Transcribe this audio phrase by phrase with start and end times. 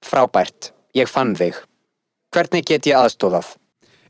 [0.05, 1.57] Frábært, ég fann þig.
[2.31, 3.55] Hvernig get ég aðstóðað?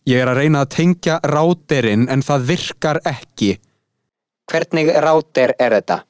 [0.10, 3.52] Ég er að reyna að tengja rátirinn en það virkar ekki.
[4.50, 6.02] Hvernig ráter er þetta?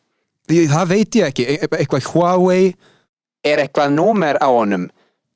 [0.47, 2.71] Það veit ég ekki, e eitthvað Huawei.
[3.43, 4.89] Er eitthvað númer á honum?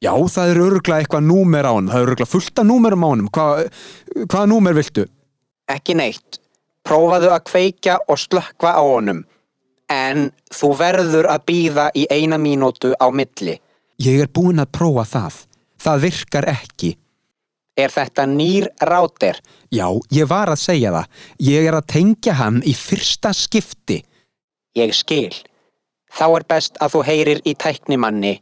[0.04, 1.92] Já, það er öruglega eitthvað númer á honum.
[1.92, 3.30] Það er öruglega fullt af númerum á honum.
[3.34, 3.46] Hva,
[4.26, 5.06] hvaða númer viltu?
[5.72, 6.40] Ekki neitt.
[6.86, 9.24] Prófaðu að kveikja og slökkva á honum.
[9.90, 13.58] En þú verður að býða í eina mínútu á milli.
[14.02, 15.42] Ég er búinn að prófa það.
[15.80, 16.96] Það virkar ekki.
[17.76, 19.42] Er þetta nýr ráter?
[19.72, 21.22] Já, ég var að segja það.
[21.44, 24.00] Ég er að tengja hann í fyrsta skipti.
[24.76, 25.34] Ég skil.
[26.16, 28.38] Þá er best að þú heyrir í tæknimanni.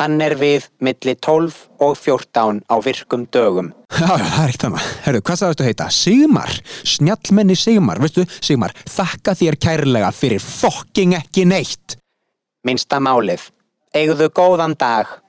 [0.00, 3.72] Hann er við milli 12 og 14 á virkum dögum.
[3.92, 4.86] Já, það er eitt annað.
[5.04, 5.88] Herru, hvað sagðist þú heita?
[5.92, 6.54] Sigmar?
[6.94, 8.24] Snjallmenni Sigmar, veistu?
[8.40, 11.98] Sigmar, þakka þér kærlega fyrir fokking ekki neitt.
[12.64, 13.50] Minnsta málið.
[13.92, 15.21] Eigðu góðan dag.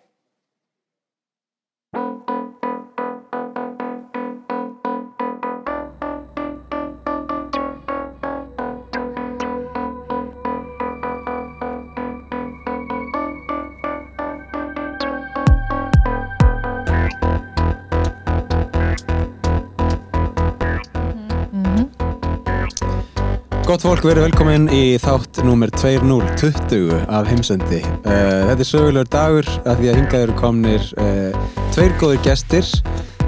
[23.74, 27.80] Gott fólk, verið velkomin í þátt númer 2020 af heimsendi.
[28.06, 32.70] Uh, þetta er sögulegur dagur af því að hingað eru komnir uh, tveir góðir gestir.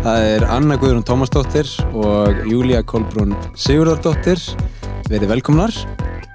[0.03, 4.37] Það er Anna Guðrún Tómasdóttir og Júlia Kolbrún Sigurðardóttir.
[5.09, 5.73] Verið velkomnar.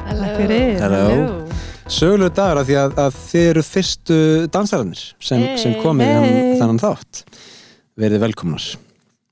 [0.03, 0.75] Takk fyrir.
[0.83, 1.07] Hello.
[1.87, 4.21] Sögulegur dagur af því að, að þið eru fyrstu
[4.59, 6.31] dansararnir sem, sem komið í Hey.
[6.35, 7.23] þann- þannan þátt.
[7.95, 8.73] Verið velkomnar.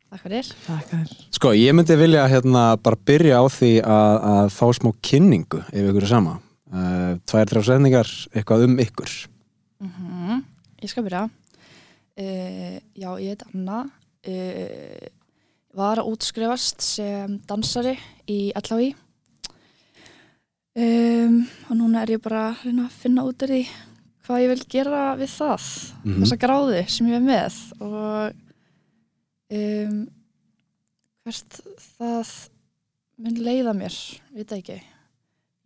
[0.09, 0.47] Takk fyrir.
[0.65, 1.11] Takk fyrir.
[1.37, 5.91] Sko, ég myndi vilja hérna bara byrja á því að, að fá smá kynningu ef
[5.91, 6.39] ykkur er sama.
[6.69, 9.19] Uh, tvær, þrjá setningar, eitthvað um ykkur.
[9.85, 10.41] Mm
[10.79, 11.25] Ég skal byrja.
[12.19, 13.83] Uh, já, ég heit Anna.
[14.23, 15.09] Uh,
[15.75, 17.97] var að útskrifast sem dansari
[18.31, 18.93] í LHI.
[20.79, 23.63] Um, og núna er ég bara að reyna að finna út af því
[24.29, 25.65] hvað ég vil gera við það.
[26.05, 26.21] Mhm.
[26.23, 27.57] Þessa gráði sem ég er með.
[27.83, 28.45] Og
[29.55, 29.99] um,
[31.27, 31.59] hvert
[31.99, 32.33] það
[33.19, 33.97] mun leiða mér,
[34.37, 34.79] veit ekki.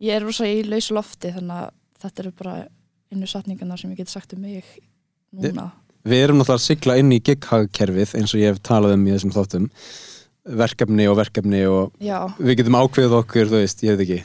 [0.03, 1.69] Ég er rosa í lausu lofti þannig að
[2.03, 2.55] þetta eru bara
[3.13, 4.65] einu satningarna sem ég get sagt um mig
[5.33, 5.69] núna.
[6.03, 9.13] Við erum náttúrulega að sigla inn í gig-hagkerfið eins og ég hef talað um í
[9.13, 9.69] þessum þáttum.
[10.43, 14.17] Verkefni og verkefni og Já, við getum ákveðið okkur, þú veist, ég veit ekki,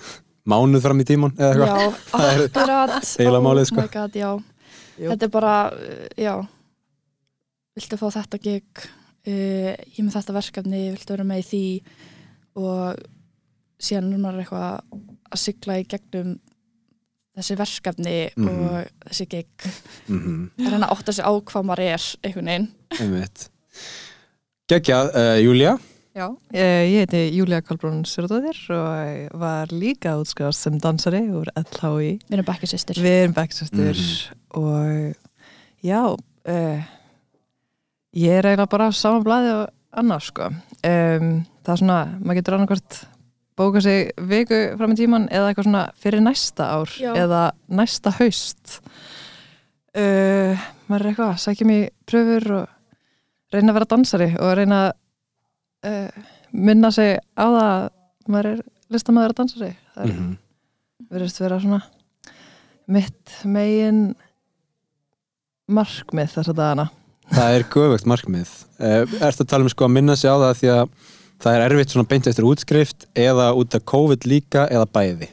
[0.50, 1.68] mánuð fram í tíman eða eitthvað.
[1.78, 2.96] já, Það er akkurat.
[3.20, 3.78] eiginlega málið, sko.
[3.78, 4.30] Oh my god, já.
[4.98, 5.12] Jú.
[5.12, 5.52] Þetta er bara,
[6.18, 6.32] já,
[7.78, 8.82] viltu fá þetta gig,
[9.26, 11.62] uh, ég með þetta verkefni, viltu vera með í því
[12.56, 13.02] og
[13.80, 14.82] síðan núna er eitthvað
[15.30, 16.38] að sigla í gegnum
[17.38, 18.48] þessi verkefni Mhm.
[18.48, 19.46] og þessi gig.
[20.08, 22.68] Mm Það er hann að átta sig á hvað maður er einhvern veginn.
[24.68, 25.76] Gekkjað, uh, Júlia.
[26.18, 32.18] Já, ég, ég heiti Júlia Kolbrún Sörðóðir og var líka útskrifast sem dansari úr LHI.
[32.26, 32.98] Við erum bekkisistir.
[32.98, 34.34] Við erum bekkisestur Mhm.
[34.58, 35.14] og
[35.84, 36.00] já,
[36.48, 36.82] uh,
[38.16, 39.64] ég er eiginlega bara á sama blaði og
[39.98, 40.48] annars sko.
[40.86, 41.30] Um,
[41.64, 42.98] það er svona, maður getur annarkvort
[43.58, 47.12] bóka sig viku fram í tíman eða eitthvað svona fyrir næsta ár Já.
[47.18, 48.80] eða næsta haust.
[49.98, 50.54] Uh,
[50.88, 54.92] maður er eitthvað, sækja mér pröfur og reyna að vera dansari og reyna að
[55.90, 57.88] uh, minna sig á það að
[58.28, 58.60] maður er
[58.92, 59.72] listamæður að dansari.
[59.94, 60.36] Það er Mm
[61.08, 61.80] verðist vera svona
[62.88, 64.12] mitt megin
[65.68, 66.88] markmið þessa dagana
[67.32, 68.52] Það er göfugt markmið.
[68.78, 70.92] Uh, Ertu að tala um sko að minna sig á það því að
[71.44, 75.28] það er erfitt svona beint eftir útskrift eða út af COVID líka eða bæði.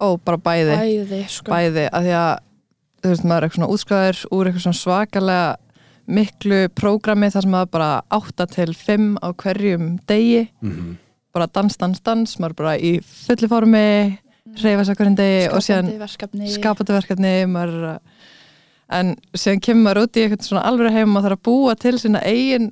[0.00, 1.50] Ó, bara bæði, Bæði, sko.
[1.52, 2.30] bæði að því að
[3.02, 5.50] þú veist, maður er eitthvað svona útskræður úr eitthvað svona svakalega
[6.10, 10.96] miklu prógrami þar sem það er bara 8 til 5 á hverjum degi Mhm.
[11.34, 14.18] bara dans, dans, dans, maður bara í fulli formi,
[14.62, 18.00] reyfa sér hverjum degi og síðan skapandi verkefni skapandi verkefni maður, er að-
[18.90, 21.96] en síðan kemur maður út í eitthvað svona alveg heim og þarf að búa til
[22.02, 22.70] sína eigin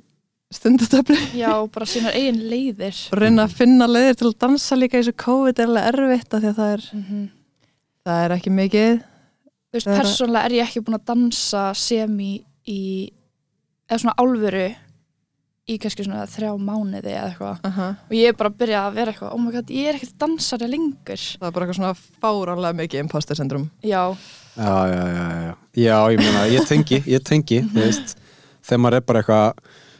[0.53, 2.97] stundatöfli já, bara sínar eigin leiðir.
[3.13, 6.33] Og reyna að finna leiðir til að dansa líka í þessu COVID er alveg erfitt
[6.33, 7.27] af því að það er, mm
[8.09, 8.93] það er ekki mikið.
[9.69, 12.29] Þú veist, er- persónlega er ég ekki búin að dansa sem í,
[12.65, 12.79] í
[13.89, 14.63] eða svona álfuru
[15.69, 17.59] í kannski svona þrjá mánuði eða eitthvað.
[17.63, 17.95] Uh -huh.
[18.09, 20.17] og ég er bara að byrja að vera eitthvað oh my god, ég er ekkert
[20.19, 21.25] dansari lengur.
[21.39, 24.15] Það er bara eitthvað svona fáránlega mikið imposter syndrom já,
[24.59, 28.17] Já, já, já, já, já, ég meina, ég tengi, ég tengi, þú veist,
[28.65, 29.53] þegar maður er bara eitthvað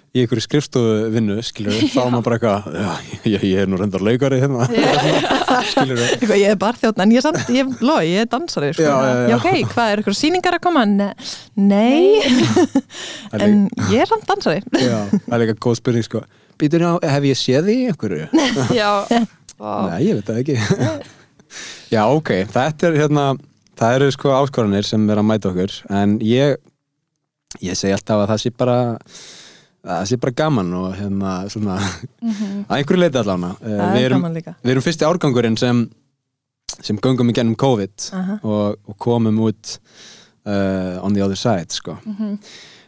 [0.10, 3.70] í einhverju skrifstofu vinnu, skilur við, þá er maður bara eitthvað, já, ég, ég er
[3.70, 4.66] nú reyndar leikari hérna,
[5.72, 6.08] skilur við.
[6.16, 8.88] Eitthvað, ég er bara þjótt, en ég er samt, ég, lo, ég er dansari sko.
[8.88, 9.36] Já, já, já.
[9.38, 10.86] ok, hvað er eitthvað sýningar að koma?
[10.90, 11.12] Ne
[11.70, 12.22] nei,
[13.34, 13.60] er en
[13.92, 16.24] ég er samt dansari Já, það er líka góð spurning sko
[16.60, 18.26] Býtur já, hef ég séð því einhverju?
[18.80, 18.90] já.
[19.60, 20.58] Nei, ég veit það ekki
[21.94, 23.28] Já, ok, þetta er hérna
[23.80, 26.58] það eru sko áskoranir sem er að mæta okkur en ég
[27.64, 28.80] ég segi alltaf að það sé bara
[29.86, 31.78] það sé bara gaman og hérna svona,
[32.22, 32.66] Mhm.
[32.68, 34.24] að einhverju leiti allána það við, er erum,
[34.64, 35.90] við erum fyrsti árgangurinn sem
[36.82, 38.40] sem göngum í gennum COVID Aha.
[38.44, 39.80] og, og komum út
[40.46, 42.38] uh, on the other side sko Mhm.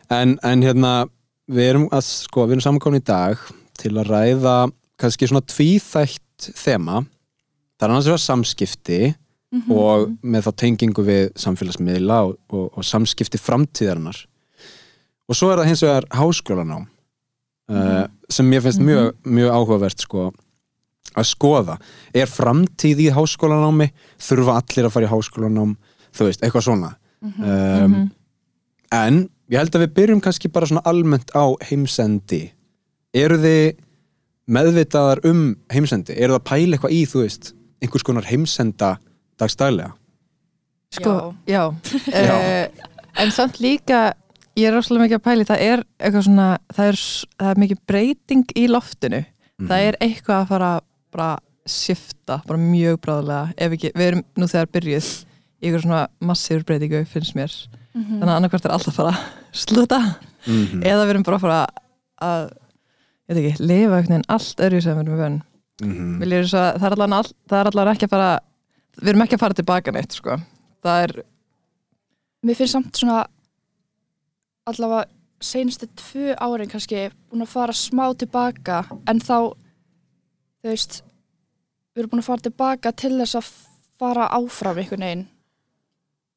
[0.10, 1.08] en, en hérna
[1.50, 3.38] við erum, að, sko, við erum samankomin í dag
[3.78, 7.02] til að ræða kannski svona tvíþætt þema
[7.80, 9.16] það er annars vegar samskipti
[9.52, 9.72] Mhm.
[9.72, 14.26] og með þá tengingu við samfélagsmiðla og, og, og samskipti framtíðarinnar
[15.32, 16.88] og svo er það hins vegar háskólanám
[17.72, 20.32] uh, sem mér finnst mjög, mjög áhugavert sko
[21.18, 21.76] að skoða,
[22.16, 23.90] er framtíð í háskólanámi,
[24.22, 25.76] þurfa allir að fara í háskólanám,
[26.16, 26.92] þú veist, eitthvað svona.
[27.22, 27.96] Um,
[28.96, 32.46] en ég held að við byrjum kannski bara svona almennt á heimsendi.
[33.12, 33.82] Eru þið
[34.52, 35.42] meðvitaðar um
[35.74, 37.52] heimsendi, eru það að pæla eitthvað í, þú veist,
[37.84, 38.94] einhvers konar heimsenda
[39.42, 39.92] dagstælega?
[40.96, 41.18] Sko,
[41.48, 41.66] já,
[42.12, 42.68] Uh,
[43.20, 44.14] en samt líka
[44.58, 47.00] ég er rosalega mikið að pæli, það er eitthvað svona, það er,
[47.40, 49.26] það er mikið breyting í loftinu,
[49.62, 49.68] Mhm.
[49.70, 50.72] það er eitthvað að fara
[51.12, 55.10] bara shifta bara mjög bráðlega, ef ekki við erum nú þegar byrjuð
[55.62, 57.52] í eitthvað svona massífur breytingu, finnst mér
[57.94, 58.20] Mhm.
[58.20, 60.00] þannig að annarkvært er alltaf að fara að sluta
[60.48, 61.68] mm eða við erum bara að fara
[62.22, 62.52] að
[63.30, 65.42] ég veit ekki, lifa einhvern veginn allt öðru sem við erum við vönn
[65.82, 66.20] -hmm.
[66.20, 68.40] Við lýðum svo að það er allan, all, það er allan ekki að fara
[69.02, 70.38] við erum ekki að fara tilbaka neitt sko.
[70.84, 71.24] það er,
[72.46, 73.26] mér finnst samt svona
[74.70, 75.06] allavega
[75.42, 79.38] seinustu tvö árin kannski búin að fara smá tilbaka en þá
[80.62, 81.00] þú veist
[81.96, 83.48] við erum búin að fara tilbaka til þess að
[84.02, 85.26] fara áfram einhvern veginn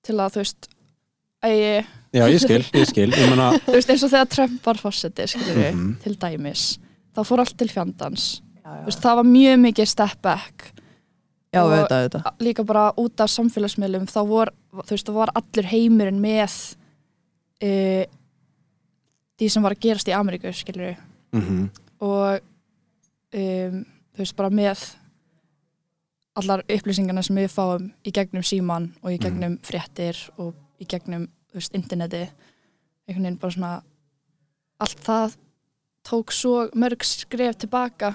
[0.05, 0.71] til að þú veist
[1.45, 1.59] að
[2.15, 5.25] Já, ég skil, ég skil ég meina, þú veist eins og þegar Trump var fórseti
[5.29, 5.89] skilur við, Mhm.
[6.05, 6.63] til dæmis
[7.15, 8.41] þá fór allt til fjandans.
[8.65, 10.71] Þú veist, það var mjög mikið step back.
[11.55, 15.31] Já, Og- við veitum þetta líka bara út af samfélagsmiðlum þá vor, þú veist, var
[15.35, 16.57] allur heimurinn með
[17.65, 18.05] uh,
[19.39, 20.99] því sem var að gerast í Ameríku skilur
[21.35, 21.71] mm
[22.05, 22.43] og
[23.33, 23.77] um,
[24.13, 24.83] þú veist bara með
[26.37, 30.53] allar upplýsingarna sem við fáum í gegnum síman og í gegnum fréttir og
[30.83, 32.25] í gegnum þú veist, interneti
[33.07, 33.73] einhvern veginn bara svona
[34.83, 35.37] allt það
[36.05, 38.13] tók svo mörg skref tilbaka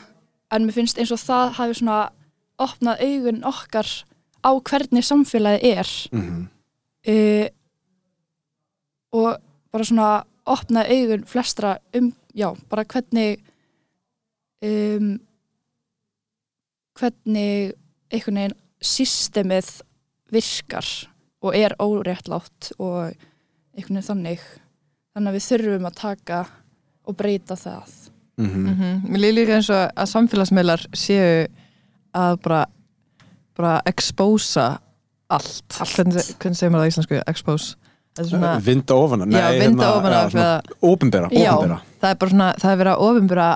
[0.54, 2.00] en mér finnst eins og það hafi svona
[2.60, 3.88] opnað augun okkar
[4.44, 5.90] á hvernig samfélagið er.
[6.12, 6.44] -hmm.
[7.08, 7.48] uh,
[9.16, 9.40] og
[9.72, 10.10] bara svona
[10.50, 13.40] opnaði augun flestra um, já, bara hvernig
[14.66, 15.18] um,
[17.00, 17.74] hvernig
[18.10, 19.70] einhvern veginn systemið
[20.34, 20.88] virkar
[21.44, 23.12] og er óréttlátt og
[23.76, 24.44] einhvern veginn þannig.
[25.14, 26.40] Þannig að við þurfum að taka
[27.10, 27.94] og breyta það.
[28.40, 29.10] Mm mm -hmm.
[29.12, 31.48] Mér líður líka eins og að samfélagsmiðlar séu
[32.14, 32.66] að bara
[33.56, 34.80] bara expósa
[35.28, 35.96] allt, Allt.
[35.96, 37.22] Hvernig, hvernig segir maður það í íslensku?
[37.28, 37.76] Expose
[38.18, 41.54] svona, Vinda ofan af- já, nei, vinda hérna, ofan já, af svona Ópenbera, Já.
[41.54, 43.56] ópenbera það er bara svona, það er verið að ofinbura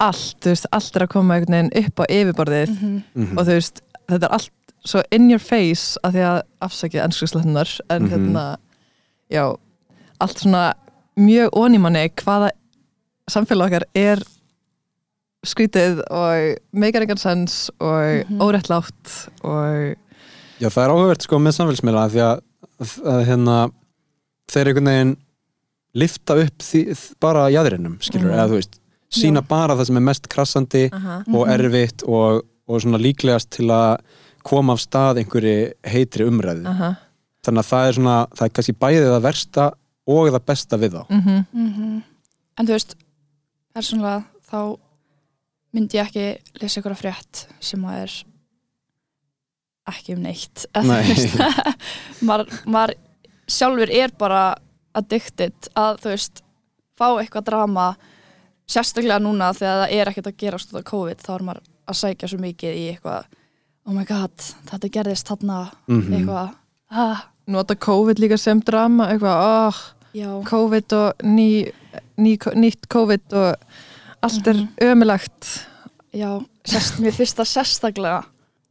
[0.00, 3.02] allt, þú veist, allt er að koma einhvern veginn upp á yfirborðið -hmm.
[3.14, 3.38] Mhm.
[3.38, 4.50] og þú veist, þetta er allt
[4.86, 8.10] svo in your face að því að afsækja ennskuðslættunar en Mhm.
[8.12, 8.56] hérna
[9.30, 9.56] já,
[10.20, 10.72] allt svona
[11.18, 12.50] mjög onímanni hvaða
[13.30, 14.18] samfélag okkar er
[15.46, 18.40] skrítið og meikar engan sens og Mhm.
[18.40, 19.96] óréttlátt og
[20.60, 22.40] Já, það er áhugavert sko með samfélagsmiðla því að,
[23.06, 23.70] að hérna
[24.48, 25.16] þeir einhvern veginn
[25.98, 26.82] lifta upp því,
[27.20, 28.38] bara jæðrinum, skilur, Mhm.
[28.38, 28.78] eða þú veist
[29.10, 29.48] sína Já.
[29.48, 31.22] bara það sem er mest krassandi Aha.
[31.32, 34.00] og erfitt og, og svona líklegast til að
[34.44, 36.90] koma af stað einhverju heitri umræðu Aha.
[37.42, 39.72] þannig að það er svona, það er kannski bæðið að versta
[40.08, 42.02] og það besta við þá mm Mhm.
[42.58, 42.94] En þú veist,
[43.74, 44.78] persónulega þá
[45.74, 48.12] myndi ég ekki lesa ykkur að frétt sem að er
[49.88, 51.04] ekki um neitt Nei.
[52.28, 52.94] maður
[53.48, 54.42] sjálfur er bara
[54.98, 56.42] addicted að þú veist
[56.98, 57.88] fá eitthvað drama
[58.68, 61.98] sérstaklega núna þegar það er ekkert að gerast út af COVID þá er maður að
[62.02, 63.28] sækja svo mikið í eitthvað
[63.88, 64.34] oh my god,
[64.68, 66.12] þetta gerðist þarna Mhm.
[66.18, 66.54] eitthvað
[66.90, 71.70] ah, Nota COVID líka sem drama eitthvað, oh, COVID og ný,
[72.20, 73.56] ný, nýtt COVID og
[74.22, 74.68] allt er Mhm.
[74.92, 75.66] ömulegt
[76.12, 78.24] já sérst, mér finnst það sérstaklega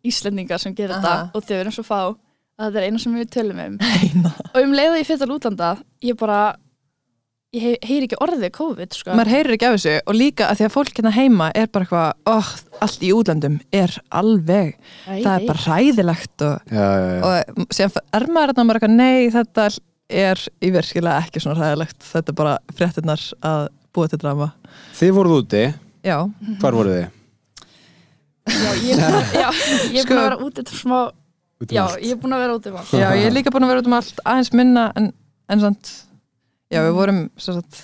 [0.05, 2.15] Íslendingar sem gerir þetta og þau erum svo fá
[2.57, 4.31] að þetta er eina sem við tölum um Eina.
[4.53, 5.71] og um leið að ég fyrir til útlanda
[6.07, 6.39] ég bara
[7.55, 9.13] ég heyr, heyr ekki orðið COVID sko.
[9.15, 11.85] maður heyrir ekki af þessu og líka að því að fólk hérna heima er bara
[11.87, 12.49] eitthvað, oh,
[12.83, 14.73] allt í útlöndum er alveg,
[15.07, 17.21] Æ, það er bara hræðilegt og, já, já, já.
[17.63, 19.67] og síðan er maður hérna bara eitthvað, nei þetta
[20.27, 23.63] er í virkilega ekki svona hræðilegt þetta er bara fréttinnar að
[23.95, 24.49] búa til drama
[24.99, 25.63] Þið voruð úti,
[26.05, 26.17] já,
[26.61, 27.07] hvar voruð þið?
[28.47, 29.47] já, ég er búin að- já,
[29.95, 30.99] ég búin að vera úti til smá
[31.57, 32.01] Út um já, allt.
[32.05, 32.91] ég er búin að vera úti um allt.
[32.93, 35.11] já, ég er líka búin að vera út um allt aðeins minna en,
[35.49, 35.93] en sant
[36.69, 37.79] já, við vorum svo sagt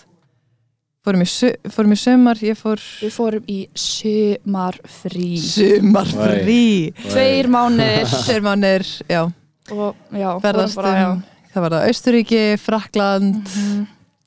[1.03, 1.27] fórum í,
[1.73, 9.25] fórum í sumar, ég fór við fórum í sumarfrí sumarfrí tveir mánuðir tveir mánir, já,
[9.73, 11.09] og já, ferðast bara, já.
[11.15, 13.83] um það var það Austuríki, Frakland Mhm.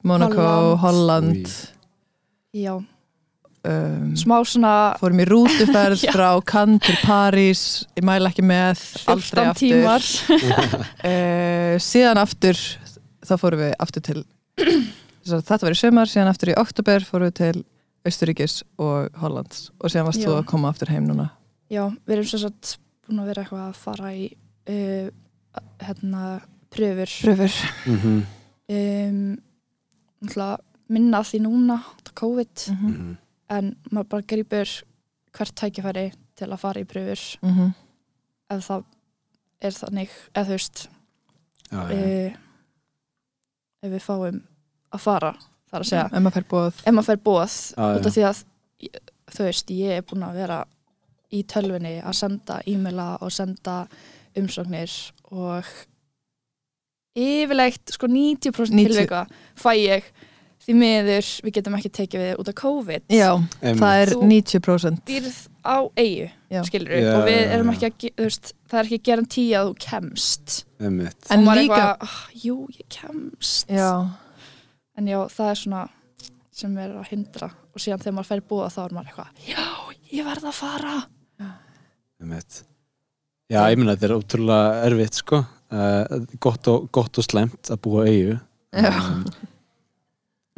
[0.07, 0.43] Monaco,
[0.79, 0.79] Holland.
[0.79, 1.49] Holland
[2.55, 2.75] já,
[3.67, 7.63] um, smá svona fórum í rútuferð frá Cannes til París
[7.99, 8.83] ég mæla ekki með,
[9.13, 10.51] aldrei 14 aftur.
[11.03, 12.61] uh, síðan aftur
[13.27, 14.21] þá fórum við aftur til
[15.27, 17.65] þetta var í sömar, síðan aftur í oktober fórum við til
[18.07, 19.71] Austuríkis og Hollands.
[19.83, 20.29] Og síðan varst Já.
[20.29, 21.31] þú að koma aftur heim núna.
[21.73, 24.29] Já, við erum svo satt búin að vera eitthvað að fara í
[24.71, 25.09] uh,
[25.83, 26.23] hérna
[26.71, 27.17] pröfur.
[27.27, 27.59] Pröfur.
[27.91, 28.17] Mhm,
[28.77, 29.19] um,
[30.23, 30.63] náttúrulega
[30.95, 31.81] minna af því núna
[32.17, 32.67] COVID.
[32.73, 33.17] Mhm.
[33.53, 34.73] En maður bara grýpur
[35.37, 37.73] hvert tækifæri til að fara í pröfur mm -hmm.
[38.51, 38.85] ef það
[39.61, 40.89] er þannig eða þú veist
[41.71, 41.97] Já, já.
[41.97, 42.33] uh,
[43.83, 44.43] ef við fáum
[44.93, 45.35] að fara
[45.71, 48.23] þar að segja ef maður fær bóð ef maður fær bóð Já, út af því
[48.23, 48.45] að
[49.37, 50.61] þú veist, ég er búin að vera
[51.35, 53.87] í tölvunni að senda e-maila og senda
[54.39, 54.93] umsóknir
[55.35, 55.65] og
[57.17, 58.87] yfirleitt sko 90% 90.
[58.87, 59.27] tilvika
[59.57, 60.05] fæ ég
[60.67, 63.03] því miður við getum ekki tekið við út af COVID.
[63.15, 63.29] Já,
[63.63, 63.81] Einmitt.
[63.83, 66.31] það er Þú- 90% dýrð á eigu
[66.67, 67.77] skilur Já, og við erum já.
[67.77, 70.57] ekki að, þú veist, það er ekki gerantí að þú kemst.
[70.81, 71.31] Einmitt.
[71.31, 73.69] En líka- eitthvað, "Ah, jú, ég kemst.
[73.69, 74.11] Já,
[74.99, 75.89] en já, það er svona
[76.53, 77.51] sem er að hindra.
[77.75, 79.65] Og síðan þegar maður fær búa þá er maður eitthvað já,
[80.13, 81.07] ég verð að fara.
[82.21, 82.63] Einmitt.
[83.51, 85.47] Já, ég minna þetta er ótrúlega erfitt sko.
[85.71, 88.41] Uh, gott, og, gott og slæmt að búa eigu
[88.73, 88.93] Já.
[89.13, 89.25] um,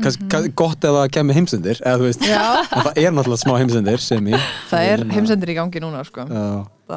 [0.02, 4.04] kannski gott ef það kemur heimsendir eða þú veist, en það er náttúrulega smá heimsendir
[4.04, 4.36] sem í
[4.70, 6.26] það er heimsendir í gangi núna sko.
[6.28, 6.44] Já,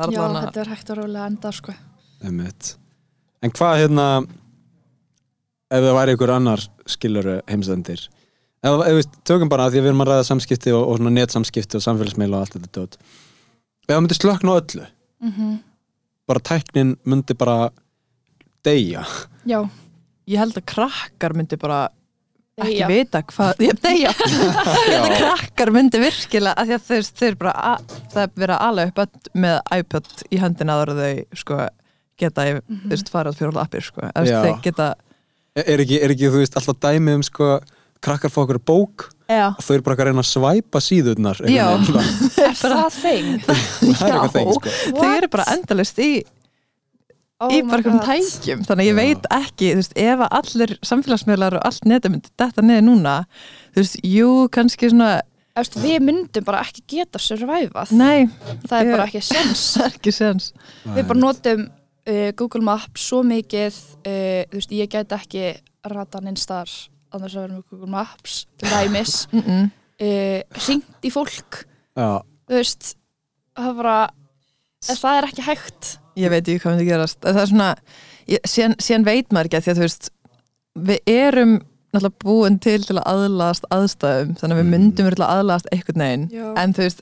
[0.02, 1.76] er já, allan þetta er hægt að rólega enda sko.
[3.42, 4.06] En hvað hérna
[5.72, 8.06] ef það væri ykkur annar skiluru heimsendir?
[8.62, 11.10] Ef, ef við tökum bara að því að við erum að ræða samskipti og, og
[11.10, 13.02] netsamskipti og samfélagsmeila og allt þetta dót.
[13.88, 14.88] Ef það myndi slökna öllu
[15.22, 15.60] mm
[16.32, 17.70] bara tæknin myndi bara
[18.66, 19.04] deyja.
[19.46, 19.66] Já,
[20.30, 21.90] ég held að krakkar myndi bara
[22.60, 27.54] ekki vita hvað ég deyja þetta krakkar myndi virkilega að því að þeir, þeir bara
[27.74, 29.04] að, það er verið að ala upp
[29.46, 31.62] með iPod í hendina áður en þau sko
[32.22, 34.10] geta mm þú veist farað fyrir appir sko.
[34.62, 34.94] Geta
[35.56, 37.60] er er ekki, er ekki þú veist alltaf dæmi um sko
[38.02, 40.82] krakkar fá okkur bók já, og þau eru bara að reyna að svæpa
[41.88, 42.06] svona.
[42.52, 43.32] er það þeng?
[43.48, 44.76] það er eitthvað þeng sko.
[44.98, 46.12] Þau eru bara endalist í,
[47.42, 48.08] Oh í bara einhverjum God.
[48.08, 48.60] tækjum.
[48.68, 49.02] Þannig að ég Já.
[49.02, 53.16] veit ekki, þú veist, ef að allir samfélagsmiðlar og allt netum myndi þetta niður núna
[53.74, 55.10] þú veist, jú, kannski svona
[55.58, 57.92] veist, við myndum bara ekki geta survivað.
[57.98, 58.30] Nei,
[58.68, 60.52] það er ég- bara ekki sens það er ekki sens
[60.86, 65.46] við bara notum uh, Google Maps svo mikið uh, þú veist, ég get ekki
[65.92, 66.70] rata neins þar
[67.12, 69.16] annars að vera með Google Maps til dæmis.
[69.34, 69.70] Mm -mm.
[70.02, 71.66] uh, ringt í fólk.
[71.98, 72.96] Já, þú veist,
[73.58, 74.00] það er bara
[74.82, 77.20] það er ekki hægt ég veit ekki hvað myndi gerast.
[77.24, 77.70] Það er svona,
[78.28, 80.10] ég, síðan, veit maður ekki að því að þú veist
[80.90, 81.54] við erum
[81.92, 84.72] náttúrulega búin til til að aðlast aðstæðum þannig að við Mm.
[84.76, 86.56] myndum til að aðlast einhvern veginn.
[86.58, 87.02] En þú veist,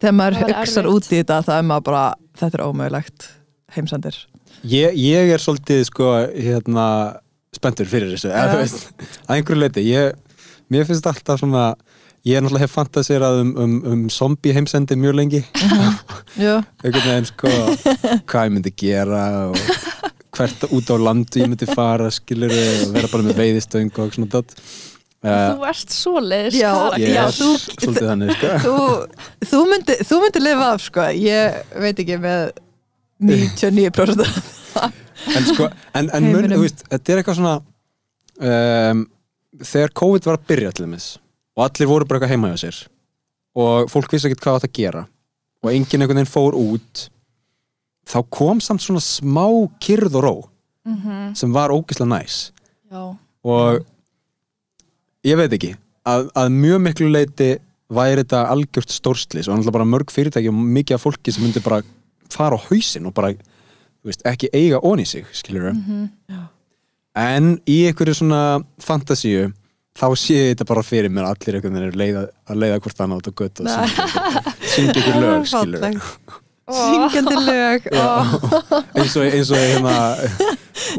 [0.00, 2.02] þegar maður hugsar út í þetta það er maður bara,
[2.36, 3.28] þetta er ómögulegt.
[3.76, 4.16] Heimsendir.
[4.64, 6.86] Ég, ég er svolítið sko hérna
[7.56, 8.52] spenntur fyrir þessu, eða Já.
[8.52, 8.86] þú veist
[9.26, 10.14] að einhverju leiti, ég,
[10.70, 11.74] mér finnst alltaf svona
[12.26, 15.42] ég er náttúrulega hef fantasirað um, um, um zombie heimsendi mjög lengi.
[16.44, 17.52] Já, einhvern veginn sko
[18.26, 19.60] hvað ég myndi gera og
[20.36, 24.42] hvert út á landi ég myndi fara, skilur og vera bara með veiðistöng og svona
[24.42, 24.58] uh,
[25.26, 27.06] Þú ert svoleiðis Já, karakter.
[27.06, 28.52] ég já, er þú- svolítið þannig, sko.
[28.66, 28.76] Þú,
[29.52, 31.06] þú myndi þú myndi lifa af sko.
[31.16, 32.42] Ég veit ekki með
[33.26, 34.26] 99%
[35.26, 37.54] en sko, en, en mun, þú veist, þetta er eitthvað svona
[38.38, 39.06] um,
[39.64, 41.14] þegar COVID var að byrja til þess
[41.56, 42.80] og allir voru bara eitthvað heima hjá sér.
[43.56, 45.06] Og fólk vissi ekkert hvað átt að gera.
[45.64, 47.06] Og enginn einhvern veginn fór út.
[48.06, 49.46] Þá kom samt svona smá
[49.82, 50.36] kyrð og ró
[50.86, 52.52] Mhm, sem var ógislega næs.
[52.92, 53.80] Já, og
[55.26, 55.72] ég veit ekki
[56.06, 57.48] að, að mjög miklu leiti
[57.90, 61.62] væri þetta algjört stórslis og náttúrulega bara mörg fyrirtæki og mikið af fólki sem myndi
[61.64, 61.80] bara
[62.30, 63.32] fara á hausinn og bara
[64.06, 66.06] veist, ekki eiga onni sig skilur mhm,
[67.18, 69.48] en í einhverju svona fantasíu
[69.96, 73.02] þá sé ég þetta bara fyrir mér allir einhvern veginn eru leiða, að leiða hvort
[73.04, 73.68] annað út á gött og
[74.74, 75.86] syngja ykkur lög skilur
[76.66, 78.32] syngjandi lög og
[78.98, 79.94] eins og, eins og hérna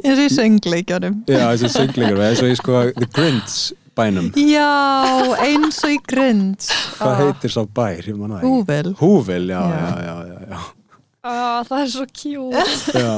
[0.03, 3.57] eins og í söngleikjanum já, eins og söngleikur eins og í sko The Grinch
[3.97, 4.27] bænum.
[4.37, 4.69] Já,
[5.41, 6.61] eins og í grund
[6.99, 8.05] hvað heitir sá bær?
[8.43, 8.91] Húvel.
[8.99, 9.79] Húvel, já, Já.
[9.81, 10.59] já, já, já, já.
[11.25, 11.33] Á,
[11.65, 12.93] það er svo cute.
[12.93, 13.15] Já.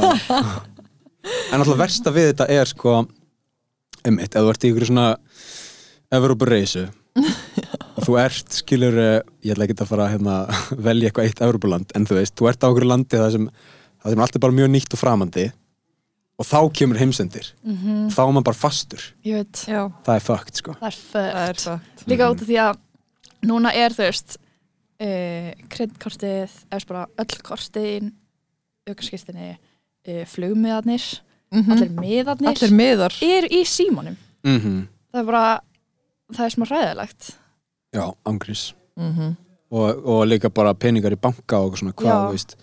[1.52, 2.94] En alltaf versta við þetta er sko
[4.08, 5.08] einmitt, ef þú ert í ykkur svona
[6.16, 6.88] Evropareysu
[7.20, 10.36] og þú ert, skilur ég ætla ekki að fara að hérna,
[10.90, 13.48] velja eitthvað eitt Evropaland, en þú veist, þú ert á okkur landi það sem,
[14.04, 15.48] það sem allt er bara mjög nýtt og framandi
[16.40, 17.50] og þá kemur heimsendir.
[17.68, 20.76] Mhm, þá er maður bara fastur, það er fucked sko.
[20.80, 22.80] Það er það er fakt Líka út af því að
[23.50, 28.14] núna er þú veist uh, kreddkortið, eða bara öll kortin
[28.88, 31.10] aukarskirtinni uh, flugmiðarnir,
[31.52, 33.20] allir miðarnir allir miðar.
[33.26, 34.16] eru í símónum
[34.48, 35.44] mm það er bara,
[36.36, 37.30] það er smá ræðilegt
[37.96, 39.36] Já, ángriðs Mhm.
[39.72, 42.56] og, og líka bara peningar í banka og svona hvað, þú veist.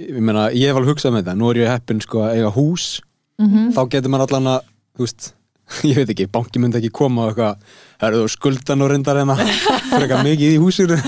[0.00, 2.50] Ég meina, ég hef alveg hugsað með það, nú er ég heppin sko að eiga
[2.56, 3.00] hús,
[3.38, 3.70] Mhm.
[3.76, 4.60] þá getur maður allan að,
[4.96, 5.32] þú veist
[5.88, 7.56] ég veit ekki, banki myndi ekki koma og eitthvað
[8.02, 9.36] herðu þú skuldan og reyndar hérna.
[9.92, 10.98] Fyrir eitthvað mikið í húsinu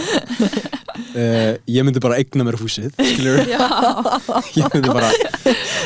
[1.15, 3.43] uh, ég myndi bara eigna mér húsið skilur,
[4.61, 5.11] ég myndi bara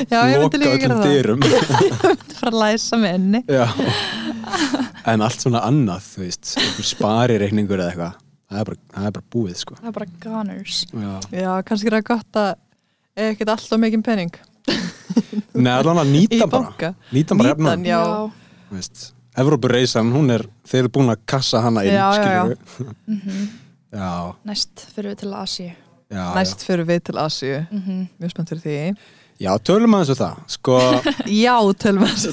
[0.08, 1.44] já, ég myndi loka öllum dyrum.
[2.38, 3.66] Fara að læsa með enni Já.
[5.12, 9.28] en allt svona annað þú veist, einhver sparireikningur eða eitthvað það bara, það er bara
[9.34, 9.76] búið sko.
[9.78, 10.78] Það er bara goners.
[10.88, 11.12] Já.
[11.36, 12.50] já, kannski er það gott að
[13.28, 14.42] ekkert alltaf mikið penning
[15.58, 16.92] Nei, allan að nýta bara.
[17.14, 17.76] nýta bara efna
[19.38, 22.56] Evrópurreisan, hún er þeir eru búin að kassa hana inn Já, já, já.
[23.92, 25.32] Já, næst fyrir við til
[26.08, 28.06] já, næst fyrir við til Asíu mm -hmm.
[28.20, 28.96] mjög spennt fyrir því
[29.40, 29.58] já.
[29.58, 30.78] tölum aðeins um það sko,
[31.44, 32.32] já, tölum við þessu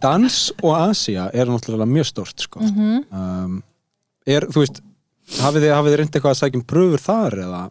[0.00, 2.60] dans og Asia er náttúrulega mjög stórt sko.
[2.60, 3.04] Mhm.
[3.10, 3.62] um,
[4.26, 4.80] er, þú veist
[5.40, 7.62] hafið þið, hafið þið reyndi eitthvað að sækja um pröfur þar eða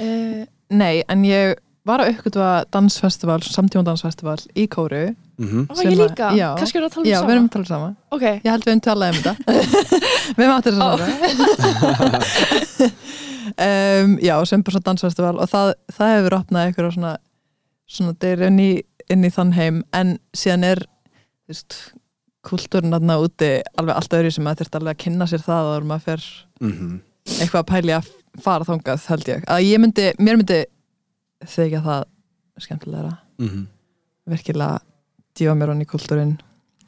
[0.00, 5.04] uh, nei, en ég var að uppgötva dansfestival, samtíma dansfestival í Kóru
[5.36, 6.48] mm og Sem ég að- líka, já.
[6.56, 7.28] kannski erum við að tala um já, sama.
[7.28, 9.34] við erum að tala saman ok, ég held við erum talað um þetta.
[10.36, 11.00] Við erum áttir þess að
[14.04, 17.14] um, já, sem bara svo dansfestival og það, það hefur opnað eitthvað svona,
[17.86, 18.70] svona þeir inn í,
[19.10, 19.82] inn í þann heim.
[19.92, 20.84] En síðan er
[22.44, 25.88] kultúrin aðna úti alveg allt öðru sem maður þurft alveg að kynna sér það og
[25.88, 26.24] maður fer
[26.60, 26.94] -hmm.
[27.40, 28.10] eitthvað að pæli að
[28.44, 30.60] fara þangað held ég, að ég myndi, mér myndi
[31.50, 32.04] þykja það
[32.64, 33.64] skemmtilegra Mm
[34.30, 34.80] virkilega
[35.36, 36.34] djóða mér hann í kultúrin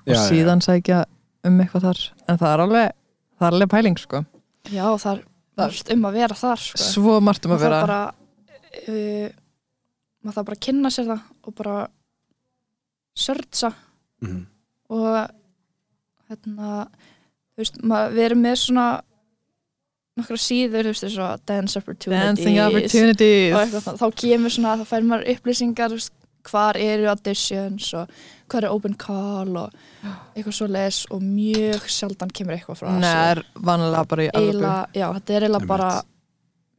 [0.07, 1.03] og Já, já, síðan sækja
[1.47, 2.93] um eitthvað þar en það er alveg,
[3.37, 4.23] það er alveg pæling sko.
[4.71, 5.25] já það er
[5.57, 6.85] margt um að vera þar sko.
[6.85, 8.01] svo margt um að vera bara
[8.87, 9.29] uh,
[10.23, 11.77] maður þarf bara að kynna sér það og bara
[13.17, 13.73] sörtsa
[14.23, 14.41] -hmm.
[14.89, 15.31] og
[16.31, 18.87] hérna þú veist, maður, við erum með svona
[20.17, 24.85] nokkra síður, þú veist, svo dance opportunities dancing og opportunities eitthvað, þá kemur svona, þá
[24.89, 26.13] fær maður upplýsingar þú veist,
[26.47, 28.11] hvar eru auditions og
[28.47, 29.73] hvar er open call og
[30.37, 33.31] eitthvað svo les og mjög sjaldan kemur eitthvað frá Nei, Asíu.
[33.33, 35.89] er vanlega bara í alveg já, þetta er eiginlega bara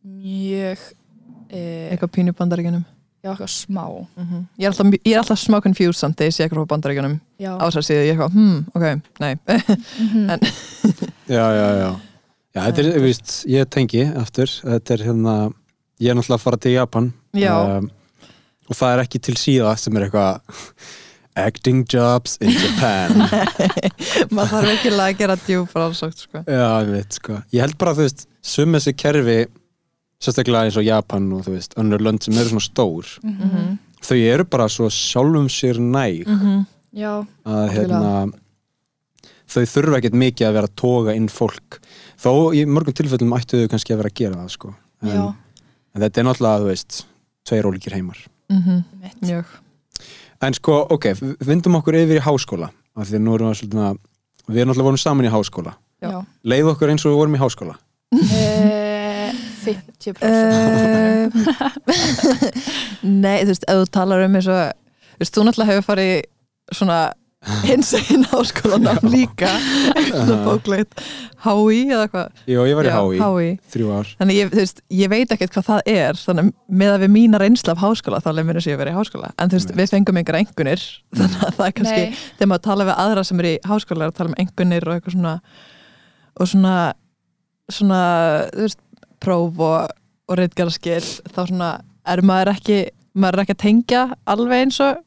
[0.08, 0.86] mjög
[1.52, 1.60] e,
[1.92, 2.86] eitthvað pínu bandaríkjunum.
[3.26, 3.84] Já, eitthvað smá.
[4.16, 6.72] Mm ég, er alltaf, ég er alltaf smá confused samt þegar ég sé eitthvað frá
[6.74, 7.18] bandaríkjunum.
[7.44, 8.86] Á þess að síðu ég er eitthvað, hmm, ok,
[9.20, 9.34] nei.
[10.00, 10.30] Mhm.
[10.32, 11.90] en- Já, já, já.
[12.58, 15.34] Já, þetta er, víst, ég tengi aftur, þetta er hérna,
[16.02, 17.12] ég er náttúrulega að fara til Japan.
[17.78, 17.90] Um,
[18.68, 20.64] og það er ekki til síða sem er eitthvað
[21.38, 23.14] acting jobs in Japan.
[24.34, 26.42] Maður þarf ekki að gera djúfra alsagt sko.
[26.50, 27.38] Já, ég veit, sko.
[27.54, 29.38] Ég held bara, þú veist, sum þessi kerfi
[30.26, 33.78] sérstaklega eins og Japan og þú veist, önnur lönd sem eru svona stór Mhm.
[34.08, 36.66] þau eru bara svo sjálfum sér næg -hmm.
[36.94, 38.32] já, að hérna
[39.48, 41.80] þau þurfa ekkert mikið að vera að toga inn fólk
[42.22, 44.74] þó í mörgum tilfellum ættu þau kannski að vera að gera það sko.
[45.06, 45.24] En,
[45.94, 47.00] en þetta er náttúrulega, þú veist
[47.48, 48.20] tveir ólíkir heimar.
[48.48, 49.18] Mitt.
[49.22, 49.56] mjög.
[50.46, 51.10] En sko, ok,
[51.46, 54.00] vindum okkur yfir í háskóla af því að nú erum við svolítið að
[54.48, 55.74] við erum alltaf vorum saman í háskóla.
[56.04, 56.14] Já.
[56.48, 57.78] Leið okkur eins og við vorum í háskóla?
[58.18, 59.34] Eh,
[59.66, 61.34] 50% Um,
[63.24, 66.14] Nei, þú veist, ef þú talar um eins og þú veist, þú náttúrulega hefur farið
[66.78, 67.00] svona
[67.68, 69.50] hins einn háskólanám líka.
[69.98, 71.02] Eitthvað bókleit.
[71.46, 73.50] HÍ eða hvað Jó, ég var í HÍ.
[73.72, 74.10] þrjú ár.
[74.20, 76.50] Þannig ég, veist, ég veit ekkert hvað það er þannig
[76.82, 79.32] með að við mína reynsla af háskóla þá leið mér að að vera í háskóla.
[79.38, 80.86] En þú veist, við fengum einhver engunir
[81.18, 84.08] þannig að það er kannski, Nei, þegar maður tala við aðra sem er í háskóla
[84.08, 85.36] er að tala um engunir og eitthvað svona
[86.38, 86.76] og svona
[87.72, 88.02] svona,
[88.54, 88.82] þú veist,
[89.24, 89.96] próf og,
[90.30, 91.02] og reytgaraskil
[91.34, 91.72] þá svona
[92.08, 92.78] er maður ekki
[93.18, 95.00] maður er ekki að tengja alveg eins og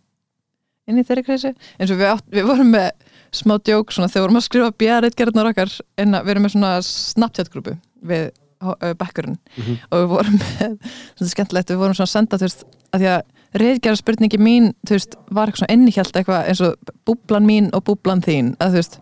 [0.89, 2.91] inn í þeirri kreisi eins og við, átt, við vorum með
[3.37, 6.71] smá djók svona þegar við vorum að skrifa björðreitgerðnar okkar en við erum með svona
[6.87, 7.77] Snapchat-grúpu
[8.11, 8.31] við
[8.63, 9.77] uh, bekkurinn Mhm.
[9.91, 10.79] og við vorum með,
[11.19, 14.67] svona skemmtilegt við vorum svona að senda, þú veist, að því að reytgerðar spurningi mín,
[14.87, 18.75] þú veist, var eitthvað svona innihjalt eitthvað eins og búblan mín og búblan þín, að
[18.77, 18.99] þú veist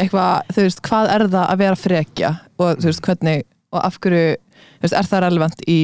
[0.00, 2.30] eitthvað, þú veist, hvað er það að vera frekja
[2.60, 5.78] og þú veist, hvernig og af hverju, þú veist, er það relevant í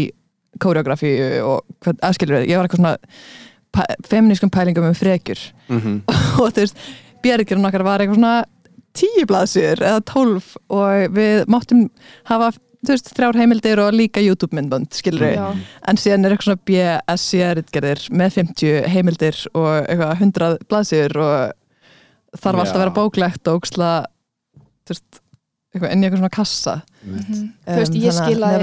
[0.61, 1.13] koreografi
[1.45, 2.97] og aðskilur ég var eitthvað svona
[4.09, 5.41] feminískum pælingum um frekjur.
[5.69, 6.01] Mm
[6.43, 6.81] og þú veist,
[7.25, 8.37] björgjörn okkar var eitthvað svona
[8.99, 11.85] tíu blaðsýr eða tólf og við máttum
[12.31, 12.51] hafa,
[12.83, 15.47] þú veist, þrjár heimildir og líka YouTube myndbönd, skilur við já,
[15.91, 22.63] en síðan er eitthvað svona BSC-ritgerðir með 50 heimildir og eitthvað 100 blaðsýr og þarf
[22.65, 23.93] alltaf að vera bóklegt og óksla
[24.89, 25.23] þú veist,
[25.75, 26.77] eitthvað inn í eitthvað svona kassa.
[27.05, 27.47] Mhm.
[27.69, 28.59] Þú veist, Um, ég skilaði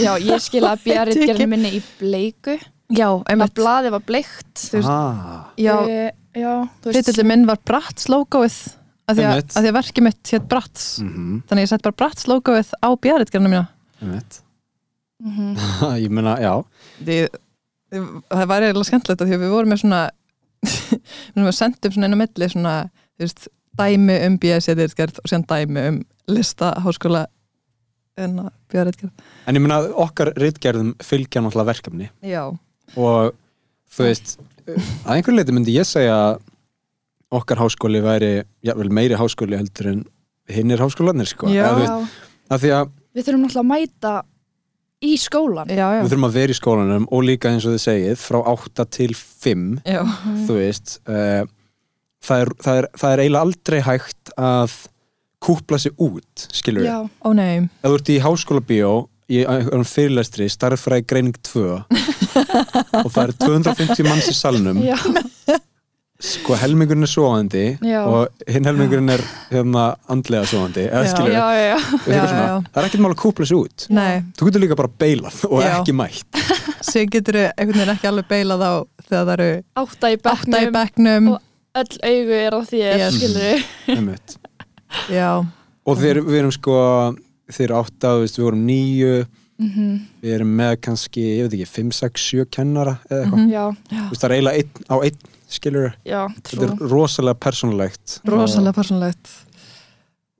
[0.00, 2.58] Já, ég skilaði björðgerðin minni í bleiku
[2.90, 3.54] já, að einmitt.
[3.58, 5.76] blaði var bleikt ah, já,
[6.86, 8.58] Ritillin minn var Bratz logoið
[9.10, 9.54] af því að, Einmitt.
[9.56, 12.72] að, því að verkið mitt hétt Bratz mm þannig að ég sett bara Bratz logoið
[12.82, 13.66] á björritgerðina mína
[15.20, 15.56] Mhm.
[16.04, 16.54] ég meina, já.
[17.04, 17.16] Því,
[17.92, 18.00] því,
[18.30, 19.98] það var eiginlega skemmtilegt af því að við vorum með svona
[21.36, 22.72] við sendum svona inn á milli svona,
[23.18, 23.50] þú veist,
[23.80, 26.00] dæmi um BSC-ritgerð og síðan dæmi um
[26.30, 27.26] lista háskóla
[28.20, 32.10] en að björritgerð en ég meina, okkar ritgerðum fylgja náttúrulega verkefni.
[32.24, 32.42] Já,
[32.96, 33.34] og
[33.90, 34.38] þú veist
[34.70, 36.40] að einhver leiti myndi ég segja að
[37.40, 38.32] okkar háskóli væri
[38.66, 40.02] jafnvel meiri háskóli heldur en
[40.50, 41.46] hinnir háskólanir sko.
[41.50, 41.62] Já.
[41.62, 44.14] Eða, þú veist, Já, af því að við þurfum náttúrulega að mæta
[45.00, 47.82] í skólan já, já, við þurfum að vera í skólanum og líka eins og þið
[47.86, 50.00] segið frá 8 til 5 já.
[50.46, 51.42] þú veist uh,
[52.20, 54.76] það, er, það, er, það er eiginlega aldrei hægt að
[55.40, 57.70] kúpla sig út skilur við, Já, ó nei.
[57.80, 58.92] Ef þú ert í háskóla bíó
[59.30, 61.64] í einhverjum fyrirlestri, starffræði greining 2
[63.04, 64.96] og það er 250 manns í salnum já,
[66.20, 68.00] sko helmingurinn er sofandi Já.
[68.04, 71.12] og hinn helmingurinn er hérna andlega sofandi eða Já.
[71.14, 71.78] skilur já, já, já.
[72.12, 72.56] Já, já.
[72.74, 75.62] það er ekkert mál að kúpla sig út nei, þú getur líka bara beilað og
[75.64, 75.70] Já.
[75.78, 76.42] ekki mætt
[76.90, 78.72] sér getur einhvern veginn ekki alveg beilað á
[79.06, 79.48] þegar það eru
[79.84, 81.46] Átta í átta í bekknum bekknum og-
[81.80, 83.14] Öll augu er á þér, Yes.
[83.14, 84.32] skilur við einmitt.
[85.06, 85.28] já,
[85.86, 86.72] og þeir, við erum sko
[87.56, 89.14] þeir átta, veist, við vorum níu.
[89.60, 93.50] Við erum með kannski, ég veit ekki 5, 6, 7 kennara eða eitthvað.
[93.52, 95.18] Já, þú veist, það er eiginlega einn á einn
[95.50, 98.14] skilur, já, þetta er rosalega persónulegt.
[98.30, 99.32] Rosalega persónulegt.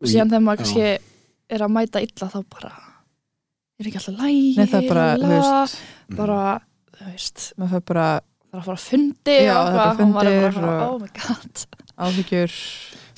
[0.01, 0.87] Og síðan þegar maður kannski
[1.51, 2.71] er að mæta illa þá bara
[3.81, 5.77] er ekki alltaf lægi Nei, það er bara, þú veist,
[6.17, 6.41] bara,
[6.97, 10.01] þú veist maður fyrir bara það er að fara að fundi Já, og bara og
[10.01, 11.67] maður er bara fundir svona, og- oh my god.
[12.07, 12.57] áhyggjur.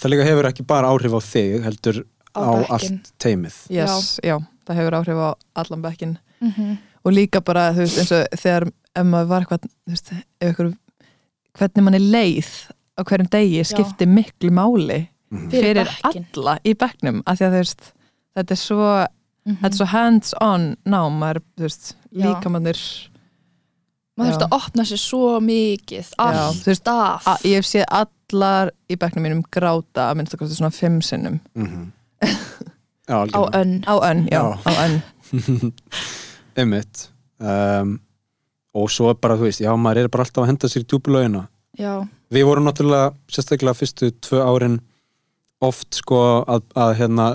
[0.03, 2.03] Það líka hefur ekki bara áhrif á þig heldur
[2.35, 4.39] Á á, allt teimið yes, já.
[4.67, 6.79] það hefur áhrif á allan bekkin Mhm.
[7.05, 8.67] og líka bara, þú veist, eins og þegar
[8.97, 10.73] ef maður var eitthvað, þú veist, ef ykkur
[11.59, 12.51] hvernig mann er leið
[12.99, 15.51] á hverjum degi skipti miklu máli Mhm.
[15.51, 16.27] Fyrir fyrir bekkinn.
[16.37, 17.93] alla í bekknum, af því að þú veist
[18.37, 19.07] þetta er svo,
[19.47, 22.25] þetta er svo hands on nám, maður, er, þú veist Já.
[22.27, 22.79] líkamannir
[24.19, 24.33] maður Já.
[24.37, 29.23] þurfti að opna sér svo mikið Já, alltaf að, ég hef séð allar í bekknum
[29.25, 31.87] mínum gráta að minnst að kosti svona fimm sinnum Mhm.
[31.87, 33.19] Já, á
[33.59, 34.59] önn á önn, já, Já.
[34.65, 35.03] á önn
[36.57, 37.09] Einmitt.
[37.41, 37.97] Um,
[38.77, 40.89] og svo er bara, þú veist, já, maður er bara alltaf að henda sér í
[40.93, 41.47] djúbulauðina
[42.33, 44.79] við vorum náttúrulega, sérstaklega fyrstu tvö árin
[45.65, 47.27] oft sko að, að hérna,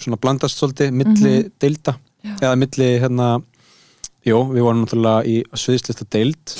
[0.00, 1.52] svona blandast svolítið milli Mhm.
[1.60, 1.96] deilda.
[2.24, 2.34] Já.
[2.42, 3.26] eða milli, hérna
[4.26, 6.54] jú, við vorum náttúrulega í sviðslista deild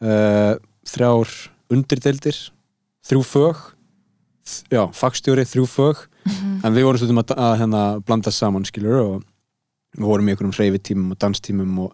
[0.00, 0.54] uh,
[0.86, 1.28] þrjár
[1.74, 2.36] undirdeildir
[3.04, 3.56] þrjú fög
[4.70, 9.16] já, fagstjóri, þrjú fög en við vorum stundum að, að hérna, blanda saman skilur og
[9.94, 11.92] við vorum í einhverjum hreyfitímum og danstímum og,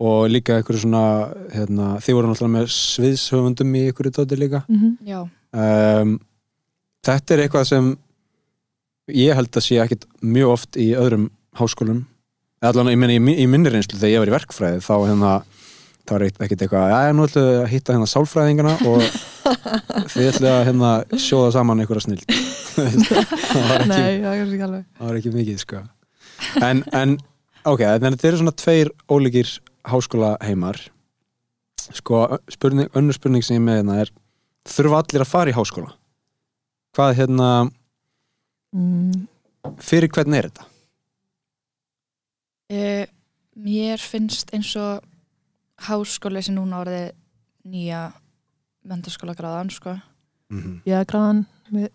[0.00, 1.04] og líka einhverju svona
[1.54, 4.62] hérna, þið voru náttúrulega með sviðshöfundum í einhverju tóti líka.
[4.68, 4.92] Mhm.
[5.08, 6.14] já, um,
[7.06, 7.90] þetta er eitthvað sem
[9.16, 12.04] ég held að sé ekkit mjög oft í öðrum háskólum.
[12.60, 15.32] Eða allan, ég meina í, í minni reynslu þegar ég var í verkfræði þá hérna
[16.10, 19.02] það var ekkert eitthvað, já, nú ætlum við að hitta hérna sálfræðingana og
[20.12, 20.90] þið ætlum að hérna
[21.22, 22.22] sjóða saman einhverja snill
[23.90, 25.82] það var ekki, mikið sko.
[26.66, 27.14] en, en
[27.62, 29.52] ok, þannig að þetta eru svona tveir ólíkir
[29.90, 30.80] háskóla heimar
[31.94, 34.12] sko, spurning, önnur spurning sem ég með hérna er
[34.70, 35.94] þurfa allir að fara í háskóla?
[36.96, 37.50] Hvað hérna
[38.74, 39.22] mm,
[39.78, 40.66] fyrir hvern er þetta?
[42.70, 43.06] Eh,
[43.54, 45.06] mér finnst eins og
[45.86, 47.10] háskóli sem núna orðið
[47.70, 48.12] nýja
[48.84, 49.96] mentaskóla gráðan sko.
[50.50, 50.92] Mm -hmm.
[50.92, 51.46] Er gráðan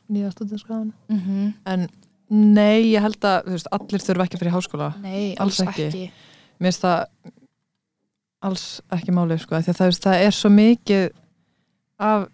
[0.08, 1.54] nýja stúdinskráðan mm -hmm.
[1.66, 1.90] En
[2.30, 5.70] nei, ég held að þú veist, allir þurfa ekki að fyrir háskóla Nei, Alls alls,
[5.70, 5.88] ekki.
[5.88, 6.12] ekki.
[6.60, 7.06] Mér finnst það
[8.42, 11.10] alls ekki máli sko, því að það, veist, það er svo mikið
[12.00, 12.28] af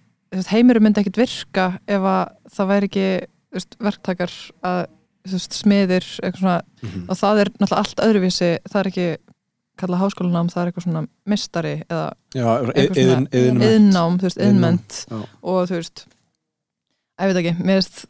[0.52, 2.24] heimurum myndi ekkit virka ef að
[2.56, 3.08] það væri ekki
[3.52, 4.34] veist, verktakar
[4.64, 4.86] að
[5.28, 6.62] smiðir eitthvað svona,
[7.08, 9.10] og það er náttúrulega allt öðruvísi það er ekki
[9.82, 12.06] kallað háskólanám það er eitthvað svona mistari eða
[12.38, 15.20] Já, Eitthvað yðin, svona yðin, yðnám, þú veist, já.
[15.42, 16.06] og þú veist
[17.22, 18.06] ég veit ekki, mér veist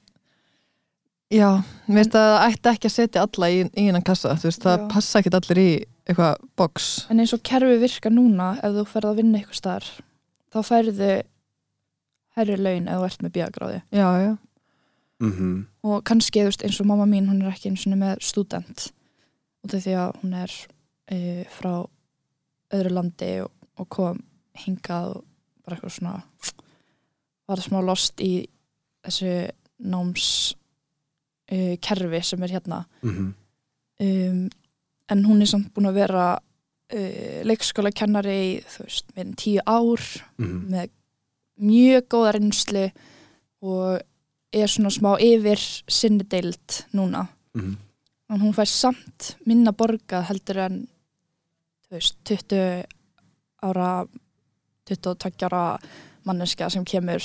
[1.31, 1.49] já,
[1.87, 4.63] mér veist að það ætti ekki að setja alla í, í einan kassa, þú veist,
[4.65, 4.87] það Já.
[4.93, 5.69] passa ekki allir í
[6.11, 9.91] eitthvað box En eins og kerfi virka núna ef þú ferð að vinna eitthvað starf
[10.51, 11.11] þá færðu
[12.37, 14.31] herri laun ef þú ert með bíagráði já, já,
[15.21, 15.67] Mhm.
[15.85, 18.87] og kannski þú veist, eins og mamma mín hún er ekki eins og með student
[19.63, 20.51] af því að hún er
[21.09, 21.85] e, frá
[22.73, 24.19] öðru landi og, og kom
[24.57, 25.25] hingað og
[25.65, 26.23] bara eitthvað svona
[27.51, 28.47] var smá lost í
[29.05, 29.31] þessu
[29.91, 30.27] náms
[31.51, 33.33] e, kerfi sem er hérna Mhm.
[34.01, 34.49] um,
[35.11, 36.25] en hún er samt búin að vera
[36.93, 40.01] uh, leikskóla kennari þú veist, með tíu ár
[40.37, 40.69] Mhm.
[40.71, 40.89] með
[41.61, 42.91] mjög góða reynslu
[43.61, 44.01] og
[44.53, 47.75] er svona smá yfir sinni deild núna Mhm.
[48.31, 50.87] En hún fær samt minna borgað heldur en
[51.91, 52.85] veist, 20
[53.63, 54.05] ára
[54.87, 55.65] 22 ára
[56.25, 57.21] manneska sem kemur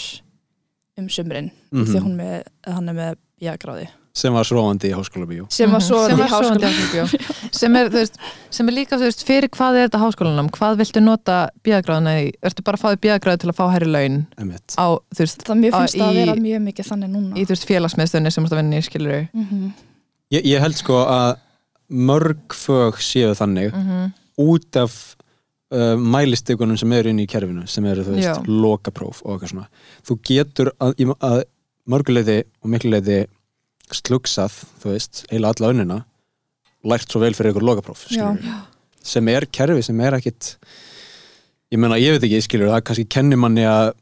[0.98, 2.04] um sumrin mm því að Mhm.
[2.06, 5.44] hún með, hann er með bíagráði sem var sróandi í háskóla bíó.
[5.52, 5.86] Sem var Mhm.
[5.88, 7.04] svo sem, í háskóla háskólabíó.
[7.52, 8.14] sem, er, veist,
[8.50, 12.32] sem er líka, veist, fyrir hvað er þetta háskólanám hvað viltu nota bíagráðina í?
[12.42, 14.26] Ertu bara að fá þig bíagráði til að fá herri laun?
[14.40, 14.86] Á,
[15.18, 17.36] veist, það mér Á- finnst að í- vera mjög mikið þannig núna.
[17.36, 19.72] í félagsmiðstöðinni sem þú ert að vinna í skilur mm -hmm.
[20.34, 21.36] Ég, ég held sko að
[21.86, 24.10] mörg fög séu þannig mm -hmm.
[24.42, 25.16] út af
[25.74, 28.42] uh, mælistikunum sem eru inn í kerfinu sem eru, þú veist, Já.
[28.46, 29.68] lokapróf og eitthvað svona
[30.06, 31.42] þú getur að, að
[31.86, 33.26] mörguleiði og mikluleiði
[33.94, 36.00] slugsað, þú veist, eila alla önnina
[36.86, 38.34] lært svo vel fyrir ykkur lokapróf Já.
[38.34, 38.58] skilurðu.
[39.02, 40.56] sem er kerfi sem er ekkit
[41.70, 43.94] ég meina, ég veit ekki, skilur það kannski kennir manni að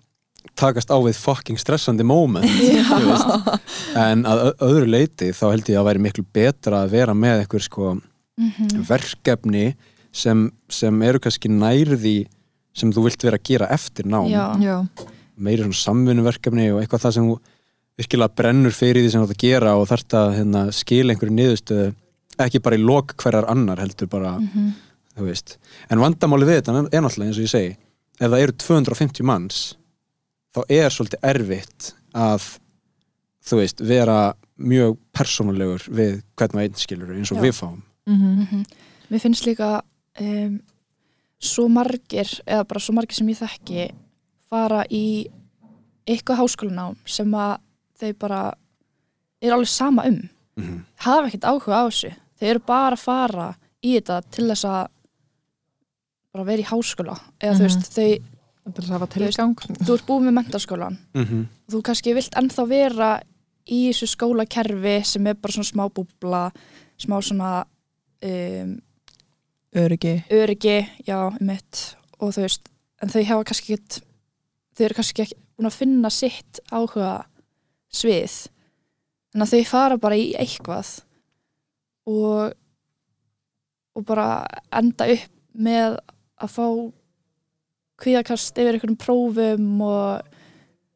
[0.54, 2.44] takast á við fucking stressandi moment
[2.90, 3.62] þú veist.
[3.98, 7.66] en að öðru leiti þá held ég að væri miklu betra að vera með eitthvað
[7.68, 7.94] sko
[8.34, 8.80] Mhm.
[8.88, 9.76] verkefni
[10.10, 12.26] sem, sem eru kannski nærði
[12.74, 14.58] sem þú vilt vera að gera eftir nám Já.
[14.58, 14.78] já,
[15.38, 17.36] meiri svona samvinnuverkefni og eitthvað það sem þú
[18.02, 21.36] virkilega brennur fyrir því sem þú ert að gera og þarft að hérna, skila einhverju
[21.38, 21.94] niðurstöðu
[22.42, 24.72] ekki bara í lok hverjar annar heldur bara, Mhm.
[25.16, 25.56] þú veist
[25.88, 27.76] en vandamáli við þetta er náttúrulega eins og ég segi
[28.20, 29.74] ef það eru 250 manns
[30.54, 32.46] þá er svolítið erfitt að
[33.44, 37.42] þú veist, vera mjög persónulegur við hvern og einn skilur eins og Já.
[37.48, 38.64] við fáum mm Mhm.
[39.10, 39.82] Mér finnst líka
[40.20, 40.60] um,
[41.40, 43.90] svo margir, eða bara svo margir sem ég þekki
[44.48, 45.26] fara í
[46.06, 47.58] eitthvað háskólanám sem að
[48.00, 48.54] þau bara
[49.42, 50.80] er alveg sama um mm -hmm.
[50.96, 54.86] hafa ekkert áhuga á þessu þau eru bara að fara í þetta til þess að
[56.32, 57.58] bara vera í háskóla eða Mhm.
[57.58, 58.22] þú veist, þau,
[58.72, 59.54] til að hafa Þú veist- tilgang.
[59.84, 63.10] þú ert búið með mentaskólan Mm þú kannski vilt ennþá vera
[63.66, 66.52] í þessu skólakerfi sem er bara svona smá búbla
[66.98, 67.64] smá svona
[68.22, 68.74] um,
[69.74, 70.24] öryggi.
[70.30, 72.68] öryggi, já, mitt og þú veist,
[73.02, 74.02] en þau hafa kannski ekki
[74.76, 77.24] þau eru kannski ekki búin að finna sitt áhuga
[77.92, 78.48] svið.
[79.34, 81.00] En að þau fara bara í eitthvað
[82.06, 82.52] og
[83.96, 85.98] og bara enda upp með
[86.42, 86.66] að fá
[88.02, 90.30] kvíðakast yfir einhverjum prófum og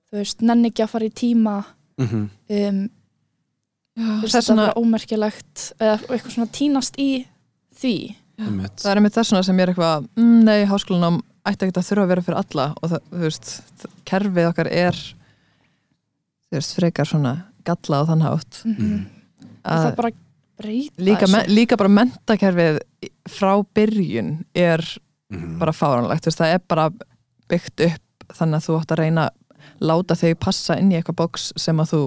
[0.09, 1.57] þú veist, nenni ekki að fara í tíma.
[1.99, 2.87] Um,
[3.99, 7.11] Já, þess það er að svona, ómerkilegt eða eitthvað svona tínast í
[7.81, 7.97] því.
[8.39, 11.89] Það er einmitt þess vegna sem ég er eitthvað mm, nei, háskólanám ætti ekki að
[11.89, 12.67] þurfa að vera fyrir alla.
[12.79, 13.53] Og það, þú veist,
[14.07, 17.35] kerfið okkar er þú veist, frekar svona
[17.67, 18.63] galla á þann hátt.
[18.65, 19.05] Mm -hmm.
[19.65, 20.13] að það bara
[20.59, 22.81] breyta líka, líka bara mentakerfið
[23.31, 24.83] frá byrjun er
[25.31, 25.59] Mhm.
[25.61, 26.87] bara fáranlegt, þú veist, það er bara
[27.49, 29.31] byggt upp þannig að þú átt að reyna
[29.81, 32.01] láta þau passa inn í eitthvað box sem að þú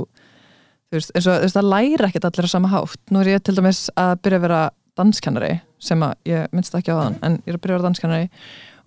[0.92, 3.30] þú veist, eins og þú veist, það læra ekkert allir á sama hátt nú er
[3.36, 4.62] ég til dæmis að byrja að vera
[4.98, 7.88] danskennari sem að ég minnst ekki á þann en ég er að byrja að vera
[7.90, 8.30] danskennari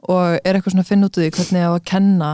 [0.09, 2.31] og er eitthvað svona að finna út úr því hvernig ég á að kenna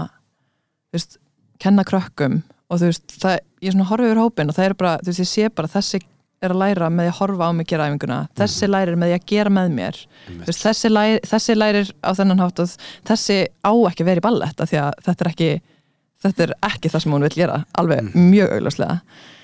[0.90, 1.18] þú veist,
[1.60, 4.96] kenna krökkum og þú veist, það, ég svona horfi yfir hópin og það er bara,
[5.04, 6.00] þú veist, ég sé bara þessi
[6.40, 8.18] er að læra með því að horfa á mig gera æfinguna.
[8.40, 9.98] Þessi lærir með því að gera með mér.
[10.28, 12.72] Þú veist, þessi, lærir, þessi lærir á þennan hátt og
[13.10, 15.50] þessi á ekki að vera í ballett af því að þetta er ekki
[16.20, 18.96] þetta er ekki það sem hún vil gera, alveg mjög augljóslega.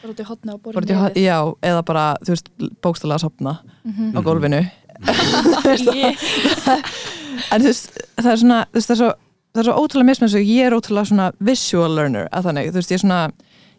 [0.03, 2.51] Bara út í hotni og borðið hot- já, eða bara, þú veist,
[2.85, 4.61] bókstala að sopna á gólfinu.
[7.53, 9.09] En þú veist, það er svona þú veist, það er svo,
[9.57, 12.81] það er svo ótrúlega mismenn svo ég er ótrúlega svona visual learner að þannig, þú
[12.81, 13.19] veist, ég er svona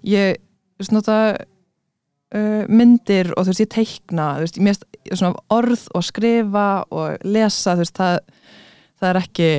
[0.07, 0.37] ég,
[0.77, 1.15] þú veist, nota
[2.35, 4.79] uh, myndir og þú veist, ég teikna þú veist, mér
[5.11, 8.19] er svona orð og skrifa og lesa, þú veist, það
[9.01, 9.49] það er ekki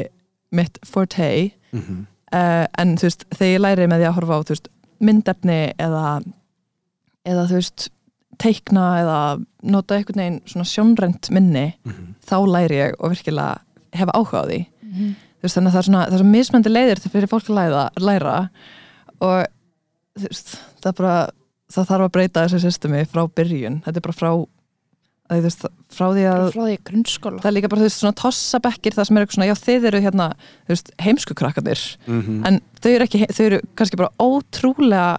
[0.52, 2.06] mitt forte Mhm.
[2.32, 4.68] uh, en þú veist, þegar ég læri með því að horfa á þú veist,
[5.00, 6.04] myndefni eða
[7.28, 7.88] eða þú veist
[8.38, 9.18] teikna eða
[9.62, 12.14] nota einhvern veginn svona sjónrænt minni Mhm.
[12.24, 13.58] þá læri ég og virkilega
[13.92, 14.60] hefa áhuga á því
[15.38, 17.48] þú veist, þannig að það er svona, það er svona mismöndi leiðir til fyrir fólk
[17.48, 18.50] að læra, læra
[19.20, 19.46] og
[20.18, 21.30] þú veist, það er bara
[21.72, 24.30] það þarf að breyta þessu systemi frá byrjun þetta er bara frá
[25.28, 28.00] að, þú veist, frá því að frá því grunnskóla það er líka bara þú veist
[28.02, 30.28] svona tossabekkir það sem er eitthvað svona, já þið eru hérna
[30.70, 32.46] veist, heimskukrakkarnir Mhm.
[32.48, 35.18] en þau eru ekki, þau eru kannski bara ótrúlega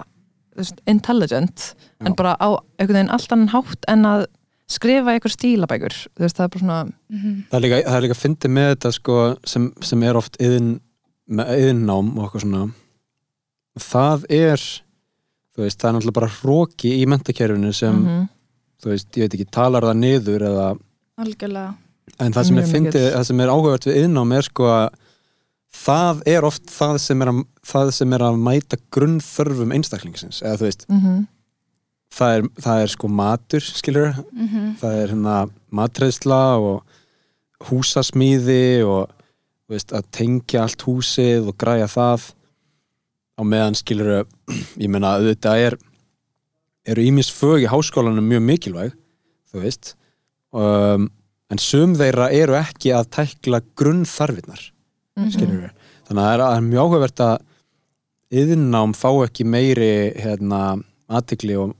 [0.57, 2.15] veist, intelligent en Já.
[2.15, 4.25] bara á einhvern veginn allt annan hátt en að
[4.69, 7.43] skrifa einhver stílabækur það er bara svona Mhm.
[7.49, 10.79] Það er líka, það er líka fyndið með þetta sko, sem, sem er oft yðin,
[11.29, 12.73] með yðinnám og eitthvað svona
[13.79, 14.61] það er
[15.65, 18.27] veist, það er náttúrulega bara hróki í mentakerfinu sem, mhm,
[18.83, 20.67] þú veist, ég veit ekki, talar það niður eða,
[21.19, 21.75] algjörlega.
[22.19, 22.91] En það sem mikill.
[23.13, 24.89] það sem er áhugavert við yðinnám er sko að
[25.79, 30.57] það er oft það sem er að, það sem er að mæta grunnþörfum einstaklingsins, eða
[30.57, 30.85] þú veist.
[30.89, 31.27] Mhm,
[32.19, 34.77] það er, það er sko matur, skilur Mhm.
[34.81, 36.83] það er hérna matreðsla og
[37.69, 39.09] húsasmíði og
[39.69, 42.31] veist, að tengja allt húsið og græja það
[43.39, 44.25] á meðan skilur
[44.83, 45.77] ég meina auðvitað er
[46.89, 48.97] eru ímis fög í háskólanum mjög mikilvæg
[49.51, 49.93] þú veist
[50.51, 51.07] um,
[51.49, 54.63] en sum þeirra eru ekki að tækla grunnþarfinnar
[55.17, 55.31] mhm.
[55.35, 55.71] skilur við
[56.09, 57.37] þannig að það er, er mjög áhugavert að
[58.39, 60.77] yðnám fá ekki meiri hérna,
[61.09, 61.73] aðtikli og,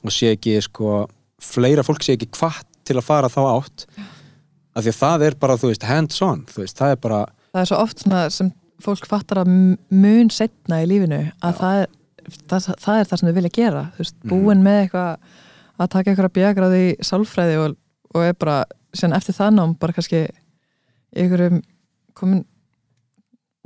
[0.00, 1.04] og sé ekki sko,
[1.42, 3.86] fleira fólk sé ekki hvað til að fara þá átt
[4.72, 7.20] af því að það er bara, þú veist, hands on veist, það er bara,
[7.52, 9.50] það er svo oft sem fólk fattar að
[9.90, 11.88] mun setna í lífinu að það er
[12.50, 14.30] það, það er það sem þau vilja gera veist, Mhm.
[14.30, 15.16] búin með eitthvað
[15.82, 17.76] að taka eitthvað bjögrað í sálfræði og,
[18.14, 18.58] og er bara,
[18.94, 20.20] síðan eftir það nám bara kannski
[21.16, 21.62] einhverjum
[22.14, 22.44] komin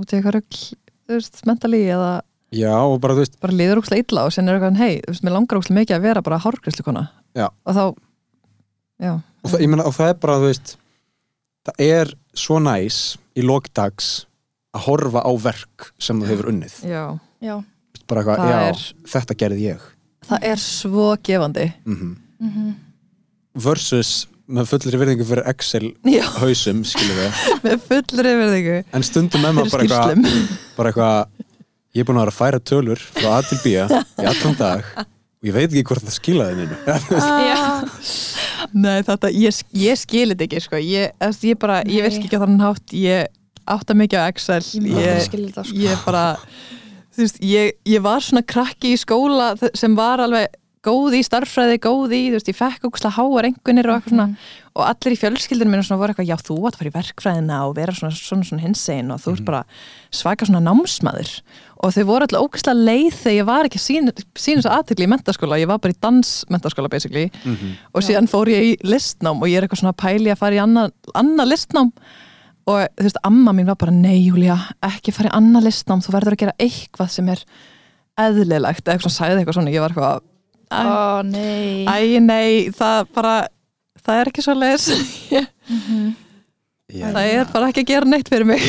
[0.00, 0.62] út í eitthvað rögl
[1.06, 2.10] þú veist, mentali eða
[2.56, 5.36] já, bara, veist bara liður ókslega illa og sen er eitthvað, hei, þú veist, mér
[5.36, 7.04] langar ókslega mikið að vera bara hárgræslikona
[7.36, 7.48] Já.
[7.66, 7.84] og þá,
[9.02, 10.76] já og það, ég meina, og það er bara, þú veist
[11.66, 12.96] það er svo næs
[13.36, 14.10] í lokdags
[14.76, 16.76] að horfa á verk sem þú hefur unnið.
[16.86, 17.02] Já,
[17.42, 17.56] já,
[18.06, 19.84] bara eitthvað, Það já, er- þetta gerði ég.
[20.26, 21.66] Það er svo gefandi.
[21.86, 22.74] Mm Mhm.
[23.56, 29.40] versus með fullri virðingu fyrir Excel já, hausum, skilur við með fullri verðingu en stundum
[29.42, 30.42] með maður bara eitthvað
[30.76, 31.46] bara eitthvað,
[31.96, 34.84] ég er búin að vera að færa tölur frá A til B í allan dag
[35.00, 36.76] og ég veit ekki hvort það skilaði neinu.
[38.84, 40.78] Nei, þetta, ég, ég skil þetta ekki sko.
[40.80, 41.12] ég,
[41.48, 42.94] ég bara, ég virki ekki á þannig hátt.
[42.96, 43.26] Ég
[43.66, 44.62] átta mikið á Excel.
[44.80, 45.74] Ég ég, sko.
[45.74, 46.26] ég bara
[47.16, 50.54] þú veist, ég, ég var svona krakki í skóla sem var alveg
[50.86, 54.26] góð í starffræði, góð í, þú veist, ég fekk okkur háar engunir og eitthvað svona.
[54.76, 57.60] Og allir í fjölskyldinu mínu svona voru eitthvað, já þú átt að fara í verkfræðina
[57.66, 59.62] og vera svona svona, svona hinsegin og þú ert bara
[60.14, 61.32] svaka svona námsmaður.
[61.82, 65.10] Og þau voru alltaf ógæslega leið þegar ég var ekki sín, sín svo aðtekli í
[65.10, 67.26] mentaskóla, ég var bara í dansmentaskóla basically.
[67.96, 70.60] Og síðan fór ég í listnám og ég er eitthvað svona að pæli að fara
[70.60, 71.90] í annað anna listnám
[72.66, 76.14] og þú veist, amma mín var bara nei Júlia, ekki fara í annað listnám þú
[76.16, 77.42] verður að gera eitthvað sem er
[78.18, 80.22] eðlilegt, eða eitthvað svona sagði eitthvað svona ég var eitthvað,
[80.70, 81.84] æ, ó nei.
[81.86, 83.34] æ nei það bara,
[84.02, 84.88] það er ekki svo leis
[85.66, 86.14] Mhm.
[86.86, 88.62] Já, það er bara ekki að gera neitt fyrir mig.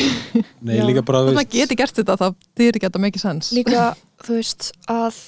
[0.66, 0.86] Nei, Já.
[0.88, 2.26] líka bara, og þú maður geti gert þetta, þá
[2.58, 3.50] þýr ekki að þetta mikið sens.
[3.54, 3.84] Líka,
[4.26, 5.20] þú veist, að,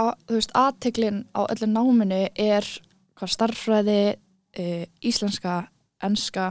[0.00, 2.68] að þú veist, aðteklin á öllu náminu er
[3.20, 3.98] hvað starffræði
[4.56, 4.68] e,
[5.04, 5.58] íslenska,
[6.08, 6.46] enska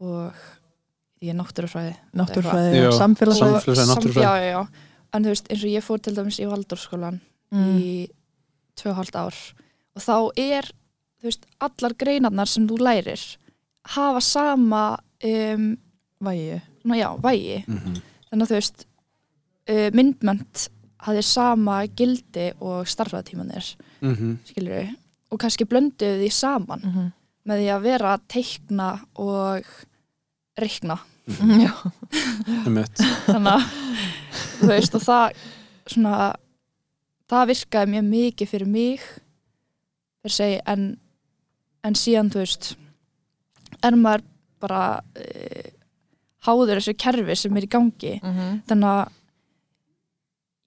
[0.00, 0.40] og
[1.24, 2.88] ég er náttúrufræði náttúrfræði Já.
[2.88, 4.24] og samfélagsfræði Samfélagsfræði, Sam- náttúrufræði.
[4.24, 4.66] já, já, já.
[5.14, 7.20] en þú veist, eins og ég fór til dæmis í Valdórskólan
[7.52, 7.76] mm.
[7.78, 8.08] í
[8.76, 9.36] tvö hálft ár
[9.94, 10.70] og þá er,
[11.22, 13.22] þú veist, allar greinarnar sem þú lærir
[13.94, 14.82] hafa sama
[15.24, 15.76] um,
[16.24, 17.94] vægi ná, já, vægi Mhm.
[18.30, 18.86] þannig að þú veist
[19.70, 20.68] uh, myndmönd
[21.04, 24.38] hafði sama gildi og starfræðatímanir Mhm.
[24.44, 24.94] skilur við,
[25.30, 27.12] og kannski blönduðu því saman mm -hmm.
[27.46, 29.64] með því að vera teikna og
[30.58, 30.98] reikna.
[33.26, 33.68] Þannig að
[34.60, 35.38] þú veist og það
[35.94, 36.16] svona
[37.30, 39.04] það virkaði mjög mikið fyrir mig
[40.24, 40.86] fyrir segi en,
[41.84, 42.70] en síðan þú veist
[43.84, 44.26] er maður
[44.64, 45.68] bara uh,
[46.44, 48.14] háður þessu kerfi sem er í gangi.
[48.22, 48.60] Mhm.
[48.68, 49.20] þannig að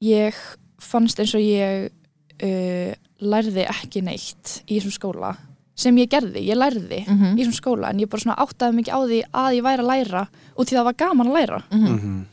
[0.07, 0.41] ég
[0.81, 5.35] fannst eins og ég uh, lærði ekki neitt í þessum skóla
[5.77, 7.35] sem ég gerði, ég lærði Mhm.
[7.37, 9.91] í þessum skóla en ég bara svona áttaði mikið á því að ég væri að
[9.91, 10.23] læra
[10.57, 11.93] og því það var gaman að læra Mhm.
[11.93, 12.25] Mhm.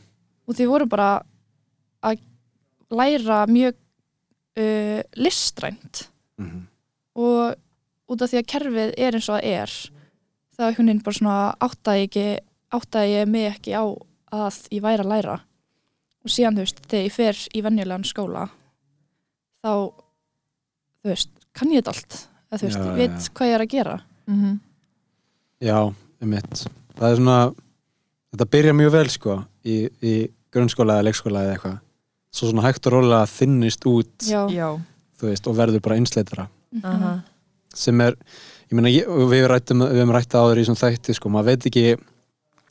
[0.47, 1.21] og því voru bara
[2.03, 2.19] að
[2.91, 3.73] læra mjög
[4.57, 6.07] uh, listrænt
[6.39, 6.67] Mhm.
[7.15, 7.55] og
[8.09, 9.67] út af því að kerfið er eins og það er
[10.57, 12.39] þá einhvern veginn bara svona áttaði ekki
[12.71, 13.83] áttaði ég mig ekki á
[14.31, 15.39] að ég væri að læra
[16.25, 18.49] og síðan þú veist, þegar ég fer í venjulegan skóla
[19.63, 19.91] þá
[21.03, 23.29] þú veist, kann ég þetta allt eða þú veist, Já, ég veit já.
[23.35, 23.95] hvað ég er að gera
[24.27, 24.59] Mhm.
[25.61, 26.65] Já, einmitt.
[26.97, 27.53] Það er svona,
[28.33, 29.35] þetta byrja mjög vel sko
[29.65, 30.13] í, í
[30.51, 31.79] grunnskóla eða leikskóla eða eitthvað.
[32.35, 34.69] Svo svona hægt og rólega þinnist út, Já, Já.
[35.19, 36.47] þú veist, og verður bara einsleitara.
[36.73, 36.85] Mhm.
[36.85, 37.13] Aha.
[37.73, 38.15] Sem er,
[38.71, 41.85] ég meina, við rættum, við hefum rætt áður í svona þætti sko, maður veit ekki,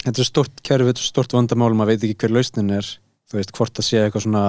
[0.04, 2.82] þetta er stort kerfi, þetta er stort vandamál, maður veit ekki hver lausnin er,
[3.30, 4.44] þú veist, hvort það sé eitthvað svona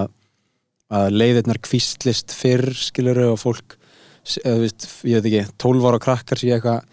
[0.92, 3.78] að leiðirnar kvíslist fyrr, skiluru, og fólk,
[4.26, 6.84] veist, ég veit ekki, 12 ára krakkar sé eitthvað,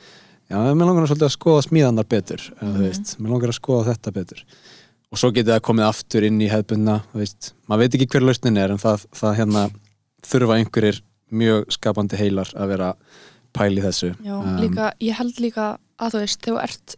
[0.52, 2.82] já, mér langar svolítið að skoða smíðanar betur, þú Mhm.
[2.86, 4.42] veist, mér langar að skoða þetta betur.
[5.12, 7.02] Og svo getið það komið aftur inn í hefðbunna,
[7.68, 9.64] maður veit ekki hver lausnin er, en það, það hérna
[10.22, 11.00] þurfa einhverjir
[11.32, 12.94] mjög skapandi heilar að vera
[13.52, 14.14] pæli þessu.
[14.24, 16.96] Já, Um, líka, ég held líka að þú veist, þegar þú ert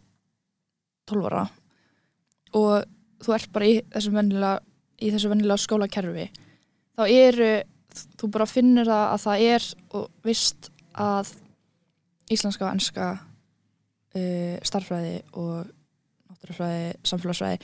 [1.07, 1.49] 12 ára
[2.53, 2.85] og
[3.23, 4.11] þú ert bara í þessu
[5.29, 6.29] vennilega skólakerfi
[6.97, 7.63] þá eru,
[8.19, 9.67] þú bara finnur það að það er
[9.99, 11.31] og vist að
[12.35, 15.65] íslenska og enska uh, starffræði og
[16.31, 17.59] náttúrufræði, samfélagsfræði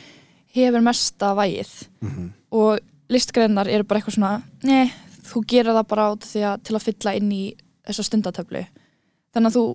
[0.55, 1.71] hefur mesta vægið
[2.03, 2.27] mhm.
[2.51, 4.33] og listgreinar eru bara eitthvað svona
[4.67, 4.91] nei,
[5.27, 7.43] þú gerir það bara át því að til að fylla inn í
[7.87, 8.63] þessa stundatöflu
[9.31, 9.65] þannig að þú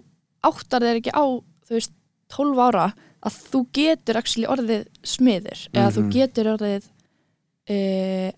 [0.46, 1.24] áttar þér ekki á
[1.66, 1.94] þú veist,
[2.34, 2.86] 12 ára
[3.26, 6.10] að þú getur actually orðið smiður eða þú Mhm.
[6.14, 6.88] getur orðið
[7.66, 8.32] e,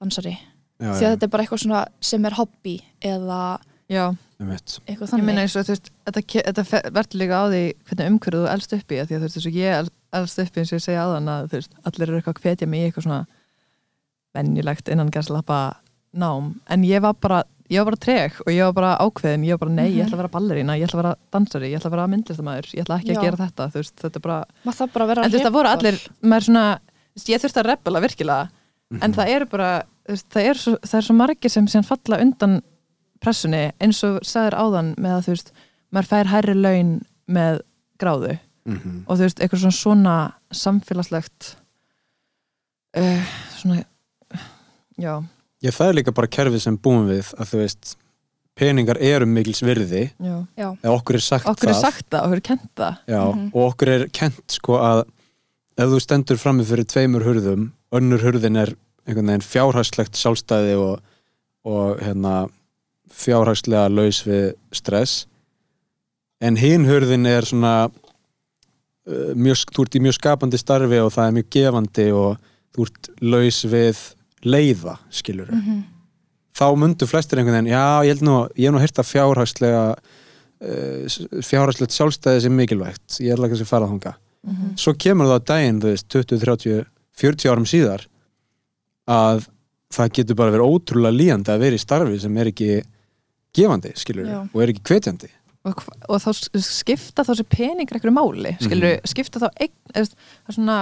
[0.00, 0.36] dansari
[0.80, 3.40] já, því að þetta er bara eitthvað svona sem er hobby eða
[3.88, 4.16] Já.
[4.42, 5.24] eitthvað Ég þannig.
[5.24, 8.88] meina eins og þú veist, þetta, verður líka á því hvernig umhverju þú elst upp
[8.92, 10.78] í af því að þú veist, eins og ég el- elst upp í eins og
[10.80, 13.26] ég segja áðan að þú veist, allir eru eitthvað að hvetja mig í eitthvað svona
[14.36, 15.60] venjulegt innan gæslappa
[16.16, 19.42] nám, en ég var bara ég var bara treg og ég var bara ákveðin.
[19.46, 20.06] Ég var bara nei, ég Mhm.
[20.06, 22.84] ætla að vera ballerína, ég ætla að vera dansari ég ætla að vera myndlistamæður, ég
[22.84, 23.18] ætla ekki Já.
[23.18, 25.34] að gera þetta þú veist, þetta er bara, maður þarf bara að vera en þú
[25.34, 26.80] veist, það voru allir maður svona,
[27.26, 28.50] ég þurfti að rebela virkilega.
[29.02, 32.56] En það eru bara það, er svo, það er svo margir sem síðan falla undan
[33.22, 35.52] pressunni eins og sagðir áðan með að þú veist
[35.92, 36.92] maður fær hærri laun
[37.28, 37.60] með
[38.02, 38.38] gráðu.
[38.66, 39.04] Mhm.
[39.06, 40.14] og þú veist, eitthvað svona, svona
[40.50, 41.52] samfélagslegt
[42.98, 43.22] uh,
[43.60, 43.82] svona
[44.98, 45.14] já,
[45.64, 47.94] Ég það er líka bara kerfið sem búum við að þú veist,
[48.58, 50.02] peningar eru mikils virði.
[50.20, 50.68] Já.
[50.82, 51.80] Eða okkur er sagt okkur er það.
[51.80, 52.98] sagt það, okkur er kent það.
[53.08, 53.46] Já, Mhm.
[53.54, 55.00] og okkur er kent sko að
[55.78, 58.74] ef þú stendur frammi fyrir tveimur hurðum önnur hurðin er
[59.06, 61.00] einhvern veginn fjárhagslegt sjálfstæði og,
[61.66, 62.46] og hérna
[63.12, 65.24] fjárhagslega laus við stress.
[66.42, 71.28] En hinn hurðin er svona uh, mjög, þú ert í mjög skapandi starfi og það
[71.28, 74.02] er mjög gefandi og þú ert laus við
[74.46, 75.80] leiða, skilur mhm,
[76.56, 79.80] þá mundu flestir einhvern veginn, já, ég held nú ég hef nú heyrt að fjárhagslega
[79.96, 83.20] uh, fjárhagslegt sjálfstæði sem mikilvægt.
[83.24, 84.12] Ég ekki að fara þanga
[84.46, 84.76] mhm.
[84.82, 86.84] svo kemur það á daginn, þú veist, 20, 30
[87.16, 88.04] 40 árum síðar
[89.06, 89.46] að
[89.96, 92.70] það getur bara verið ótrúlega líjandi að vera í starfi sem er ekki
[93.56, 94.38] gefandi, skilur Já.
[94.44, 95.32] og er ekki hvetjandi.
[95.66, 95.82] Og,
[96.12, 96.30] og þá
[96.62, 100.78] skipta þá sér peningur einhverju máli, skilur skipta þá eign, eða, það er svona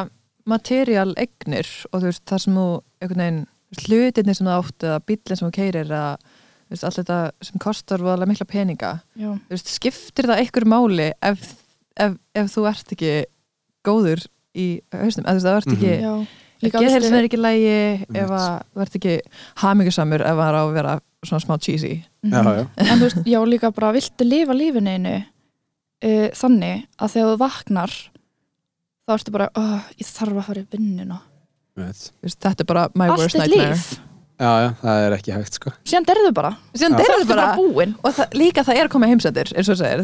[0.51, 2.67] material eignir og þú veist, það sem þú
[3.01, 3.43] einhvern veginn,
[3.85, 6.03] hlutirnir sem þú átt eða bíllinn sem þú keirir eða
[6.75, 11.49] allt þetta sem kostar voðalega mikla peninga já, þú veist, skiptir það einhverju máli ef,
[12.01, 13.13] ef, ef þú ert ekki
[13.87, 17.75] góður í hausnum, eða þú veist, það ert ekki ef Líka geðhelsin er ekki lægi
[17.75, 18.39] ef Einmitt.
[18.39, 19.15] að ert ekki
[19.65, 20.95] hamingjusamur ef það er á að vera
[21.25, 21.95] svona smá cheesy.
[22.25, 22.33] Mhm.
[22.33, 27.15] já, já, en þú veist, já líka bara viltu lifa lífinu einu uh, þannig að
[27.15, 27.95] þegar þú vaknar
[29.05, 30.67] þá ertu bara, oh, ég þarf að fara í
[32.23, 33.75] veist, þetta er bara my allt worst nightmare.
[33.75, 33.89] líf,
[34.39, 35.73] já, já, það er ekki hægt sko.
[35.85, 36.53] Síðan derðu bara.
[36.75, 36.99] Síðan Já.
[37.05, 37.47] er ertu bara.
[37.49, 38.95] bara búin og það, líka það er að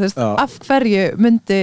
[0.04, 0.28] veist, Já.
[0.44, 1.60] af hverju myndi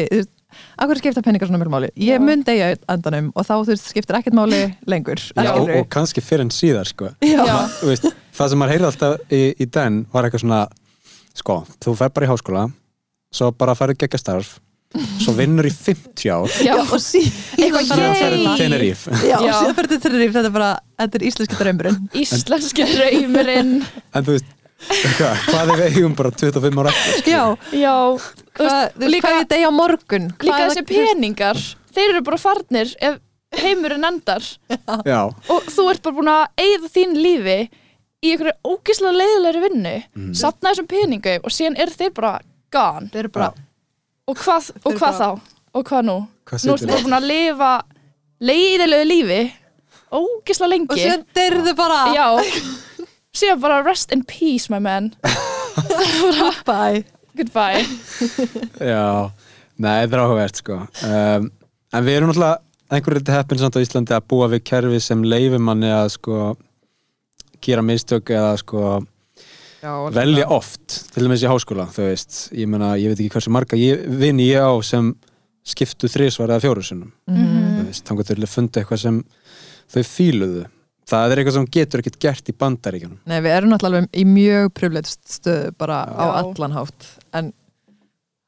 [0.80, 1.89] hverju skipta peningar svona mjög máli?
[2.08, 5.22] Ég myndi eiga andanum og þá þú veist, skiptir ekkert máli lengur.
[5.36, 7.12] Já, og, og kannski fyrir en síðar sko.
[7.26, 7.43] Já.
[7.84, 10.62] Veist, það sem maður heyrði alltaf í, í den var eitthvað svona
[11.38, 12.70] sko, þú fer bara í háskóla
[13.38, 14.56] svo bara farið gegga starf
[15.22, 16.54] svo vinnur í 50 ár.
[16.64, 17.22] Já, og sí,
[17.58, 18.60] Eitthvað síðan ferður til Yay!
[18.62, 19.18] Tenerife.
[19.28, 20.70] Já, og síðan fyrir til Tenerife, þetta er bara,
[21.02, 21.98] þetta er íslenski draumurinn.
[22.24, 23.74] Íslenski draumurinn.
[24.16, 27.95] En þú veist, hvað, hvað er við eigum bara 25 ára eftir já, Já,
[28.57, 30.28] þú hvað, líka- hvað ég degi á morgun.
[30.38, 31.61] líka Hvað- þessi peningar
[31.97, 33.17] þeir eru bara farnir ef
[33.57, 34.43] heimurinn endar.
[35.07, 37.69] Já, og þú ert bara búin að eigða þín lífi
[38.21, 39.93] í einhverju ógislega leiðilegri vinnu.
[40.15, 40.34] Mhm.
[40.36, 42.34] safna þessum peningu og síðan eru þeir bara
[42.71, 43.09] gone.
[43.13, 43.53] Þeir eru bara,
[44.28, 45.41] og hvað, og hvað bara- þá?
[45.73, 46.17] og hvað nú?
[46.45, 47.71] hvað Nú ertu bara búin að lifa
[48.41, 49.41] leiðilegu lífi
[50.11, 52.01] ógislega og lengi síðan deyrðu bara.
[52.13, 52.28] Já,
[53.38, 55.11] síðan bara rest in peace my man.
[56.65, 57.03] Bye
[57.38, 57.83] goodbye.
[58.93, 59.29] Já,
[59.77, 60.79] nei, það er áhugavert sko.
[61.05, 61.51] Um,
[61.95, 62.57] En við erum náttúrulega
[62.91, 66.39] einhverju liti heppin samt á Íslandi að búa við kerfi sem leifir manni að sko
[67.63, 68.81] gera mistök eða sko
[69.79, 73.53] já, velja oft, til dæmis í háskóla þú veist, ég meina, ég veit ekki hversu
[73.55, 75.13] marga ég, vini ég á sem
[75.67, 77.13] skiptu þrísvar eða fjóru sinnum.
[77.31, 77.63] Mhm.
[77.79, 79.21] þú veist, þannig að þau fundi eitthvað sem
[79.95, 80.65] þau fíluðu
[81.08, 83.22] það er eitthvað sem getur ekkert gert í bandaríkjunum.
[83.30, 86.36] Nei, við erum náttúrulega í mjög privileged stöðu bara á Já.
[86.41, 87.10] allan hátt.
[87.38, 87.51] En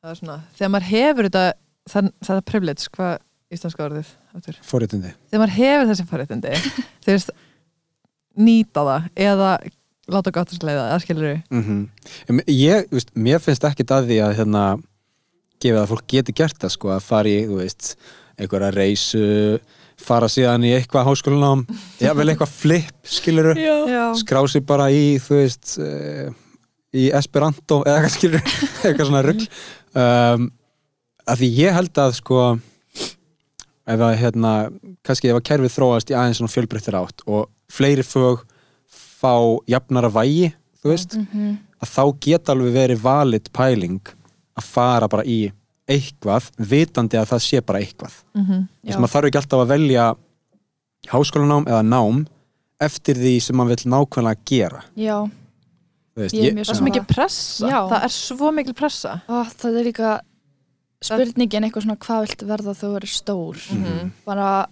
[0.03, 1.45] það er svona þegar maður hefur þetta
[1.93, 3.17] þann, þetta privilege, hvað
[3.49, 4.61] íslenska orðið aftur?
[4.69, 5.13] forréttindi.
[5.31, 6.55] Þegar maður hefur þessi forréttindi
[7.05, 7.33] þú veist,
[8.39, 9.51] nýta það eða
[10.09, 11.89] láta gott að sleiða eða skilur mm
[12.49, 14.63] ég, þú veist, mér finnst ekkert að því að hérna
[15.59, 17.91] gefið að fólk geti gert það sko að fara í, þú veist
[18.39, 19.23] einhverja reysu,
[19.99, 21.65] fara síðan í eitthvað háskólanám,
[22.05, 26.29] jável eitthvað flip, skiluru, Já, skrá sig bara í, þú veist uh,
[26.95, 28.41] í Esperanto eða eitthvað skilur
[28.87, 29.47] eitthvað svona rugl.
[29.93, 30.49] Um,
[31.29, 32.39] að því ég held að sko
[33.89, 34.53] ef að hérna
[35.05, 38.43] kannski ef að kerfið þróast í aðeins svona fjölbreyttir átt og fleiri fög
[39.19, 39.33] fá
[39.69, 41.57] jafnara vægi, þú veist Mhm.
[41.81, 43.99] að þá geta alveg verið valid pæling
[44.59, 45.51] að fara bara í
[45.89, 48.67] eitthvað, vitandi að það sé bara eitthvað Mhm.
[48.85, 50.05] þess að maður þarf ekki alltaf að velja
[51.09, 52.25] háskólanám eða nám
[52.81, 55.29] eftir því sem maður vill nákvæmlega gera Já,
[56.15, 57.79] Þú veist, Ég er ég, það er svo mikið pressa Já.
[57.89, 60.09] það er svo mikil pressa Ó, það er líka
[61.01, 64.11] spurningin eitthvað svona hvað vilt verða þú verður stór Mhm.
[64.25, 64.67] bara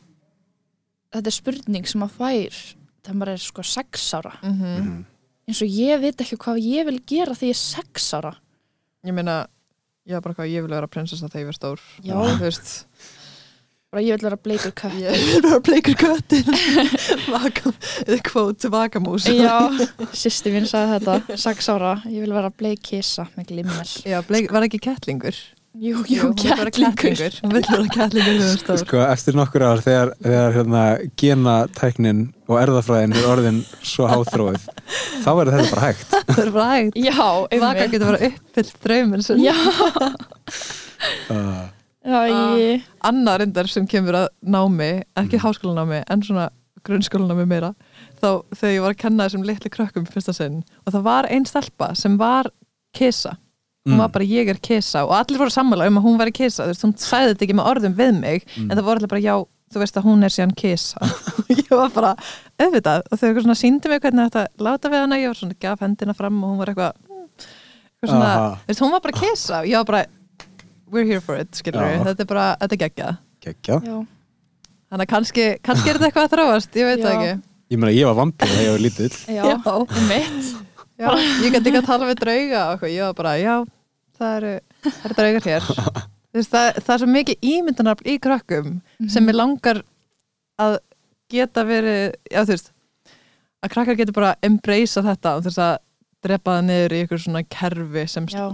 [1.13, 2.57] þetta er spurning sem maður fær
[3.03, 4.77] þegar maður er sko sex ára Mhm.
[4.77, 5.05] Mhm.
[5.47, 8.35] eins og ég veit ekki hvað ég vil gera þegar ég er sex ára
[9.05, 9.47] ég meina
[10.15, 11.81] er bara hvað ég vil vera prinsessa þegar ég verð stór.
[12.05, 12.15] Já.
[12.15, 12.71] þú veist.
[13.91, 14.95] Bara ég vil vera bleikur kött.
[14.99, 16.49] Ég vil vera bleikur köttin.
[17.33, 19.57] Vakam, eða kvót vakamús Já,
[20.15, 23.87] sýsti mín sagði þetta sex ára, ég vil vera bleik kissa með glimmel.
[24.07, 25.39] Já, bleik, var ekki kettlingur
[25.77, 26.29] Jú, Jú, jú,
[27.43, 28.79] hún vil vera er stór.
[28.81, 30.81] Sko, eftir nokkur ár þegar, þegar hérna,
[31.21, 34.65] genatæknin og erðafræðin er orðin svo háþróið
[35.23, 36.17] þá er þetta bara hægt.
[36.31, 36.97] Það er bara hægt.
[36.97, 39.45] Já, Vaka einmitt getur bara uppfyllt drauminn sinn.
[39.45, 39.53] Já,
[41.29, 41.63] uh,
[42.01, 42.19] já,
[42.57, 46.49] ég Anna reyndar sem kemur að námi ekki háskólanámi en svona
[46.87, 47.75] grunnskólanámi meira
[48.17, 51.45] þá þegar ég var að kenna þessum litlu krökkum fyrsta sinn og það var einn
[51.45, 52.49] stelpa sem var
[52.97, 53.37] kisa
[53.87, 54.01] hún Mm.
[54.03, 55.05] var bara ég er kisa.
[55.07, 56.63] Og allir voru sammála um að hún væri kisa.
[56.65, 58.67] Þú veist, hún sagði þetta ekki með orðum við mig Mm.
[58.71, 59.35] en það voru allir bara já,
[59.73, 60.97] þú veist að hún er síðan kisa.
[61.01, 62.11] Og ég var bara
[62.59, 65.57] auðvitað og þau eitthvað svona síndi mig hvernig þetta láta við hana, ég var svona
[65.59, 67.25] gaf hendina fram og hún var eitthvað, mm,
[68.03, 69.59] eitthvað svona þú veist, hún var bara kisa.
[69.61, 70.05] Og ég var bara
[70.91, 73.17] we're here for it, skilur við þetta er bara, þetta er geggja.
[73.87, 73.97] Já,
[74.91, 77.19] þannig að kannski, kannski er þetta eitthvað að þróast ég veit það Já.
[77.19, 77.43] ekki.
[77.71, 79.15] Ég meina ég var vampir þegar ég var lítill.
[79.27, 79.43] Já,
[79.99, 80.53] einmitt.
[80.97, 81.09] Já,
[81.43, 83.55] ég gæti ekki að tala við drauga og ég var bara, já,
[84.19, 84.53] það eru
[84.87, 85.67] það eru draugar hér.
[86.37, 88.73] Þú veist, það, það er svo mikið ímyndunarafl í krökkum
[89.09, 89.79] sem er langar
[90.61, 90.79] að
[91.31, 92.71] geta verið, já þú veist
[93.63, 95.75] að krakkar getur bara embracea þetta og þess að
[96.27, 98.45] drepa það niður í eitthvað svona kerfi sem Já,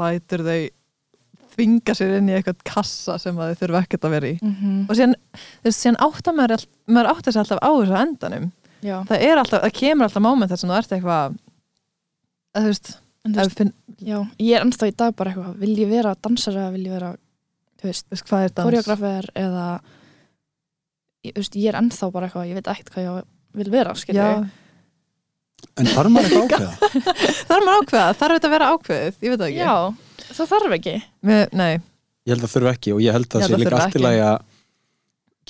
[0.00, 0.60] lætur þau
[1.50, 4.36] þvinga sér inn í eitthvað kassa sem að þau þurfa ekkert að vera í.
[4.40, 5.14] Mhm, og síðan,
[5.66, 8.50] síðan áttar maður, maður áttar sér alltaf á þessu á endanum.
[8.80, 8.96] Já.
[9.10, 11.38] Það er alltaf, það kemur alltaf moment þar sem þú ert eitthvað
[12.54, 12.92] að þú veist,
[13.28, 16.74] veist, finn, já, ég er ennþá í dag bara eitthvað vil ég vera dansari eða
[16.76, 17.10] vil ég vera
[17.80, 18.68] þú veist, þú veist hvað er dans?
[18.68, 19.66] koreografer eða
[21.26, 23.28] ég, þú veist, ég er ennþá bara eitthvað, ég veit ekkert hvað ég
[23.60, 23.94] vil vera,
[25.80, 26.90] en þarf maður eitthvað ákveða?
[27.54, 29.16] Er maður ákveða, þarf þetta að vera ákveðið?
[29.20, 29.60] Ég veit það ekki.
[29.60, 29.74] Já,
[30.30, 30.94] það þarf ekki.
[31.60, 31.72] Nei,
[32.24, 34.22] ég held að þurfa ekki og ég held að það sé líka allt í lagi
[34.24, 34.36] að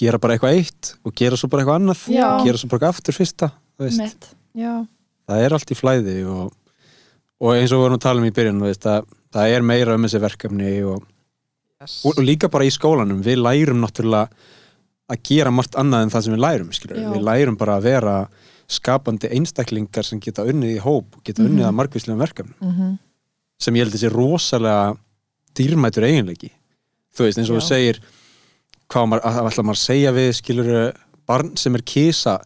[0.01, 2.05] gera bara eitthvað eitt og gera svo bara eitthvað annað.
[2.14, 2.27] Já.
[2.47, 3.51] gera svo bara eitthvað aftur fyrsta
[5.31, 6.55] það er allt í flæði og,
[7.41, 9.97] og eins og við vorum að tala um í byrjun veist, að, það er meira
[9.97, 11.05] um þessi verkefni og,
[11.80, 11.99] yes.
[12.05, 13.22] og, og líka bara í skólanum.
[13.24, 14.28] Við lærum náttúrulega
[15.11, 16.72] að gera margt annað en það sem við lærum
[17.14, 18.16] við lærum bara að vera
[18.70, 21.68] skapandi einstaklingar sem geta unnið í hóp og geta unnið Mhm.
[21.68, 22.59] að margvíslegum verkefnum.
[22.61, 22.99] Mm
[23.61, 24.97] sem ég held sé rosalega
[25.53, 26.49] dýrmætur eiginleiki.
[27.12, 27.61] Þú veist, eins og Já.
[27.61, 27.99] þú segir
[28.88, 30.70] hvað maður, að ætla maður að segja við skilur
[31.28, 32.41] barn sem er kísa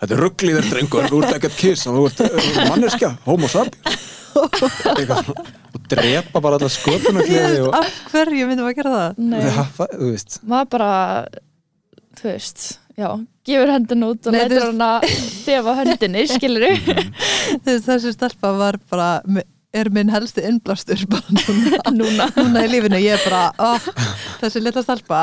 [0.00, 2.22] þetta er rugglið þér drengur, þú ert ekkert kísa þú ert
[2.70, 4.06] manneskja, homo sapiens
[4.42, 9.20] og drepa bara alla veist, og af hverju myndum við að gera það?
[9.30, 10.38] Nei, það, það, þú veist.
[10.52, 10.90] Maður bara
[12.18, 12.64] þú veist,
[12.98, 13.08] já
[13.48, 15.06] gefur hendin út og veist- hann að
[15.46, 19.10] þefa höndinni, skilur Þú veist, þessi stelpa var bara
[19.78, 22.26] er minn helsti innblástur bara núna, núna.
[22.38, 23.90] Núna í lífinu ég er bara, oh,
[24.42, 25.22] þessi litla stelpa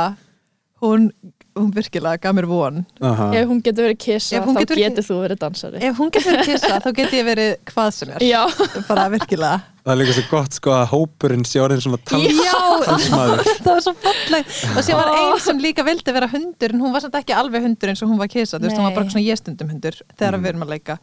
[0.84, 1.10] hún,
[1.56, 2.82] hún virkilega gaf mér von.
[3.02, 3.30] Aha.
[3.40, 5.80] ef hún getur verið kissa, þá getur getur, þú verið dansari.
[5.88, 8.26] Ef hún getur verið kissa, þá get ég verið hvað sem er.
[8.28, 8.42] Já,
[8.90, 9.62] bara virkilega.
[9.86, 12.56] Það er líka svo gott sko að hópurinn sé orðin svona tals, Já,
[12.88, 13.44] talsmaður.
[13.66, 16.96] Það var svo fallegt og sér var einn sem líka vildi vera hundur en hún
[16.96, 18.58] var samt ekki alveg hundur eins og hún var kissa.
[18.58, 20.98] Þú veist, hún var bara svona ég stundum hundur þegar við erum að leika.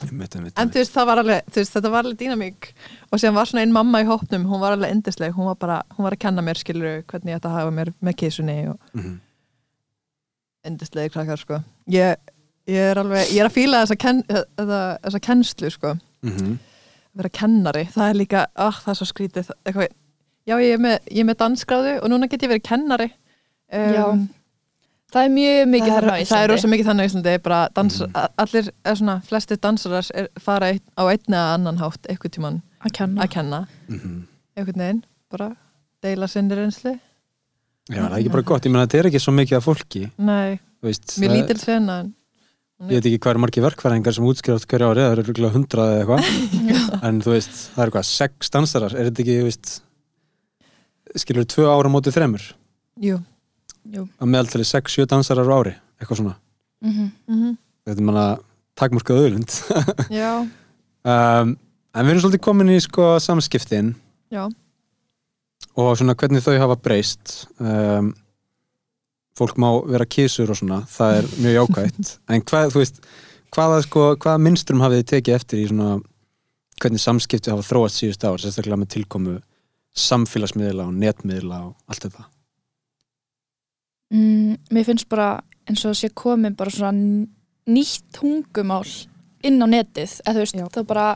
[0.00, 2.68] Einmitt, einmitt, en þú veist, það var alveg, þú veist, þetta var alveg dýnamík.
[3.10, 5.80] Og síðan var svona einn mamma í hópnum hún var alveg endisleg, hún var bara,
[5.98, 9.18] hún var að kenna mér skilur hvernig að hafa mér með kissunni og Mhm.
[10.64, 11.60] Endislegi krakkar, sko.
[11.90, 12.16] Ég,
[12.68, 15.94] ég er alveg, ég er að fíla þessa, ken, þessa, þessa kennslu, sko.
[16.22, 16.58] Mhm.
[17.16, 19.88] vera kennari, það er líka ah, það er svo skrítið eitthvað,
[20.46, 23.08] já, ég er, með, ég er með dansgráðu og núna get ég verið kennari.
[23.72, 24.28] Já, um,
[25.10, 27.98] það er mjög mikið það, er, það er rosa mikið þannig á Íslandi bara dans,
[28.00, 28.12] Mhm.
[28.14, 32.30] a- allir, eða svona, flestir dansarar er, fara eitt, á einn eða annan hátt eitthvað
[32.36, 33.22] tíman að kenna.
[33.24, 33.66] að kenna.
[33.88, 34.26] Mhm.
[34.56, 35.56] einhvern veginn, bara
[36.02, 36.98] deila sinni reynslu
[37.88, 40.02] Já, það er ekki bara gott, ég meina þetta er ekki svo mikið af fólki.
[40.20, 42.10] Nei, þú veist, mjög það- lítil sena en
[42.90, 45.90] ég veit ekki hvað er margir verkfæringar sem útskrifast hverja ári, það eru rúglega hundrað
[45.90, 47.02] eða eitthvað.
[47.08, 48.94] En þú veist, það er hvað, sex dansarar?
[48.94, 49.72] Er þetta ekki, þú veist
[51.24, 52.44] skilur tvö ára mótið þremur?
[53.00, 53.18] Jú,
[53.90, 54.04] Jú.
[54.20, 56.36] að meðaltali sex, sjö dansarar á ári eitthvað svona,
[56.84, 57.56] mm mm
[57.88, 58.26] þetta er manna
[58.76, 59.50] takmörkað auðlund
[60.12, 60.30] já,
[61.10, 61.56] um,
[61.96, 63.94] en við erum svolítið komin í sko samskiptin.
[64.30, 64.46] Já
[65.78, 68.12] og svona hvernig þau hafa breyst um,
[69.38, 72.14] fólk má vera kísur og svona, það er mjög jákvætt.
[72.34, 73.02] En hvað, þú veist
[73.54, 75.92] hvaða, sko, hvaða minnstrum hafið þið tekið eftir í svona
[76.80, 79.38] hvernig samskipti hafa þróast síðust ár, sérstaklega með tilkomu
[80.00, 82.26] samfélagsmiðla og netmiðla og allt þetta?
[84.14, 85.32] Mm, Mér finnst bara
[85.68, 87.26] eins og sé komið bara svona
[87.70, 88.86] nýtt tungumál
[89.46, 90.16] inn á netið.
[90.24, 90.66] Eða þú veist, Já.
[90.74, 91.06] það bara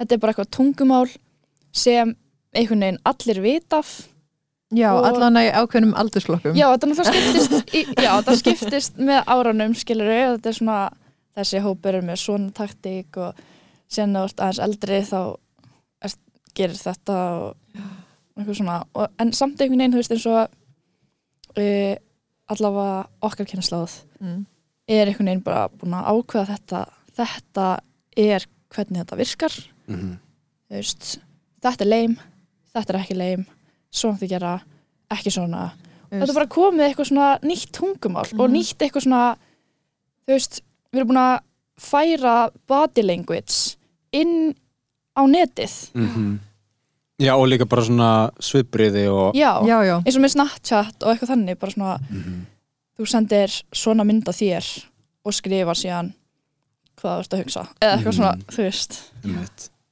[0.00, 1.06] þetta er bara eitthvað tungumál
[1.72, 2.14] sem
[2.56, 4.08] einhvern veginn allir vita af.
[4.72, 6.56] Já, Og- allan í ákveðnum aldursflokkum.
[6.56, 10.78] Já, þetta skiptist í, Já, þetta skiptist með árunum skilur við, þetta er svona
[11.36, 13.42] þessi hópur er með svona taktík og
[13.92, 15.18] þú ert aðeins eldri þá
[16.04, 16.14] er,
[16.56, 17.76] gerir þetta og
[18.38, 18.78] eitthvað svona.
[18.96, 20.40] Og, en samt einhvern veginn, þú veist, eins og
[21.60, 21.94] uh,
[22.52, 22.96] allavega
[23.28, 24.42] okkar kynnsláð mm.
[24.88, 26.82] er einhvern veginn bara búin að ákveða þetta
[27.12, 27.68] þetta
[28.16, 29.56] er hvernig þetta virkar.
[29.86, 30.18] Mm -hmm.
[30.68, 31.18] þú veist,
[31.60, 32.18] þetta er leim
[32.74, 33.46] þetta er ekki leim,
[33.92, 34.52] svona þið gera
[35.12, 35.72] ekki svona.
[36.12, 38.52] Þetta er bara komið eitthvað svona nýtt tungumál og Mhm.
[38.52, 39.36] nýtt eitthvað svona
[40.26, 40.60] þú veist,
[40.92, 41.40] við erum búin að
[41.80, 43.76] færa body language
[44.12, 44.54] inn
[45.16, 45.72] á netið.
[47.22, 51.12] Já, og líka bara svona svipriði og já, Já, já, eins og með Snapchat og
[51.12, 52.46] eitthvað þannig bara svona, Mhm.
[52.98, 54.84] þú sendir svona mynd af þér
[55.24, 56.12] og skrifar síðan
[56.96, 57.68] hvað þú ert að hugsa.
[57.80, 58.18] Eða eitthvað Mhm.
[58.18, 59.10] svona, þú veist.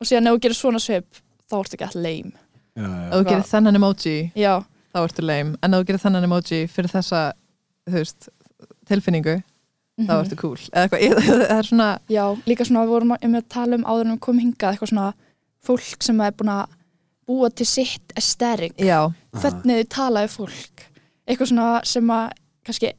[0.01, 1.07] Og síðan ef þú gerir svona svip
[1.51, 2.33] þá ertu ekki alltaf leim
[2.78, 4.52] Ef þú gerir þennan emoji já,
[4.94, 7.22] þá ertu leim, en ef þú gerir þennan emoji fyrir þessa,
[7.90, 8.28] veist
[8.90, 9.38] tilfinningu,
[10.00, 10.20] þá mhm.
[10.20, 10.60] ertu cool.
[10.70, 13.88] Eða eitthvað, það er svona Já, líka svona við vorum að, um að tala um
[13.88, 15.08] áður en við komum hingað eitthvað svona
[15.66, 16.78] fólk sem er búin að
[17.30, 18.14] búa til sitt
[18.80, 18.98] já,
[19.36, 20.86] hvernig þið tala við fólk.
[21.28, 22.32] Eitthvað svona sem að
[22.66, 22.94] kannski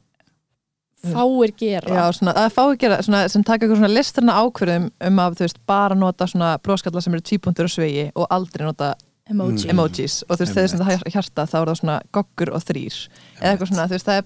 [1.02, 1.94] fáir gera.
[1.96, 5.38] Já, svona, að fá ekki að svona, sem taka eitthvað svona listrana ákverðum um að,
[5.38, 8.92] þú veist, bara nota svona bróskalla sem eru tvípuntur og svegi og aldrei nota
[9.30, 9.70] emoji Mm.
[9.70, 10.22] emojis.
[10.28, 12.96] Og þú veist, þegar það hjarta þá er það svona goggur og þrýr
[13.40, 14.24] eða eitthvað svona, þú veist, það er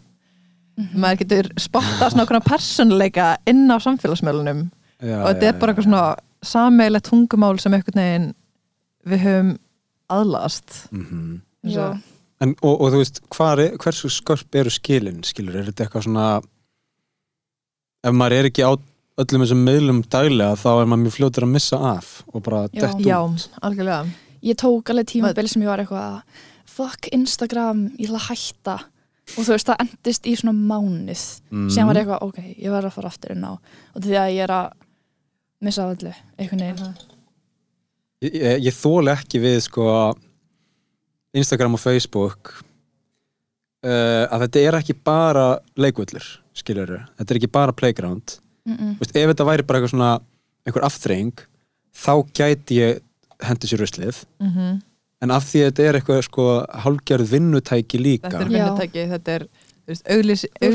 [0.77, 1.01] Mhm.
[1.01, 4.71] maður getur spotta svona okkur persónuleika inn á samfélagsmiðlunum.
[5.03, 8.35] Já, og þetta er bara eitthvað svona sameilegt tungumál sem einhvern veginn
[9.07, 9.59] við höfum
[10.11, 11.99] aðlast mm Já.
[12.41, 16.43] En, og, og þú veist, er, hversu skörp eru skilin, skilur, er þetta eitthvað svona
[18.05, 18.77] ef maður er ekki á
[19.17, 22.81] öllum þessum meðlum daglega þá er maður mjög fljótur að missa af og bara Já.
[22.85, 23.49] dett já, út.
[23.63, 24.07] algjörlega
[24.47, 26.45] Ég tók alveg tímabil sem ég var eitthvað
[26.77, 28.77] fuck Instagram, ég ætla að hætta.
[29.35, 31.67] Og þú veist, það endist í svona mánuð mm.
[31.75, 33.53] síðan var ég eitthvað, ok, ég verður að fara aftur inn á.
[33.97, 34.69] Og því að ég er að
[35.67, 36.95] missa af öllu, einhvern veginn.
[38.23, 39.89] Ég, ég, ég þóli ekki við sko
[41.37, 42.53] Instagram og Facebook
[43.83, 48.39] uh, að þetta er ekki bara leikvöllur, skilur þetta er ekki bara playground.
[48.67, 48.95] Mm -mm.
[49.01, 50.13] Vist, ef þetta væri bara eitthvað svona
[50.67, 51.45] einhver afþreying
[51.97, 53.03] þá gæti ég
[53.45, 54.25] hendi sér ruslið.
[54.41, 54.79] Mm
[55.25, 56.47] en af því að þetta er eitthvað sko
[56.85, 58.29] hálfgerð vinnutæki líka.
[58.29, 58.57] Þetta er Já.
[58.57, 59.47] vinnutæki, þetta er
[59.87, 60.69] auglýs, Þú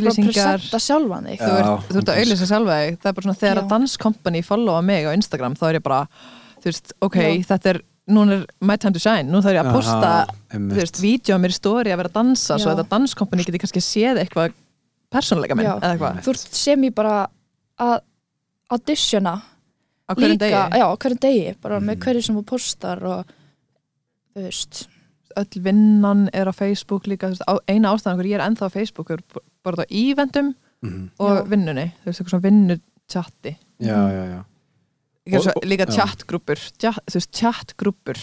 [1.41, 2.97] þú ert, þú ert að auglýsa sjálfa þig.
[3.01, 6.01] Það er bara svona þegar að danskompani followa mig á Instagram þá er ég bara,
[6.57, 7.29] þú veist, ok Já.
[7.51, 7.81] þetta er,
[8.11, 9.27] núna er my time to shine.
[9.29, 10.11] Nú þarf ég að posta,
[10.55, 12.75] þú veist, vídeo mér í stóri að vera að dansa svo Já.
[12.79, 14.57] þetta danskompani geti kannski séð eitthvað
[15.11, 15.69] persónuleika minn,
[16.23, 17.27] Þú ert sem ég bara
[17.77, 17.99] að
[18.71, 19.41] auditiona
[20.11, 22.01] á hverjum degi, já, á hverjum degi bara með Mhm.
[22.03, 23.25] hverju sem þú postar og
[24.35, 24.87] þú veist
[25.37, 28.67] öll vinnan er á Facebook líka, þú veist, á, eina ástæðan hverju ég er ennþá
[28.67, 29.19] á Facebook er
[29.63, 31.11] bara á eventum Mhm.
[31.19, 31.49] og Já.
[31.49, 34.43] vinnunni, þú veist, eitthvað svona vinnuchatti já, já, já
[35.27, 35.95] er Og- svo, líka já.
[35.95, 38.17] chatgrúpur tja, þú veist, chatgrúpur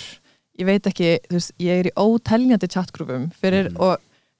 [0.58, 3.80] ég veit ekki, þú veist, ég er í óteljandi chatgrúpum fyrir, Mhm.
[3.80, 3.98] og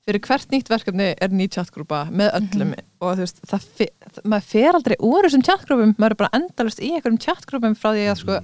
[0.08, 2.72] fyrir hvert nýtt verkefni er ný chatgrúpa með öllum
[3.04, 6.40] og þú veist, það, fe, það maður fer aldrei úr þessum chatgrúpum, maður er bara
[6.40, 8.38] endalust í einhverjum chatgrúpum frá því að sko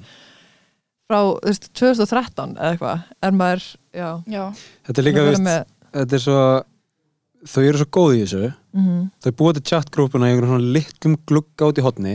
[1.08, 4.08] frá, þú veist, 2013 eða eitthvað, er maður, já.
[4.36, 4.44] Já,
[4.88, 6.38] þetta er líka, vera veist, með, þetta er svo
[7.44, 8.52] þau eru svo góð í þessu.
[8.74, 12.14] Mm þau búið til chatgrúpuna í einhverjum svona litlum glugga út í hotni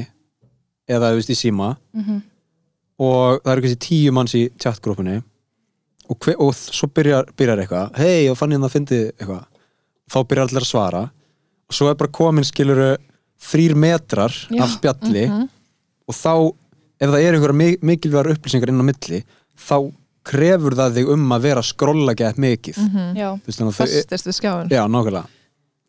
[0.90, 1.70] eða þú veist í síma.
[1.98, 2.22] Mhm,
[3.00, 5.22] og það eru kannski tíu manns í chatgrúpunni
[6.10, 9.44] og, hver, og svo byrjar, byrjar eitthvað hei, og fann ég það að fyndi eitthvað
[10.10, 11.04] þá byrjar allir að svara
[11.70, 12.90] og svo er bara komin skiluru
[13.40, 14.64] þrýr metrar Já.
[14.66, 15.50] af spjalli Mhm.
[16.10, 16.34] og þá,
[17.00, 19.24] ef það er einhverja mi- mikilvægar upplýsingar inn á milli
[19.58, 19.92] þá
[20.26, 22.76] krefur það þig um að vera skrolla gett mikið
[23.16, 25.26] já, þannig að þau, festist við skjáin já, nákvæmlega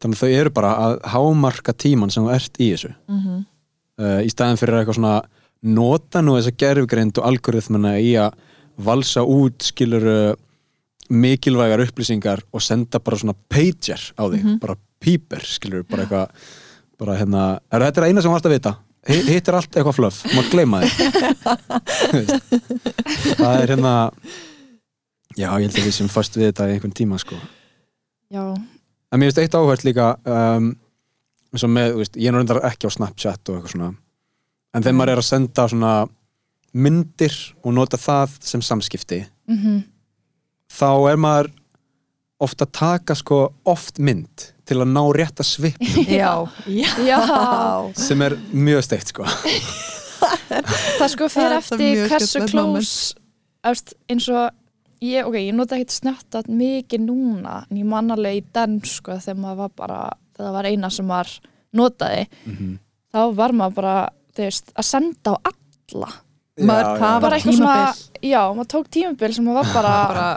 [0.01, 3.45] þannig að þau eru bara að hámarka tíman sem þú ert í þessu Mhm.
[3.99, 5.23] uh, í staðin fyrir eitthvað svona
[5.63, 8.33] nota nú þessa gerfgreind og algoritmana í að
[8.85, 10.37] valsa út skilur
[11.11, 14.59] mikilvægar upplýsingar og senda bara svona pager á þig, Mhm.
[14.63, 16.29] bara píper skilur, bara eitthvað
[17.01, 18.77] bara hérna, er þetta er eina sem þú varst að vita?
[19.09, 22.31] Hi- hitt er allt eitthvað flöf, mátt gleyma þig
[23.41, 23.95] það er hérna
[25.39, 27.39] já, ég held að við sem fast við þetta í einhvern tíma sko.
[28.31, 28.45] Já,
[29.11, 30.69] En mér finnst eitt áhvert líka um,
[31.51, 33.89] eins og með, veist, ég er reyndar ekki á Snapchat og eitthvað svona
[34.71, 35.95] en þegar maður er að senda svona
[36.73, 39.83] myndir og nota það sem samskipti mhm,
[40.71, 41.51] þá er maður
[42.41, 45.81] ofta að taka sko oft mynd til að ná rétt að svip
[46.21, 46.33] já,
[46.71, 47.21] já,
[48.07, 49.29] sem er mjög steikt sko.
[51.01, 52.41] Það sko fyrir eftir mjög hversu
[53.65, 54.51] eftir, eins og
[55.01, 59.17] ég, ok, ég nota ekkert snötta mikið núna en ég man alveg í den sko
[59.17, 60.01] þegar maður var bara
[60.37, 61.35] það var eina sem maður
[61.77, 62.79] notaði mm
[63.11, 63.95] þá var maður bara,
[64.39, 66.11] veist, að senda á alla
[66.69, 68.31] Maður- það var bara eitthvað svona, tímabil.
[68.31, 70.29] já, maður tók tímabil sem maður var bara, bara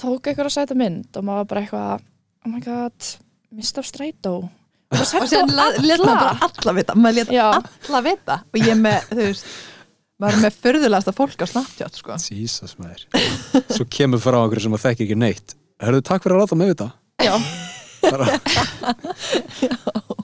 [0.00, 2.06] tók eitthvað að sæta mynd og maður var bara eitthvað,
[2.46, 3.10] oh my god
[3.50, 4.34] mist af strætó.
[4.90, 7.48] Og það sér á let maður bara alla vita maður let Já.
[7.88, 8.40] alla vita.
[8.50, 9.46] Og ég með, þú veist
[10.20, 12.16] maður er með förðulegasta fólk á Snapchat sko.
[12.30, 13.06] Jesus maður.
[13.72, 15.54] Svo kemur frá einhverju sem maður þekkir ekki neitt.
[15.80, 16.88] Hörðu, takk fyrir að láta mig vita.
[17.24, 17.34] Já,
[18.04, 18.26] bara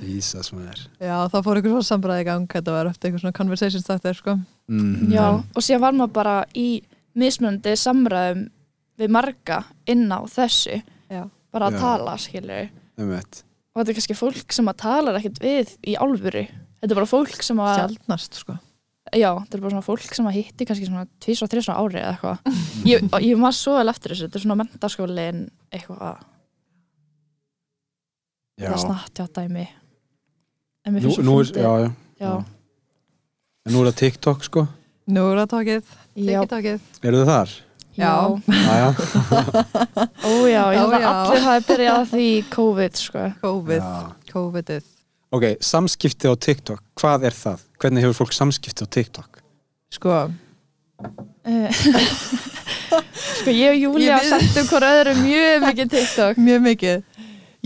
[0.00, 3.84] Jesus maður já, þá fór einhver svona sambræði gang þetta var eftir einhver svona conversation
[3.84, 4.36] þáttur sko.
[4.70, 6.68] mm já og síðan var maður bara í
[7.18, 8.46] mismunandi samræðum
[9.00, 10.80] við marga inn á þessu
[11.10, 11.24] Já.
[11.52, 11.80] bara að Já.
[11.82, 12.68] tala, skilur
[13.00, 13.42] Einmitt.
[13.74, 17.10] og þetta er kannski fólk sem að talar ekkert við í álfuru þetta er bara
[17.10, 18.56] fólk sem að sjálfnast sko.
[19.10, 21.74] já, þetta er bara svona fólk sem að hitti kannski svona tvís og þrís á
[21.80, 22.60] ári eða eitthvað
[22.92, 25.42] ég, ég maður svo vel eftir þessu, þetta er svona mentaskólin
[25.74, 26.20] eitthvað,
[28.60, 28.68] Já.
[28.70, 29.66] það snatt já dæmi
[30.86, 31.72] en mér Nú, finnst svo
[32.20, 32.32] já,
[33.66, 34.62] En nú er það TikTok sko.
[35.10, 37.50] Nú er það tókið, TikTokið Eru þið þar?
[38.00, 38.12] já,
[38.48, 38.88] Já, já.
[40.28, 43.24] ó já, ég held að allir hafi byrjað á því COVID sko.
[43.42, 43.88] COVID.
[44.30, 44.84] COVIDið.
[45.30, 47.66] Ok, samskipti á TikTok, hvað er það?
[47.82, 49.42] Hvernig hefur fólk samskipti á TikTok?
[49.90, 50.30] sko,
[51.48, 51.72] Eh,
[53.40, 56.40] sko ég og Júlia sendum hver öðru mjög mikið TikTok.
[56.40, 56.98] Mjög mikið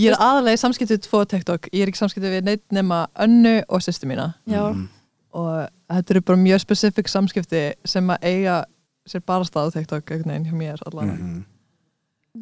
[0.01, 3.07] ég er aðalega í samskiptið tvo TikTok ég er ekki í samskiptið við neitt nema
[3.25, 4.89] önnu og sýstu mína já, Mhm.
[5.35, 8.65] og þetta eru bara mjög spesifik samskipti sem að eiga
[9.09, 11.13] sér bara stað á TikTok einhvern veginn hjá mér allavega.
[11.19, 11.45] Mhm.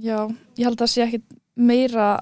[0.03, 0.19] já,
[0.57, 1.25] ég held að það sé ekkit
[1.57, 2.21] meira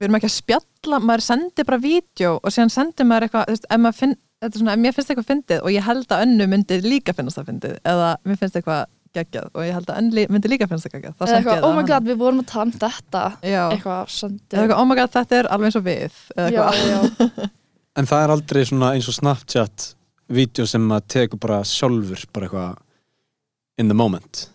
[0.00, 3.52] Við erum ekki að spjalla, maður sendir bara vídeo og síðan sendir maður eitthvað, þú
[3.54, 6.06] veist, ef maður finn, þetta er svona, ef mér finnst eitthvað fyndið og ég held
[6.08, 8.80] að önnu myndi líka finnast það fyndið eða mér finnst eitthvað
[9.16, 11.86] geggjað og ég held að önnu myndi líka finnast það geggjað, eða eitthvað, oh my
[11.88, 13.24] god, við vorum að tala um þetta.
[13.44, 16.62] Já, eitthvað, eða eitthvað, oh my god, þetta er alveg eins og við eða já,
[16.62, 17.50] eitthvað, já,
[18.00, 19.90] En það er aldrei svona eins og Snapchat
[20.32, 24.46] vídeo sem að tekur bara sjálfur bara eitthvað in the moment?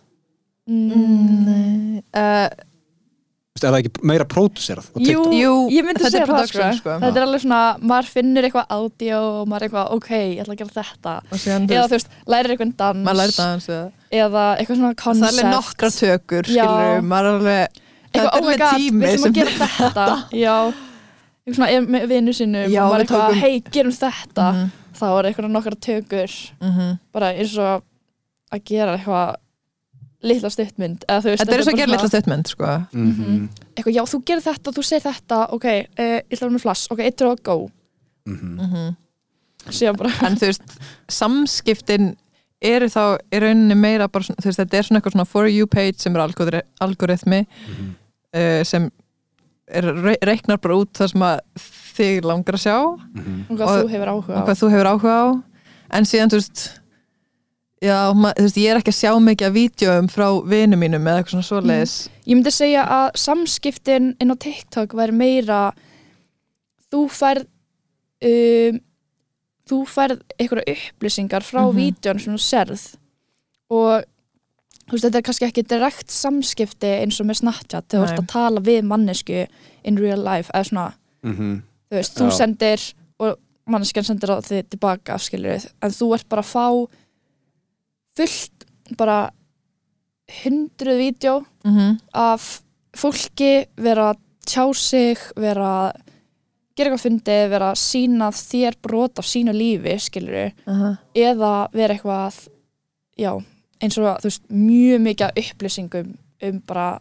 [0.68, 2.48] Mm, Nei, uh,
[3.66, 5.22] er það ekki meira pródúserað Jú?
[5.34, 6.34] Jú, ég myndi er segja það sko.
[6.34, 6.94] production, sko.
[7.02, 7.60] Þetta er alveg svona,
[7.92, 11.14] maður finnur eitthvað audio og maður er eitthvað, ok, ég ætla að gera þetta.
[11.68, 13.02] Eða þú veist, lærir eitthvað dans.
[13.08, 13.88] maður læri dans eða?
[14.22, 18.38] Eða eitthvað svona það concept er alveg nokkra tökur, skilur maður er alveg, eitthvað, þetta
[18.38, 20.06] oh my er god, með við tími ætlum sem að gera þetta.
[20.44, 20.56] Já,
[21.48, 24.46] eitthvað svona er með vinnu sinum Já, maður við er eitthvað, tókum- hei, gerum þetta.
[24.52, 26.32] Mhm, þá er eitthvað nokkra tökur.
[26.60, 26.98] Mhm.
[27.12, 27.82] bara eins og
[28.52, 29.36] að gera eitthvað
[30.22, 32.70] litla stuttmynd eða þú veist, þetta er og að gera litla stuttmynd sko.
[32.92, 36.56] Mhm, eitthvað, já, þú gerir þetta, þú segir þetta ok, uh, ég ætla að vera
[36.56, 37.58] með flass, ok, eitt og go
[38.26, 38.56] mhm.
[38.58, 38.96] Mhm.
[39.70, 42.16] síðan bara, en þú veist, samskiptin
[42.60, 45.66] eru þá í rauninni meira bara, þú veist, þetta er svona eitthvað svona for you
[45.70, 47.94] page sem er algoritmi, algoritmi Mhm.
[48.34, 48.90] uh, sem
[49.68, 51.38] er, re- reiknar bara út það sem að
[51.98, 52.76] þig langar að sjá
[53.14, 53.46] Mhm.
[53.50, 55.26] og hvað Og- þú hefur áhuga og á hvað þú hefur áhuga á
[55.90, 56.80] en síðan, þú veist
[57.82, 61.06] já, ma, þú veist, ég er ekki að sjá mikið af vídeoum frá vinum mínum
[61.06, 61.94] eða eitthvað svona svoleiðis
[62.26, 65.60] ég myndi segja að samskiptin inn á TikTok væri meira
[66.92, 67.46] þú færð
[68.24, 68.80] um,
[69.68, 71.78] þú færð einhverja upplýsingar frá mm Mhm.
[71.78, 72.84] vídjón sem þú serð
[73.70, 74.04] og
[74.88, 78.22] þú veist, þetta er kannski ekki direkt samskipti eins og með Snapchat þegar þú ert
[78.22, 79.46] að tala við mannesku
[79.84, 81.62] in real life eða svona, Mhm.
[81.90, 82.36] þú veist, þú Já.
[82.38, 83.36] sendir og
[83.68, 85.12] manneskjan sendir þig tilbaka
[85.82, 86.88] en þú ert bara að fá
[88.18, 88.66] fullt
[88.98, 89.18] bara
[90.42, 91.98] hundruð vídjó mm -hmm.
[92.12, 92.62] af
[92.96, 95.92] fólki vera að tjá sig, vera að
[96.76, 100.52] gera eitthvað fyndið, vera að sína þér brot af sínu lífi, skilur
[101.14, 102.48] eða vera eitthvað
[103.18, 103.32] já,
[103.82, 107.00] eins og þú veist mjög mikið upplýsingum um bara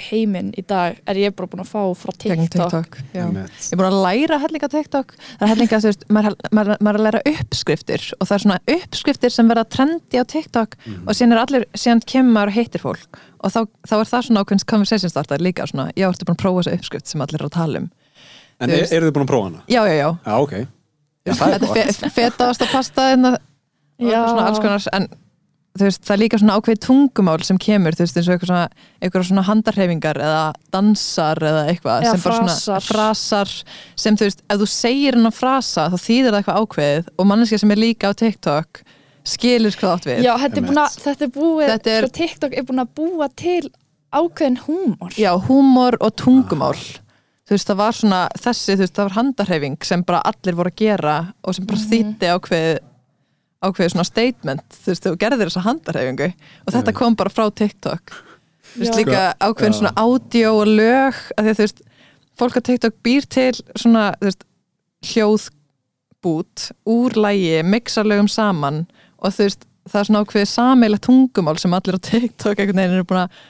[0.00, 2.96] heiminn í dag er ég bara búin að fá frá TikTok, TikTok.
[3.14, 5.14] Ég er búin að læra hellinga TikTok.
[5.38, 8.44] Það er hellinga, þú veist, maður, maður, maður er að læra uppskriftir og það er
[8.44, 11.06] svona uppskriftir sem verða trendi á TikTok Mhm.
[11.06, 13.20] og síðan er allir, síðan kemur maður og heitir fólk.
[13.44, 16.42] Og þá, þá er það svona ákveðins conversation startar líka svona, já, ertu búin að
[16.42, 17.90] prófa þessa uppskrift sem allir er að tala um?
[18.60, 19.62] En er, eru þið búin að prófa hana?
[19.68, 20.52] Já, já, já, Já, ok.
[21.24, 21.76] Já, það er þetta gott.
[21.76, 23.38] er fe fetaðast að pasta hérna,
[23.98, 24.26] Já.
[24.26, 25.08] svona alls konar en
[25.82, 28.68] veist, það er líka svona ákveð tungumál sem kemur, þú veist, eins og eitthvað svona,
[29.02, 32.86] eitthvað svona handarhefingar eða dansar eða eitthvað Eða sem bara svona frasar.
[32.86, 33.54] frasar
[33.96, 37.58] sem þú veist, ef þú segir hennar frasa þá þýðir það eitthvað ákveðið og manneskja
[37.64, 38.82] sem er líka á TikTok
[39.24, 40.22] skilur hvað átt við.
[40.22, 43.28] Já þetta, er búin að, þetta er búið Þetta er- TikTok er búin að búa
[43.34, 43.70] til
[44.14, 45.10] ákveðin húmor.
[45.18, 46.78] Já, húmor og tungumál.
[47.44, 50.70] Þú veist, það var svona þessi, þú veist, það var handarhefing sem bara allir voru
[50.70, 51.90] að gera og sem bara Mhm.
[51.90, 52.78] þýtti ákveðið
[53.64, 56.98] ákveðið svona statement, þú veist, þú gerðir þessa handarhefingu og þetta Já.
[57.00, 58.14] kom bara frá TikTok
[58.74, 59.78] þú veist, líka ákveðin Já.
[59.80, 61.84] svona ádió og lög, að því að þú veist
[62.40, 64.44] fólk á TikTok býr til svona veist,
[65.10, 68.84] hljóðbút úr lægi, mixa lögum saman
[69.18, 72.98] og þú veist, það er svona ákveðið sameilegt tungumál sem allir á TikTok einhvern veginn
[72.98, 73.42] eru búin að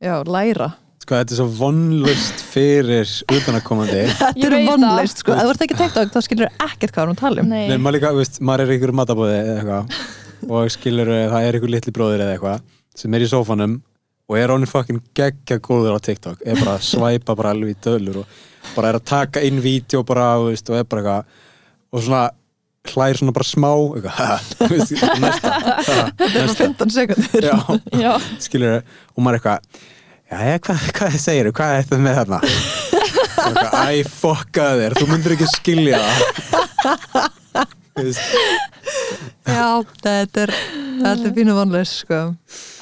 [0.00, 0.72] já, læra
[1.10, 5.22] Sko, þetta er svo vonlust fyrir utanakomandi Þetta er vonleist, það.
[5.24, 7.48] sko, ef þú ert ekki TikTok þá skilur ekkert hvað við erum að tala um.
[7.50, 7.64] Nei.
[7.66, 9.98] Nei, maður líka, veist, maður er ykkur matabóði eða eitthvað.
[10.46, 12.62] Og skilur það er ykkur litli bróðir eða eitthvað
[13.02, 13.76] sem er í sófanum
[14.30, 16.46] og er honum fucking geggja góður á TikTok.
[16.46, 18.40] Er bara að svæpa bara alveg í dölur og
[18.78, 21.38] bara er að taka inn vídeo bara þú veist, og er bara eitthvað.
[21.90, 22.26] Og svona
[22.94, 24.76] hlær svona bara smá þú
[25.26, 25.56] næsta.
[26.14, 26.68] Þetta er næsta.
[26.68, 27.56] 15 sekundur já,
[27.98, 28.12] já,
[28.46, 29.88] skilur og maður er eitthvað
[30.30, 32.40] já, hvað, hvað segir hvað er þetta með þarna?
[33.90, 37.30] Æ, fokka þér, þú myndir ekki skilja það.
[37.90, 38.20] Þú veist,
[39.50, 39.64] Já,
[40.04, 40.52] þetta er,
[41.00, 42.20] þetta er fínu vonleist, sko.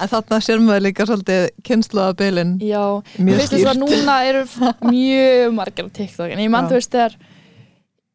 [0.03, 2.83] En þarna sér maður líka svolítið kynnslóðabilin já
[3.17, 4.43] Mjög Fyrst þess að núna eru
[4.91, 6.71] mjög margir á TikTok en ég mann Já.
[6.71, 7.17] þú veist þegar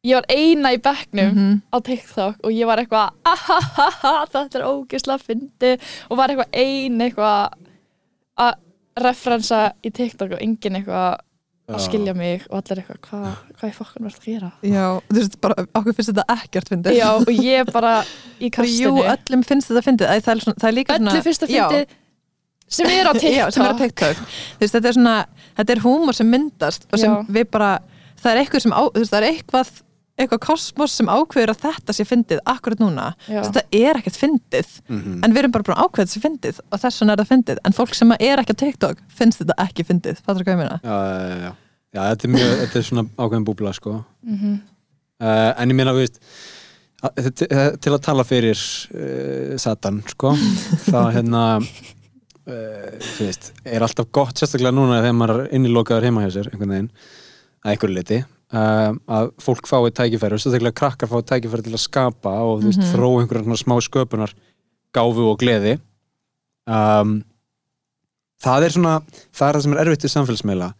[0.03, 1.57] ég var eina í bekknum Mhm.
[1.73, 5.73] á TikTok og ég var eitthvað ahahaha, þetta er ógeðslega fyndi
[6.09, 7.57] og var eitthvað ein eitthvað
[8.43, 8.53] að
[8.99, 11.21] referensa í TikTok og enginn eitthvað
[11.73, 13.27] að skilja mig og allir eitthvað hvað
[13.61, 14.49] hva er fokkan verið að gera?
[14.67, 16.97] Já, þú veist, bara, okkur finnst þetta ekkert fyndið.
[16.99, 19.05] Já og ég bara í Jú, kastinu.
[19.13, 20.11] öllum finnst þetta fyndið.
[20.11, 21.63] Æ, það, er svona, það er líka svona öllu fyrst að Já.
[21.71, 21.99] fyndi
[22.77, 24.21] sem er á TikTok Já, sem er á TikTok.
[24.27, 25.15] Þú veist, þetta er svona,
[25.61, 27.17] þetta er húmor sem myndast og sem Já.
[27.39, 27.71] við bara,
[28.19, 29.73] það er eitthvað sem á, þú veist, það er eitthvað
[30.19, 34.73] eitthvað kosmos sem ákveður að þetta sé fyndið akkurat núna, þetta er ekkert fyndið.
[34.87, 35.23] Mhm.
[35.25, 37.31] en við erum bara búin að ákveða þetta sé fyndið og þess vegna er það
[37.33, 40.61] fyndið, en fólk sem er ekki á TikTok finnst þetta ekki fyndið, fattur hvað ég
[40.61, 40.79] meina?
[40.83, 41.51] já, já, já,
[41.97, 43.95] já, þetta er mjög þetta er svona ákveðin búbla, sko.
[44.23, 44.53] Mhm.
[45.21, 46.19] uh, en ég meina, þú veist
[47.03, 47.47] að- til,
[47.81, 48.61] til að tala fyrir
[48.93, 50.35] uh, Satan, sko
[50.93, 56.23] þá hérna uh, þú veist, er alltaf gott sérstaklega núna þegar maður er innilokaður heima
[56.25, 56.91] hjá sér einhvern veginn,
[57.65, 58.21] að einhverju liti
[58.53, 62.69] uh, að fólk fái tækifæri og sérstaklega krakkar fái tækifæri til að skapa og þú
[62.69, 62.93] veist, Mhm.
[62.93, 64.33] þró einhverjum smá sköpunar
[64.93, 65.79] gáfu og gleði
[66.67, 67.23] um,
[68.43, 68.95] það er svona,
[69.33, 70.73] það er það sem er erfitt við samfélagsmeila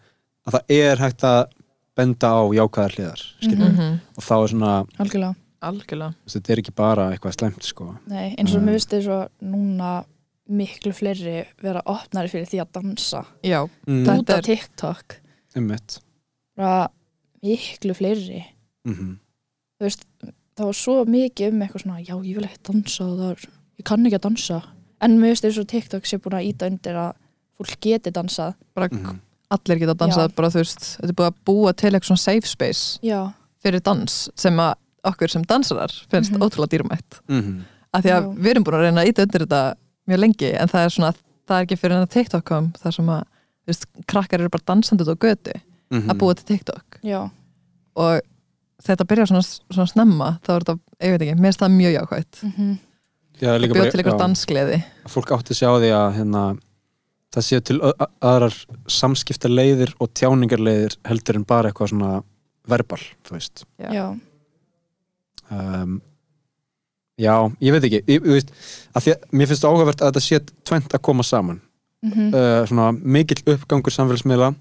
[0.47, 1.43] að það er hægt að
[1.97, 3.77] benda á jákvæðar hliðar Mhm.
[3.77, 3.99] -hmm.
[4.17, 8.53] og þá er svona, algjörlega algjörlega þetta er ekki bara eitthvað slemt sko Nei, eins
[8.55, 8.65] og Mm.
[8.67, 10.05] mér finnst þess að núna
[10.49, 14.05] miklu fleiri vera opnari fyrir því að dansa já, mm.
[14.19, 15.15] Út af TikTok
[15.55, 15.99] einmitt
[16.57, 16.89] bara
[17.43, 18.43] miklu fleiri
[18.87, 19.19] mm
[19.81, 20.03] þú veist,
[20.55, 23.41] það var svo mikið um eitthvað svona, já, ég vil ekki dansa og það er,
[23.81, 24.59] ég kann ekki að dansa
[25.03, 27.09] en mér finnst eins og TikTok sé búin að íta undir að
[27.57, 29.19] fólk geti dansað bara Mhm.
[29.51, 30.35] allir geta dansað Já.
[30.35, 33.33] bara þú veist, þetta er búið að búa til eitthvað svona safe space já,
[33.63, 34.73] fyrir dans sem að
[35.03, 36.41] okkur sem dansarar finnst Mhm.
[36.41, 37.63] ótrúlega dýrmætt Mm
[37.93, 38.41] af því að Já.
[38.41, 39.75] við erum búin að reyna að íta undir þetta
[40.07, 41.13] mjög lengi en það er svona,
[41.47, 44.49] það er ekki fyrir en að TikTok kom þar sem að, þú veist, krakkar eru
[44.49, 45.53] bara dansandi út á götu
[45.91, 46.09] Mhm.
[46.09, 47.19] að búa til TikTok já,
[47.95, 48.21] og
[48.83, 51.95] þetta byrjar svona, svona snemma þá er þetta, ég veit ekki, mér finnst það mjög
[51.99, 52.43] jákvætt.
[52.49, 52.73] Mm
[53.41, 54.17] Já, að líka bjóða bara- til já.
[54.21, 54.75] dansgleði.
[55.03, 56.41] Að fólk átti sig á því að hérna,
[57.33, 57.77] það séu til
[58.21, 62.11] aðrar samskiptarleiðir og tjáningarleiðir heldur en bara eitthvað svona
[62.69, 63.65] verbal, þú veist.
[63.81, 63.89] Já.
[63.91, 64.05] já,
[65.51, 66.01] um,
[67.21, 68.53] Já, ég veit ekki ég, þú veist,
[68.97, 71.59] að því að mér finnst það áhugavert að þetta sé tvent að koma saman.
[72.03, 74.53] Mm uh, svona mikill uppgangur samfélagsmiðla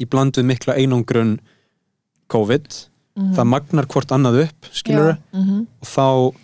[0.00, 1.38] í bland við mikla einangrun
[2.32, 2.66] COVID,
[3.16, 5.18] mm það magnar hvort annað upp, skilur Já.
[5.32, 5.66] -hmm.
[5.80, 6.34] og þá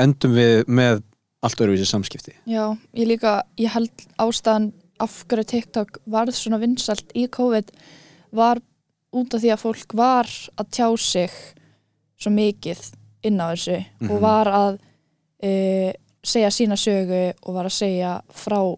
[0.00, 1.02] endum við með
[1.44, 4.70] allt öruvísi samskipti já, ég líka ég held ástæðan
[5.00, 7.70] af hverju TikTok varð svona vinsalt í COVID
[8.36, 8.60] var
[9.12, 10.26] út af því að fólk var
[10.60, 11.30] að tjá sig
[12.20, 12.80] svo mikið
[13.24, 14.10] inn á þessu Mhm.
[14.10, 14.78] og var að
[15.42, 18.76] e, segja sína sögu og var að segja frá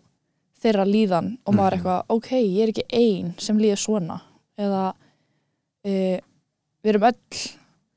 [0.63, 1.79] þeirra líðan og maður Mhm.
[1.81, 4.21] eitthvað, ok, ég er ekki ein sem líður svona.
[4.59, 4.95] Eða
[5.85, 6.21] e,
[6.85, 7.51] við erum öll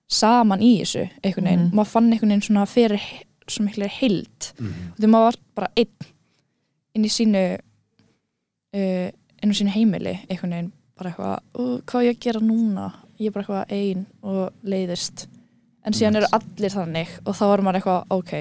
[0.08, 1.74] saman í þessu einhvern veginn, Mhm.
[1.76, 4.54] maður fann einhvern veginn svona fyrir he- svo miklu heild.
[4.60, 5.88] Mm því maður var bara einn
[6.96, 7.60] inn í sínu
[8.74, 9.12] uh,
[9.44, 12.94] inn í sínu heimili einhvern veginn bara eitthvað, "Ú, hvað á ég að gera núna?
[13.20, 15.28] Ég er bara eitthvað ein og leiðist.
[15.86, 18.32] En síðan eru allir þannig og þá er maður eitthvað, ok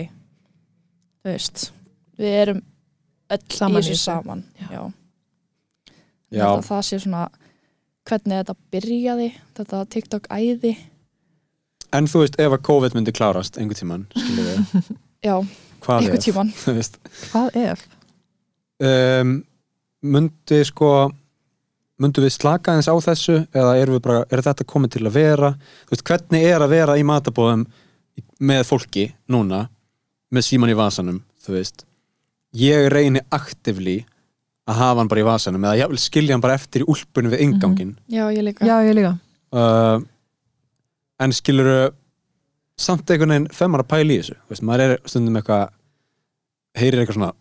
[1.25, 1.71] þú veist
[2.19, 2.63] við erum
[3.33, 4.69] öll Saman í þessu saman Já.
[4.71, 4.83] já,
[6.35, 6.45] Já.
[6.45, 7.23] Þetta, það sé svona
[8.05, 10.75] hvernig þetta byrjaði þetta TikTok æði.
[11.95, 14.89] En þú veist, ef að COVID myndi klárast einhvern tíman, skilur við
[15.29, 15.37] já,
[15.85, 16.51] hvað einhvern ef, tíman
[17.31, 17.85] hvað ef?
[18.85, 19.37] um,
[20.05, 20.91] myndi sko
[22.03, 25.53] myndi við slaka eins á þessu eða er, bara, er þetta komið til að vera?
[25.87, 27.63] Þú veist, hvernig er að vera í matabóðum
[28.45, 29.69] með fólki núna
[30.35, 31.87] með síman í vasanum þú veist
[32.55, 34.01] ég reyni aktivli
[34.65, 37.35] að hafa hann bara í vasanum eða ég vil skilja hann bara eftir í úlpunum
[37.35, 38.65] við ingangin já, ég líka.
[38.65, 39.15] Já, ég líka.
[39.55, 40.01] Uh,
[41.21, 41.71] en skilur
[42.81, 44.39] samt einhvern veginn er að pæla í þessu.
[44.39, 45.67] Þú veist, maður er stundum eitthvað
[46.81, 47.33] heyrir eitthvað svona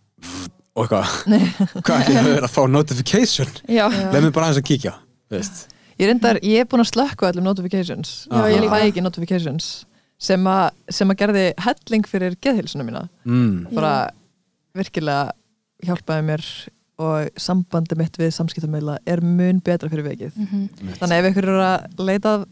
[0.73, 1.15] og eitthvað,
[1.85, 3.55] hvað er að vera að fá notification?
[3.69, 5.63] Já, leið mér bara aðeins að kíkja þú veist.
[6.01, 8.13] Ég reyndar, ég er búin að slökka öllum notifications.
[8.25, 8.81] Já, ég fæ líka.
[8.89, 9.69] ekki notifications
[10.23, 13.03] sem, að gerði helling fyrir geðhilsuna mína.
[13.27, 13.69] Mm.
[13.75, 13.93] bara
[14.77, 15.31] virkilega
[15.85, 16.43] hjálpaði mér
[17.03, 20.35] og sambandi mitt við samskiptamæla er mun betra fyrir vikið.
[20.37, 20.67] Mhm,
[20.99, 22.43] þannig ef ykkur eru að leita að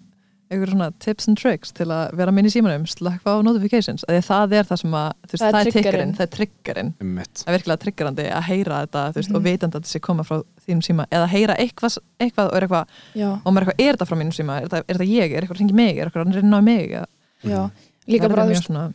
[0.52, 4.18] ykkur svona tips and tricks til að vera minn í símanum slökka á notifications að
[4.28, 6.12] það er það sem að, þú veist, Það er það er triggerinn.
[6.18, 6.90] það er triggerinn.
[7.00, 9.36] Það er virkilega triggerandi að heyra þetta þú veist, Mhm.
[9.38, 12.68] og vitandi að þetta sé koma frá þínum síma eða heyra eitthvað, eitthvað og er
[12.68, 15.08] eitthvað já, og maður er eitthvað, er þetta frá mínum síma, er þetta, er þetta
[15.08, 15.32] ég?
[15.32, 16.90] Er eitthvað að ringi mig, er eitthvað að reyna á mig?
[16.92, 17.06] Eða,
[17.46, 17.62] já.
[17.64, 17.72] Mhm.
[18.12, 18.94] líka bara, þú veist,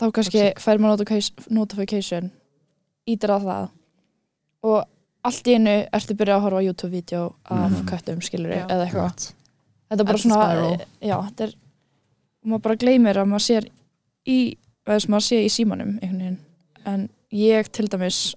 [0.00, 2.30] þá kannski fær maður notification
[3.06, 3.68] ítir á það
[4.64, 4.84] og
[5.24, 7.86] allt í einu ertu byrjað að horfa á YouTube-vídeó af Mhm.
[7.88, 8.66] köttum skilur Já.
[8.68, 9.34] eða eitthvað Einmitt.
[9.90, 10.86] þetta er bara It's a svona, spiral.
[11.00, 11.54] já, þetta er
[12.44, 13.68] og maður bara gleymir að maður sér
[14.26, 15.98] í, eða sem maður sé í símanum
[16.86, 18.34] en ég til dæmis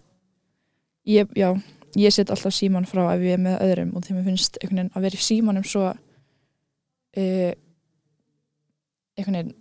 [1.05, 1.53] ég, já
[1.95, 4.91] ég set alltaf síman frá ef ég er með öðrum og því mér finnst veginn
[4.95, 7.53] að vera í símanum svo uh,
[9.17, 9.55] einhvern veginn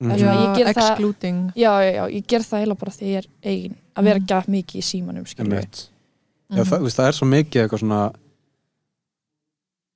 [0.00, 0.10] Mhm.
[0.12, 3.06] Er svona, ég geri það- excluding já, já, já, ég ger það eiginlega bara því
[3.12, 4.26] ég er eigin að vera Mhm.
[4.26, 5.26] gæt mikið í símanum.
[5.26, 8.12] Já, það, þú veist, það er svo mikið eitthvað svona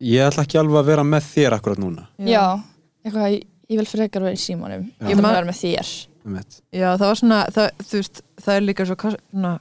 [0.01, 2.45] ég ætla ekki alveg að vera með þér akkurat núna já,
[3.05, 5.09] eitthvað, ég, ég vil frekar vera í símanum Já.
[5.11, 5.91] ég vil vera með þér.
[6.73, 9.53] Já, það var svona, það, þú veist, það er líka svo, svona,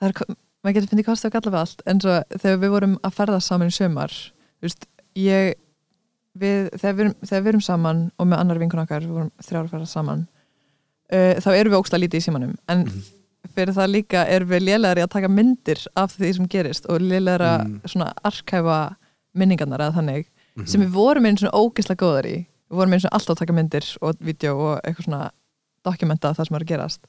[0.00, 2.96] það er, maður getur fyndið kosti og galla við allt, en svo þegar við vorum
[3.04, 4.16] að ferða saman í sömar,
[4.60, 5.54] þú veist, ég,
[6.38, 9.64] við, þegar við, þegar við erum saman og með annar vinkun okkar, við vorum þrjára
[9.68, 10.24] að ferða saman,
[11.12, 13.02] uh, þá erum við óksla lítið í símanum, en Mhm.
[13.54, 17.44] fyrir það líka erum við lélegari að taka myndir af því sem gerist og lélegari
[17.44, 17.80] að Mm.
[17.86, 18.96] svona arkæfa
[19.34, 20.26] minningarnar eða þannig,
[20.56, 20.66] Mhm.
[20.68, 23.52] sem við vorum einu svona ógislega góðar í við vorum eins og alltaf að taka
[23.52, 25.30] myndir og vídeo og eitthvað svona
[25.84, 27.00] dokumenta það sem er að gerast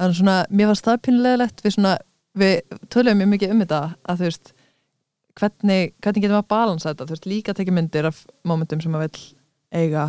[0.00, 1.98] þannig svona, mér varst það pínulegilegt við svona,
[2.36, 2.60] við
[2.90, 4.52] töluðum mjög mikið um þetta að þú veist
[5.38, 7.06] hvernig, hvernig getum við að balansa þetta?
[7.08, 9.26] Þú veist, líka tekið myndir af momentum sem maður vill
[9.78, 10.06] eiga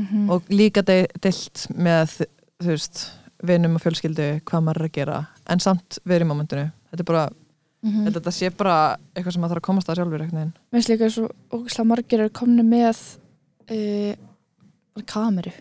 [0.00, 0.30] Mhm.
[0.30, 2.14] og líka de deilt með
[2.60, 3.00] þú veist,
[3.44, 5.18] vinum og fjölskyldu hvað maður er að gera,
[5.48, 7.24] en samt verið í momentinu, þetta er bara,
[7.84, 8.08] mm.
[8.08, 8.76] þetta sé bara
[9.14, 12.32] eitthvað sem maður þarf að komast að sjálfur Mér finnst líka svo ógæslega margir eru
[12.40, 13.00] komni með
[13.70, 15.52] uh, kameru.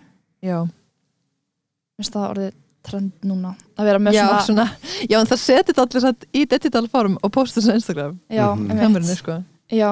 [0.44, 2.54] Já, Mér finnst það orðið
[2.84, 3.56] trend núna.
[3.78, 4.68] Að vera með já, svona, svona,
[5.12, 8.20] já en það setið allir satt í digital form og postur svo Instagram.
[8.32, 8.70] Já, Mhm.
[8.72, 8.82] einmitt.
[8.84, 9.92] kamerunni sko, já,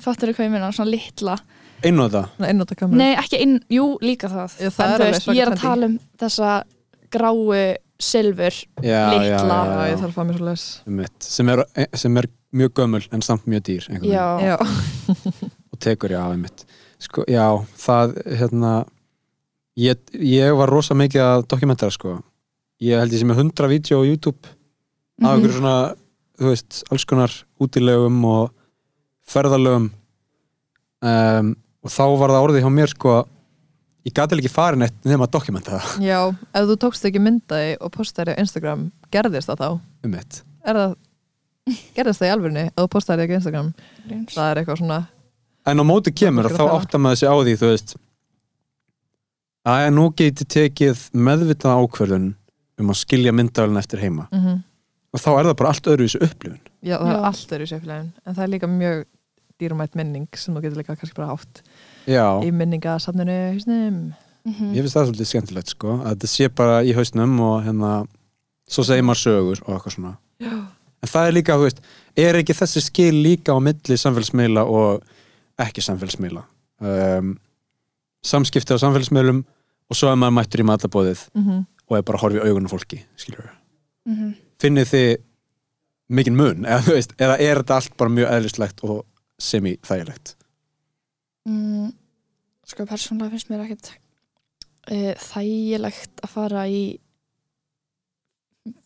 [0.00, 1.38] fattur þú hvað ég minna, svona litla.
[1.82, 4.58] Einnóta svona einnóta kameru Nei, ekki inn, jú, líka það.
[4.60, 6.50] Já, það En er þú veist, ég er að tala um þessa
[7.10, 8.88] gráu silfur Litla.
[8.88, 10.66] já, já, já, ég já, þarf að fá mér svo les.
[11.20, 11.64] Sem, er,
[11.94, 13.88] sem er mjög gömul en samt mjög dýr.
[14.04, 14.56] Já, já,
[15.72, 16.64] og tekur já, einmitt.
[17.00, 17.46] Sko, já,
[17.80, 18.72] það, hérna
[19.80, 22.18] ég, ég var rosa mikið að dokumentara, sko.
[22.80, 24.54] Ég held ég sem er 100 vídeo á YouTube af
[25.20, 25.30] Mhm.
[25.34, 25.74] einhverju svona,
[26.40, 28.50] þú veist, alls konar útilegum og
[29.28, 29.90] ferðalögum.
[31.02, 31.54] Um,
[31.84, 33.12] og þá var það orðið hjá mér, sko
[34.04, 36.00] ég gæti ekki farin eitt nema að dokumenta það.
[36.04, 36.18] Já,
[36.54, 39.80] ef þú tókst ekki myndaði og postaði á Instagram, gerðist það þá?
[40.04, 40.96] Um það
[41.94, 43.72] gerðist það í alvörni, ef þú postaði ekki á Instagram?
[44.08, 44.34] Gríms.
[44.34, 45.00] það er eitthvað svona
[45.66, 47.94] en á móti kemur þá áttar maður sig á því þú veist
[49.68, 52.34] að nú geti tekið meðvitað ákvörðun
[52.80, 54.28] um að skilja myndavælun eftir heima.
[54.32, 54.62] Mm
[55.10, 56.58] og þá er það bara allt öðru í þessu upplifun.
[56.86, 57.14] Já, það Já.
[57.16, 59.00] er allt öðru séflegin en það er líka mjög
[59.58, 61.62] dýrumætt minning sem þú getur líka kannski bara átt
[62.06, 63.96] já, í minningasafninu hausnum
[64.46, 64.70] Mhm.
[64.72, 67.90] ég finnst það svolítið skemmtilegt sko að þetta sé bara í hausnum og hérna
[68.70, 70.12] svo segir maður sögur og eitthvað svona.
[70.40, 70.54] Já,
[71.02, 71.80] en það er líka, þú veist,
[72.16, 75.02] er ekki þessi skil líka á milli samfélagsmiðla og
[75.58, 76.44] ekki samfélagsmiðla?
[76.80, 77.34] Um,
[78.22, 79.40] samskipti á samfélagsmiðlum
[79.90, 81.60] og svo er maður mættur í matabóðið mm
[81.90, 83.54] og er bara að horfa í augunum fólki skilur við
[84.10, 84.28] Mhm.
[84.62, 85.08] finnið þið
[86.10, 89.04] mikinn mun eða, þú veist, eða er þetta allt bara mjög eðlislegt og
[89.38, 90.36] semi-þægilegt
[91.48, 91.90] Mm,
[92.68, 93.90] Sko, persónulega finnst mér ekkert
[94.92, 96.82] uh, þægilegt að fara í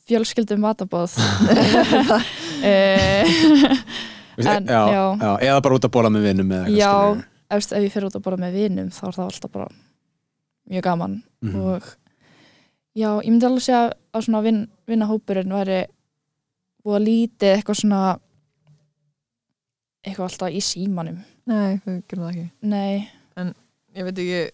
[0.08, 1.18] fjölskyldum matabóð
[4.34, 5.02] Veist, En, já, já.
[5.20, 7.24] já, eða bara út að bóla með vinnum Já, skilurðu.
[7.50, 9.68] Eftir, ef ég fer út að borða með vinum þá er það alltaf bara
[10.70, 11.22] mjög gaman.
[11.42, 11.60] Mhm.
[11.60, 11.82] og
[12.96, 15.80] já, ég myndi alveg segja að svona vin, vinnahópurinn væri
[16.84, 18.02] og lítið eitthvað svona
[20.04, 21.22] eitthvað alltaf í símanum.
[21.46, 22.50] Nei, við gerum það ekki.
[22.62, 23.08] Nei,
[23.94, 24.44] ég veit ekki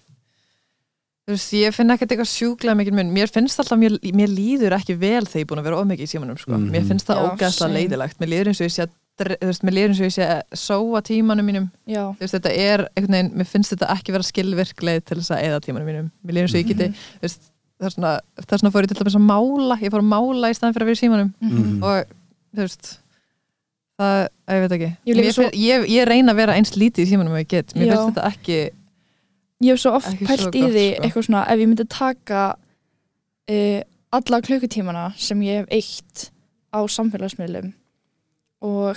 [1.31, 3.13] þú veist, ég finn ekkert eitthvað sjúklega mikið mun.
[3.15, 6.07] Mér finnst alltaf, mér, mér líður ekki vel þegar ég er búin að vera ómikið
[6.07, 6.57] í símanum sko.
[6.57, 6.71] Mhm.
[6.75, 8.19] mér finnst það ógæðslega leiðilegt.
[8.19, 8.95] Mér líður eins og ég sé að
[9.29, 12.35] þú veist, mér líður eins og ég sé að sóa tímanum mínum já þú veist,
[12.39, 15.61] þetta er einhvern veginn, mér finnst þetta ekki vera skilvirk leið til þess að eða
[15.67, 16.95] tímanum mínum mér líður eins og ég geti, Mhm.
[17.21, 17.41] þú veist
[17.81, 20.11] það er svona, það er svona fór ég til dæmis að mála ég fór að
[20.15, 21.83] mála í staðan fyrir að vera í símanum Mhm.
[21.83, 22.05] og
[22.57, 22.99] þú veist
[24.01, 27.05] það, að ég veit ekki Ég ég, svo- ég, ég reyna að vera eins lítið
[27.05, 27.97] í símanum og ég get, mér Já.
[27.97, 28.71] finnst þetta ekki
[29.61, 31.03] Ég hef svo oft pælt í því sko.
[31.05, 32.57] eitthvað svona ef ég myndi taka
[33.51, 36.31] uh, alla klukkutímana sem ég hef eitt
[36.73, 37.73] á samfélagsmiðlum
[38.63, 38.97] og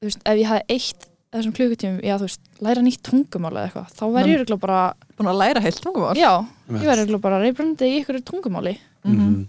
[0.00, 3.66] þú veist, ef ég hafði eitt þessum klukkutímum, já þú veist, læra nýtt tungumál eða
[3.68, 4.80] eitthvað, þá væri ég örugglega bara
[5.18, 6.32] búin að læra heilt tungumál já,
[6.70, 9.46] ég væri örugglega bara reybrandi í ykkur tungumáli Mhm.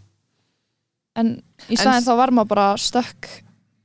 [1.19, 1.29] en
[1.67, 3.27] í staðin þá var maður bara stuck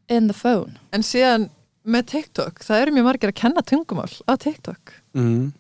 [0.08, 1.48] in the phone En síðan
[1.86, 4.92] með TikTok, það eru mjög margir að kenna tungumál á TikTok.
[5.14, 5.52] Mhm.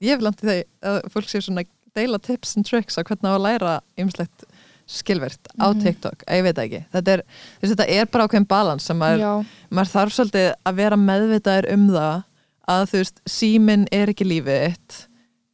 [0.00, 1.64] Ég hef landið þegar að fólk sé svona
[1.96, 4.44] deila tips and tricks á hvernig að læra ymslegt
[4.90, 5.82] skilvert á Mhm.
[5.84, 6.80] TikTok, ég veit ekki.
[6.92, 7.22] Þetta er,
[7.62, 11.86] veist, þetta er bara ákveðin balans sem maður, maður þarf svolítið að vera meðvitaður um
[11.94, 12.24] það
[12.68, 14.98] að þú veist, síminn er ekki lífið þitt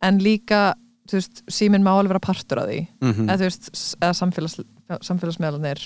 [0.03, 0.75] en líka,
[1.09, 3.29] þú veist, síminn má alveg vera partur af því, Mhm.
[3.29, 4.57] eða þú veist, eða samfélags,
[5.03, 5.81] samfélagsmeðlanir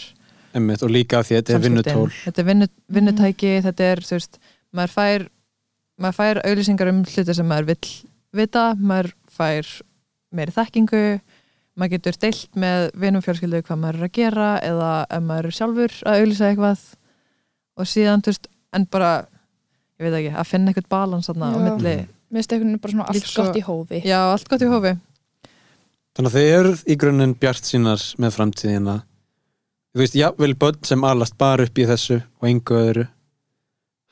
[0.54, 4.38] Einmitt, og líka því þetta er vinnutól þetta er vinnu, vinnutæki þetta er, þú veist,
[4.74, 5.28] maður fær
[6.00, 7.90] maður fær auðlýsingar um hluti sem maður vill
[8.34, 9.68] vita, maður fær
[10.34, 11.20] meiri þekkingu
[11.80, 15.56] maður getur deilt með vinum fjölskyldu hvað maður er að gera eða ef maður er
[15.58, 16.82] sjálfur að auðlýsa eitthvað.
[17.80, 19.10] Og síðan, þú veist, en bara
[20.00, 22.08] ég veit ekki, að finna eitthvað balans þarna á milli, Mhm.
[22.30, 24.02] mér finnst einhvern bara svona allt Lífs og- gott í hófi.
[24.04, 24.98] Já, allt gott í hófi.
[26.14, 29.02] Þannig að þið eruð í grunninn bjart sínar með framtíðina.
[29.94, 33.08] Þú veist, jafnvel börn sem alast bara upp í þessu og engu öðru.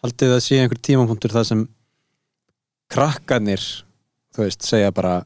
[0.03, 1.69] Haldið það sé einhver tímapunktur það sem
[2.91, 3.63] krakkarnir
[4.35, 5.25] þú veist, segja bara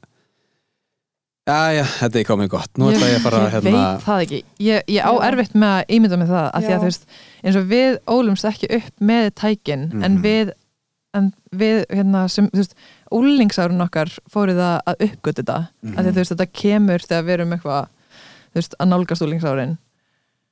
[1.43, 4.39] Jæja, þetta er komið gott Nú ætla ég að fara ég hérna veit það ekki
[4.63, 7.07] ég, ég á erfitt með að ímynda með það af því að þú veist,
[7.43, 10.23] eins og við ólumst ekki upp með tækin en Mhm.
[10.23, 10.53] við
[11.15, 12.75] en við hérna sem, þú veist,
[13.13, 15.99] úlingsárun okkar fóruð að, að uppgötu þetta Mhm.
[15.99, 17.89] af því að þú veist, þetta kemur þegar við erum eitthvað
[18.53, 19.79] þú veist, að nálgast úlingsárin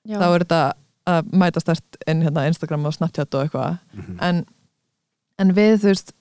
[0.04, 0.18] Já.
[0.18, 0.72] þá er þetta
[1.06, 4.18] að mæta stert inn hérna Instagram og Snapchat og eitthvað Mhm.
[4.20, 4.46] en,
[5.38, 6.12] en við, þú veist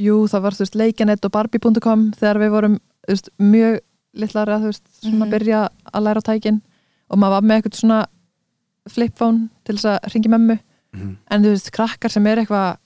[0.00, 0.74] jú, það var, þú veist,
[4.18, 5.30] litlar að, þú veist, svona Mhm.
[5.32, 5.60] byrja
[5.94, 6.60] að læra á tækin
[7.10, 8.06] og maður var með eitthvað svona
[8.88, 10.58] flipphone til þess að ringi mömmu
[10.94, 11.16] Mhm.
[11.30, 12.78] en þú veist, krakkar sem er eitthvað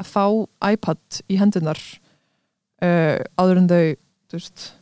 [0.00, 0.24] að fá
[0.72, 1.78] iPad í hendunar
[2.82, 3.96] uh, áður en þau
[4.28, 4.72] þú veist,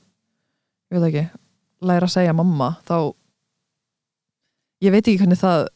[0.92, 1.30] ég veit ekki
[1.82, 3.14] læra að segja mamma þá
[4.82, 5.66] ég veit ekki hvernig það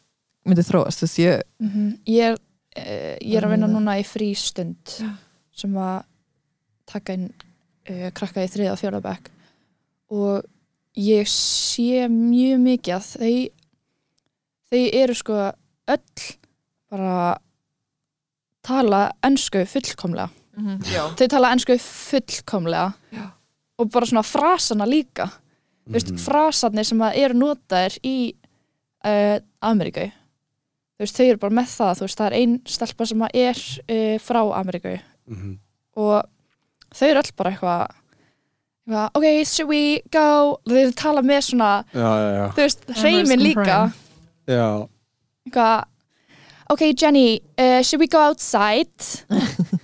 [0.48, 1.98] myndi þróast, þú veist, ég Mhm.
[2.06, 2.32] Ég er,
[2.76, 3.74] uh, ég er að vinna Mm.
[3.74, 5.16] núna í frístund Já.
[5.52, 6.04] sem að
[6.86, 7.32] taka inn
[7.90, 9.30] uh, krakka í þriða og fjóra bekk
[10.10, 10.42] og
[10.98, 13.34] ég sé mjög mikið að þau
[14.68, 15.36] þau eru sko
[15.88, 16.24] öll
[16.90, 17.38] bara
[18.66, 20.28] tala ennsku fullkomlega
[20.90, 23.26] já, þau tala ennsku fullkomlega Já.
[23.78, 25.28] og bara svona frasana líka
[25.88, 26.18] þú veist, Mhm.
[26.20, 28.16] frasarnir sem að eru notaðir í
[29.04, 33.22] uh, Ameríku þú veist, þau eru bara með það veist, það er ein stelpa sem
[33.22, 34.98] að er uh, frá Ameríku
[35.28, 35.58] Mhm.
[35.96, 36.22] og
[36.94, 37.88] þau eru öll bara eitthvað,
[38.88, 43.44] ok, should we go þau tala með svona, já, já, já, þú veist, American hreimin
[43.44, 43.92] líka Prime.
[44.48, 44.68] já.
[45.48, 45.84] eitthvað
[46.70, 48.92] ok, Jenny, uh, should we go outside?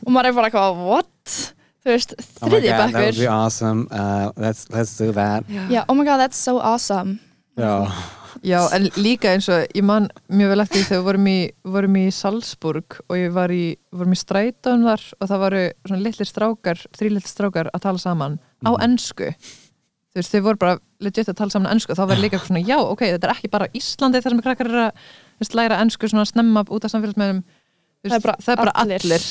[0.05, 1.37] Og maður er bara eitthvað, what?
[1.85, 3.89] þú veist, Oh my god, that would be awesome.
[3.91, 5.45] Uh, let's, let's do that.
[5.49, 5.85] Yeah.
[5.89, 7.21] oh my god, that's so awesome.
[7.57, 7.93] Já,
[8.45, 11.39] já, en líka eins og ég man mjög vel eftir þegar við vorum í,
[11.77, 16.29] vorum í Salzburg og ég var í, í strætónum þar og það voru svona litlir
[16.31, 18.83] strákar þrý litlir strákar að tala saman á Mhm.
[18.89, 19.31] ennsku
[20.15, 22.63] þú veist, þau voru bara legit að tala saman ennsku og þá var líka svona,
[22.65, 24.93] já, ok, þetta er ekki bara Íslandi þar sem krakkar eru að
[25.41, 27.43] veist, læra ennsku svona snemma út af samfélagsmiðlum
[28.05, 29.01] Það er bara það er bara allir.
[29.01, 29.25] allir.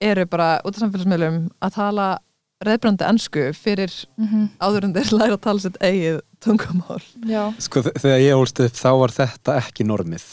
[0.00, 2.18] eru bara út af samfélagsmiðlum að tala
[2.66, 7.00] reyðbrandi ennsku fyrir mm áður en þeir læra að tala sitt eigið tungumál.
[7.28, 10.24] Já, sko þe- þegar ég ólst upp þá var þetta ekki normið.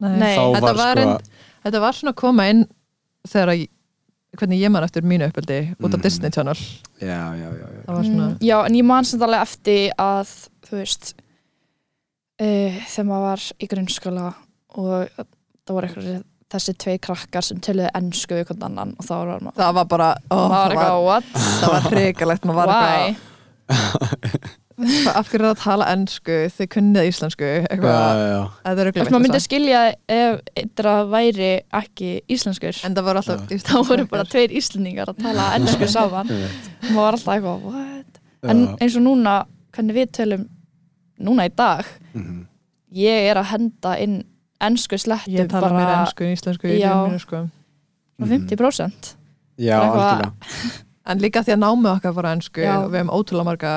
[0.00, 0.36] Nei.
[0.36, 2.62] þá þetta var, var, sko en, þetta var svona að koma inn
[3.28, 3.66] þegar að
[4.40, 6.02] hvernig ég man eftir mínu uppöldi út af.
[6.04, 6.54] Disney Channel.
[7.02, 7.80] Já, já, já, já.
[7.88, 10.30] það var svona Mm, já, en ég man samt alveg eftir að
[10.68, 11.14] þú veist
[12.40, 14.26] uh, þegar maður var í grunnskóla
[14.78, 19.12] og það voru eitthvað þessi tvei krakkar sem töluðu ennsku við hvern annan og þá
[19.18, 21.24] var maður það var bara, maður var það, var, eitthvað, what?
[21.60, 23.26] það var hrigalegt maður var eitthvað
[23.70, 24.56] "Hvað-
[25.12, 28.20] af hverju er það að tala ennsku þið kunnið íslensku eitthvað,
[28.64, 31.50] þetta er rugglegt maður myndi skilja ef eitthvað væri
[31.80, 32.78] ekki íslenskur.
[32.88, 33.58] En það voru alltaf Já.
[33.68, 36.32] þá voru bara tveir íslendingar að tala ennsku saman.
[36.32, 38.20] Maður var alltaf eitthvað, what?
[38.48, 39.34] En eins og núna,
[39.76, 40.48] hvernig við tölum
[41.20, 42.46] núna í dag, Mhm.
[42.96, 44.22] ég er að henda inn
[44.60, 46.92] ennsku slettu ég tala bara meira ennsku en íslensku Já.
[46.94, 47.44] lífinu sko.
[48.20, 49.14] svona 50%
[49.58, 50.32] já, algjörlega
[51.10, 52.74] en líka því að námið okkar var á ennsku Já.
[52.84, 53.72] og við hefum ótrúlega marga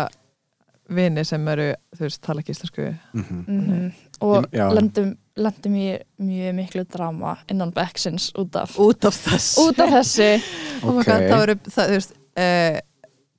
[0.94, 3.44] vini sem eru, þú veist, tala ekki íslensku Mhm.
[3.48, 3.92] mm
[4.24, 4.70] og Já.
[4.72, 9.90] lendum, lendum í mjög miklu drama innan Becksins út af út af þess út af
[9.90, 10.28] þessu
[10.84, 11.06] oh my Ok.
[11.06, 12.78] god, það eru, það, þú veist uh,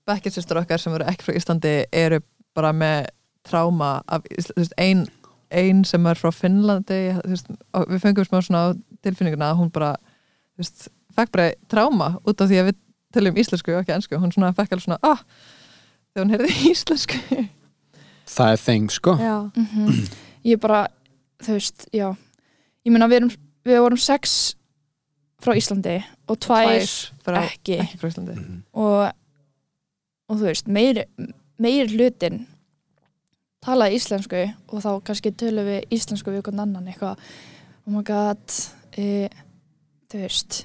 [0.07, 2.19] bekkjarsystur okkar sem eru ekki frá Íslandi eru
[2.55, 3.07] bara með
[3.49, 5.07] tráma af, þú veist, ein,
[5.51, 7.51] ein sem er frá Finnlandi veist,
[7.91, 8.63] við fengum smá svona
[9.05, 9.95] tilfinninguna að hún bara,
[10.59, 12.81] veist, fekk bara tráma út af því að við
[13.15, 15.23] töljum íslensku og ekki ennsku, hún svona fekk alveg svona ah,
[16.13, 17.21] þegar hún heyrði íslensku.
[18.35, 19.17] Það er þeng, sko.
[19.21, 20.05] Mm
[20.51, 20.87] ég bara,
[21.45, 22.09] þú veist, já.
[22.85, 23.35] Ég meina við, erum,
[23.65, 24.55] við vorum sex
[25.45, 25.99] frá Íslandi
[26.29, 26.85] og tvær,
[27.25, 28.37] frá, ekki, ekki frá Íslandi.
[28.37, 28.59] Mhm.
[28.81, 29.07] Og,
[30.29, 31.07] og þú veist meiri,
[31.61, 32.45] meiri hlutin
[33.65, 37.25] talaði íslensku og þá kannski tölum við íslensku við einhvern annan eitthvað.
[37.85, 38.61] Oh my god
[38.97, 39.29] e,
[40.13, 40.65] þú veist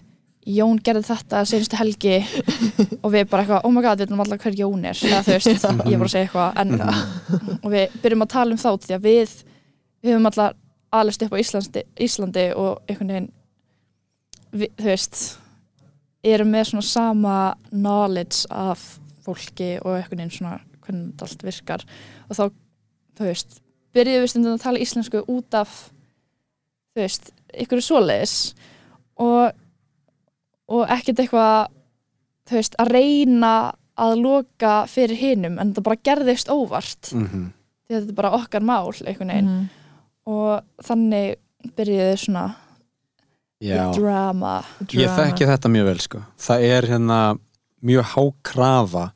[0.50, 2.16] Jón gerði þetta senstu helgi
[3.04, 5.36] og við bara eitthvað, oh my god, við veitum alltaf hver Jón er eða þú
[5.36, 6.72] veist, ég er bara að segja eitthvað en,
[7.64, 9.36] og við byrjum að tala um þá því að við,
[10.00, 10.58] við höfum alltaf
[11.00, 13.30] alveg upp á Íslandi, Íslandi og einhvern veginn
[14.56, 15.20] við, þú veist
[16.26, 17.36] erum með svona sama
[17.70, 18.82] knowledge af
[19.26, 21.86] fólki og einhvern veginn svona hvernig allt virkar.
[22.28, 22.44] Og þá,
[23.20, 23.60] þú veist
[23.96, 25.74] byrjuðum við stundum að tala íslensku út af
[26.96, 28.36] þú veist, ykkur svoleiðis
[29.20, 29.52] og
[30.70, 31.68] og ekkert eitthvað
[32.50, 33.54] þú veist, að reyna
[34.00, 37.52] að loka fyrir hinum en það bara gerðist óvart Mhm.
[37.90, 39.70] því að þetta er bara okkar mál einhvern veginn Mhm.
[40.28, 41.36] og þannig
[41.76, 42.56] byrjuði svona
[43.62, 45.18] já, drama ég Drama.
[45.18, 47.40] þekki þetta mjög vel, sko það er hérna
[47.84, 49.12] mjög hákrafa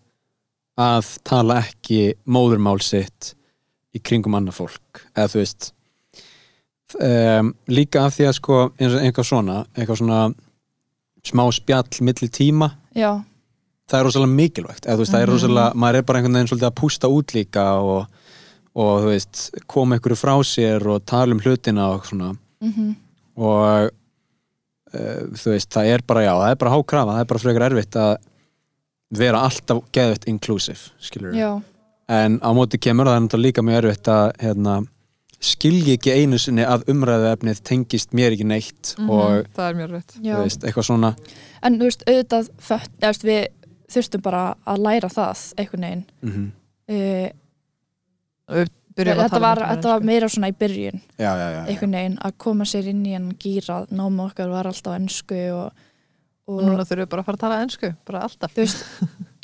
[0.77, 3.35] að tala ekki móðurmál sitt
[3.93, 5.03] í kringum annað fólk.
[5.15, 5.69] Eða þú veist
[6.99, 10.21] um, líka af því að sko eitthvað svona, eitthvað svona
[11.23, 13.11] smá spjall milli tíma já,
[13.89, 14.87] það er rosalega mikilvægt.
[14.87, 15.35] Eða veist, það er Mhm.
[15.37, 18.07] rosalega, maður er bara einhvern veginn svolítið að pústa út líka og,
[18.75, 22.33] og veist, koma ykkur frá sér og tala um hlutina og svona.
[22.61, 22.95] Mm
[23.33, 23.89] og
[24.93, 27.63] uh, þú veist, það er bara já, það er bara hákrafa, það er bara frekar
[27.65, 28.11] erfitt að
[29.17, 31.49] vera alltaf geðvitt inclusive, skilur já,
[32.11, 34.75] en á móti kemur það er náttúrulega líka mjög erfitt að hérna,
[35.43, 40.39] skilji ekki einu sinni að umræðuefnið tengist mér ekki neitt og það er mjög þú
[40.39, 41.13] veist, eitthvað svona.
[41.63, 43.41] En þú veist, auðvitað fött, veist, við
[43.93, 46.05] þurftum bara að læra það einhvern veginn.
[46.23, 46.51] Mm
[46.89, 47.30] uh,
[48.53, 51.01] við byrjum að þetta, var, um þetta var meira svona í byrjun.
[51.17, 54.69] Já, já, já, einhvern veginn að koma sér inn í hann gýra náma okkar var
[54.69, 55.84] alltaf og, og
[56.49, 58.55] og núna þurfum við bara að fara að tala ennsku bara alltaf.
[58.57, 58.85] Veist,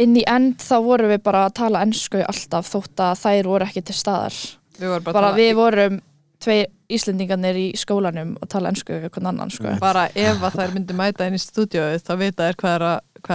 [0.03, 3.67] inn í end þá vorum við bara að tala ennsku alltaf þótt að þær voru
[3.69, 4.39] ekki til staðar.
[4.79, 5.99] Við vorum bara, bara að tala við vorum
[6.39, 6.59] tvei
[6.89, 9.75] Íslendingarnir í skólanum og tala ennsku við hvern annan sko.
[9.81, 12.85] bara ef að þær myndi mæta inn í stúdíóið þá vita þær hvað er,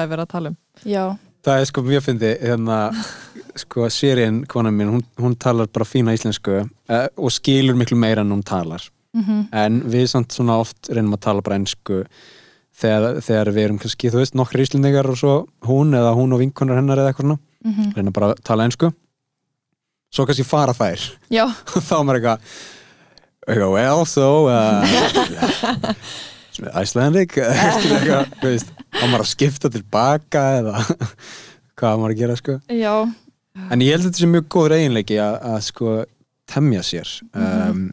[0.01, 0.57] er verið að tala um.
[0.83, 1.05] Já,
[1.47, 2.79] það er sko mjög fyndi hérna,
[3.63, 8.25] sko Sirien, konan mín hún, hún talar bara fína íslensku uh, og skilur miklu meira
[8.27, 8.83] en hún talar.
[9.15, 12.03] Mm en við samt svona oft reynum að tala bara ennsku
[12.81, 15.35] þegar, þegar við erum kannski, þú veist, nokkri íslendingar og svo
[15.69, 18.91] hún eða hún og vinkonar hennar eða eitthvað svona mm reynum bara að tala ennsku
[20.15, 21.01] svo kannski fara þær.
[21.89, 24.85] Þá er maður eitthvað well, so uh,
[26.83, 27.35] Icelandic.
[27.75, 30.85] Skilur eitthvað, þú veist þá maður að skipta tilbaka eða
[31.75, 32.59] hvað maður að gera sko.
[32.71, 32.95] Já,
[33.71, 35.95] en ég held að þetta sé mjög góður eiginleiki að, að sko
[36.51, 37.85] temja sér um,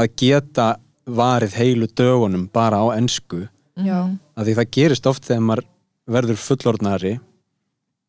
[0.00, 0.68] að geta
[1.06, 3.44] varið heilu dögunum bara á ensku.
[3.44, 5.68] já, að því það gerist oft þegar maður
[6.12, 7.12] verður fullorðnari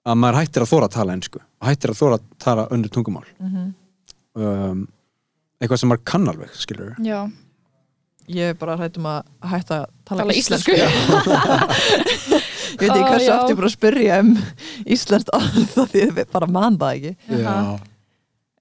[0.03, 2.91] að maður hættir að þóra að tala ensku og hættir að þóra að tala önnur
[2.91, 3.27] tungumál.
[4.33, 4.87] Um,
[5.61, 7.21] eitthvað sem maður kann alveg skilur já.
[8.31, 10.75] Ég er bara hrættum að hætta að tala, Tala íslensku.
[12.73, 13.33] ég veit ekki hversu já.
[13.35, 14.29] oft ég bara að spyrja um
[14.95, 17.11] íslenskt orð þá því ég bara man það ekki.
[17.43, 17.73] Jaha.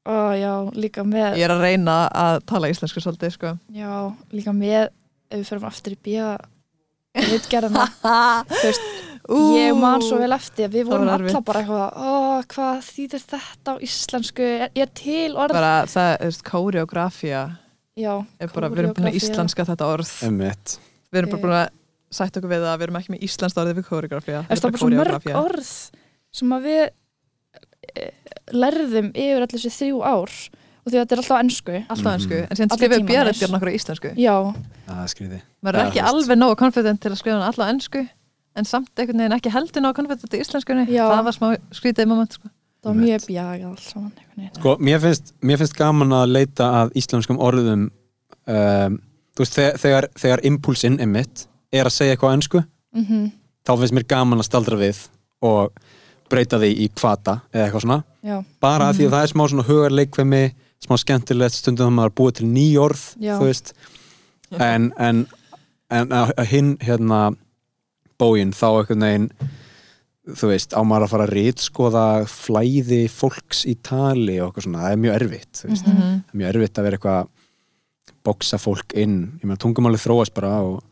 [0.03, 3.53] Ó, já, líka með ég er að reyna að tala íslensku svolítið sko.
[3.71, 3.93] já,
[4.35, 4.89] líka með
[5.31, 6.33] ef við fyrir aftur í bíða
[8.65, 8.87] veist,
[9.53, 11.37] ég man svo vel eftir að við vorum erfitt.
[11.47, 14.47] bara eitthvað hvað þýðir þetta á íslensku?
[14.47, 15.57] Er, er til orð?
[15.59, 17.43] Bara það, kóreografía
[18.41, 19.21] er bara, við erum búin að kóreografía.
[19.21, 20.13] íslenska þetta orð.
[20.25, 20.79] Einmitt.
[21.13, 21.69] við erum bara búin að
[22.13, 24.83] sætt okkur við að við erum ekki með íslenskt orðið við kóreografía Það er bara
[24.83, 25.71] svo mörg orð
[26.33, 26.83] sem að við
[27.93, 28.09] e,
[28.57, 30.37] lærðum yfir allir þessi þrjú ár
[30.83, 32.47] og því að þetta er alltaf ennsku alltaf ennsku, Mhm.
[32.51, 33.13] en síðan Allir skrifum við tímarnir.
[33.13, 34.09] björðetgjörn okkur á íslensku.
[34.17, 34.35] Já,
[34.89, 37.69] það er skrítið maður er Já, ekki alveg nógu confident til að skrifa hann alltaf
[37.73, 38.09] ennsku
[38.57, 40.87] en samt einhvern veginn ekki heldur nógu confident í íslenskunni.
[40.89, 41.05] Já.
[41.09, 42.49] það var smá skrítið moment sko.
[42.83, 43.95] það var mjög bjagað alls
[44.59, 47.91] sko, mér finnst, mér finnst gaman að leita að íslenskum orðum
[48.49, 48.99] um,
[49.37, 52.65] þú veist, þegar, þegar, þegar impulsinn er mitt er að segja eitthvað á ennsku
[52.95, 53.31] Mhm,
[53.65, 54.99] þá finnst mér gaman að staldra við
[55.43, 55.71] og
[56.29, 59.45] breyta því í kvata eða eitthvað svona, Já, bara að því að það er smá
[59.49, 60.43] svona hugarleikvemi,
[60.83, 63.37] smá skemmtilegt stundum þá maður búið til ný orð Já.
[63.39, 63.73] þú veist.
[64.59, 65.25] En, en,
[65.91, 67.21] en að hinn hérna
[68.21, 69.29] bógin þá einhvern veginn
[70.39, 74.83] þú veist, á maður að fara að rítskoða flæði fólks í tali og eitthvað svona,
[74.85, 75.99] það er mjög erfitt veist, Mhm.
[75.99, 77.31] það er mjög erfitt að vera eitthvað að
[78.23, 79.17] boksa fólk inn.
[79.41, 80.83] Ég meina tungumáli þróast bara og,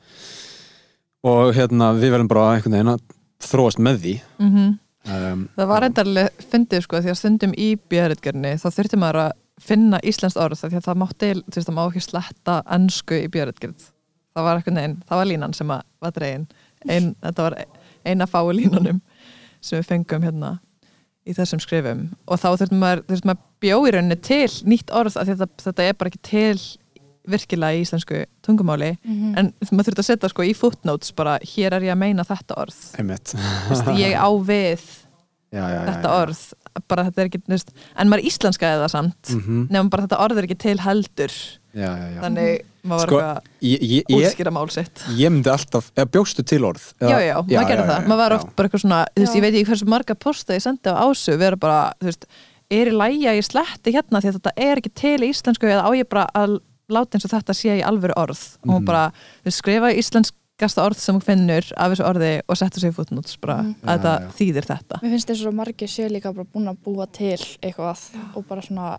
[1.23, 3.05] og hérna við verðum bara einhvern veginn að
[3.51, 4.15] þróast með því.
[4.43, 9.21] Mm um, það var endarlega fyndið sko því að stundum í björðetgjörni þá þurfti maður
[9.23, 13.19] að finna íslenskt orð því að það mátti, þú veist, það má ekki sletta ennsku
[13.21, 13.91] í björðetgjörð
[14.35, 16.49] það var eitthvað neginn, það var línan sem að var dregin.
[16.89, 17.57] Ein, þetta var
[18.09, 19.01] eina fái línunum
[19.61, 20.53] sem við fengum hérna
[21.29, 22.07] í þessum skrifum.
[22.27, 25.43] Og þá þurftum maður, þurftum maður bjó í rauninni til nýtt orð af því að
[25.43, 26.63] þetta, þetta er bara ekki til
[27.31, 28.95] virkilega í íslensku tungumáli.
[29.05, 29.35] Mhm.
[29.37, 32.57] en maður þurfti að setja sko í footnotes bara hér er ég að meina þetta
[32.63, 32.81] orð.
[33.69, 34.87] Veist, ég á við
[35.51, 36.23] já, já, já, þetta já.
[36.23, 36.43] orð
[36.89, 39.61] bara þetta er ekki, þú veist, en maður íslenskaði það samt Mhm.
[39.71, 41.33] nefnum bara þetta orð er ekki til heldur
[41.75, 42.21] já, já, já.
[42.25, 46.11] þannig maður Sko, var ég, ég, eitthvað ég, útskýra mál sitt ég myndi alltaf eða
[46.15, 49.21] bjóstu til orð já, já, maður gerði það, maður var oft bara eitthvað svona þú
[49.25, 52.25] veist, ég veit ekki hversu marga posta ég sendi á ásu vera bara, þú veist,
[52.71, 55.67] er í lægi að ég sletti hérna því að þetta er ekki til í íslensku
[55.69, 56.61] eða á ég bara að
[56.91, 58.85] láta eins og þetta sé í alvöru orð og hún Mhm.
[58.87, 59.93] bara, þú veist, skrifa
[60.61, 63.75] íslenskasta orð sem hún finnur af þessu orði og setja sig í fútnúts bara, Mhm.
[63.83, 64.31] að Já, þetta já.
[64.39, 68.37] þýðir þetta Mér finnst þess að margir sé líka bara búin að búa til eitthvað
[68.37, 68.99] og bara svona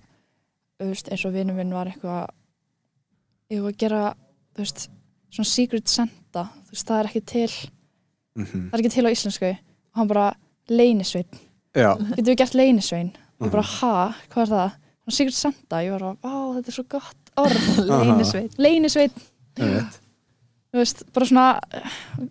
[0.79, 2.27] veist, eins og vinur minn var eitthvað
[3.51, 4.13] ég var að gera
[4.57, 4.89] veist,
[5.31, 7.51] svona secret senta þú veist, það er ekki til
[8.35, 8.69] Mhm.
[8.71, 10.33] það er ekki til á íslensku og hann bara
[10.69, 11.25] leynisveinn,
[11.75, 13.11] já, getur við gert leynisveinn
[13.41, 13.79] og ég bara, Mhm.
[13.81, 14.71] ha, hvað er það?
[15.01, 17.51] Svona secret senta, ég var að, á, þetta er svo gott orð
[17.91, 19.13] einmitt.
[19.55, 20.10] þú
[20.79, 21.45] veist, bara svona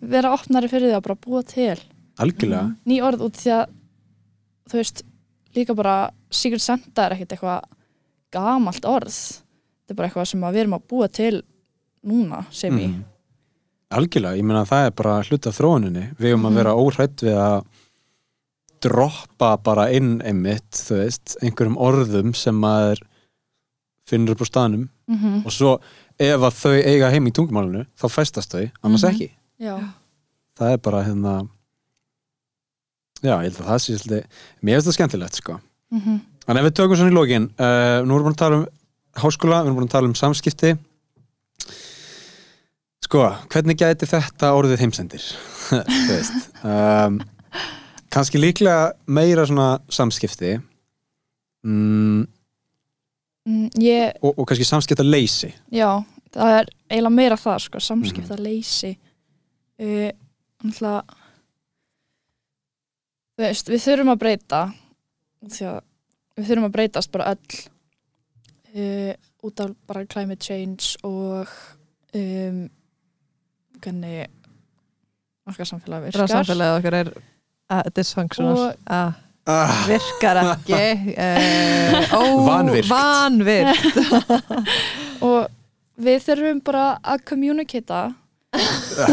[0.01, 1.77] vera opnari fyrir því að bara búa til.
[2.21, 2.75] Algjörlega.
[2.89, 3.69] Ný orð út því að
[4.71, 5.03] þú veist,
[5.55, 5.95] líka bara
[6.31, 7.61] Secret Santa er ekkert eitthvað
[8.31, 9.11] gamalt orð.
[9.11, 11.41] Þetta er bara eitthvað sem að við erum að búa til
[12.07, 13.03] núna sem í Mhm.
[13.91, 16.15] Algjörlega, ég meina það er bara hluta af þróuninni.
[16.15, 17.65] Við erum að vera óhrætt við að
[18.81, 23.01] droppa bara inn einmitt, þú veist, einhverjum orðum sem maður
[24.07, 24.87] finnur upp á staðnum.
[25.11, 25.73] Mm og svo
[26.21, 29.11] ef að þau eiga heim í tungumálinu þá fæstast þau, annars Mhm.
[29.13, 29.29] ekki.
[29.61, 29.75] já,
[30.61, 31.33] Það er bara hérna
[33.23, 34.25] já, ég held að það sé svolítið
[34.61, 35.59] mér finnst það skemmtilegt, sko.
[35.91, 36.19] mm
[36.49, 38.65] En ef við tökum svona í lógin, uh, nú erum við búin að tala um
[39.21, 40.71] háskóla, við erum búin að tala um samskipti.
[43.05, 43.21] Sko,
[43.51, 45.23] hvernig gæti þetta orðið heimsendir?
[45.69, 46.49] Þú veist.
[46.65, 47.19] Um,
[48.11, 50.57] Kanski líklega meira svona samskipti
[51.63, 52.25] mm,
[53.47, 55.53] mm, ég, og, og kannski samskipta leysi.
[55.71, 55.89] já
[56.31, 58.93] það er eiginlega meira það sko, samskipta leysi
[59.81, 60.11] uh,
[60.63, 61.17] náttúrulega
[63.35, 64.61] þú veist, við þurfum að breyta
[65.49, 65.79] því að
[66.37, 67.61] við þurfum að breytast bara öll
[68.75, 69.13] uh,
[69.47, 71.49] út af bara climate change og
[72.15, 72.61] um,
[73.81, 74.27] hvernig
[75.49, 76.21] okkar samfélag virkar.
[76.27, 78.53] Ráðsamfélagið okkar er uh, dysfunctional.
[78.53, 79.15] Og- uh, Ah,
[79.87, 80.81] virkar ekki
[81.15, 82.89] uh, ó, Vanvirkt.
[82.89, 83.97] vanvirkt.
[85.27, 85.47] og
[86.01, 88.01] við þurfum bara að communicata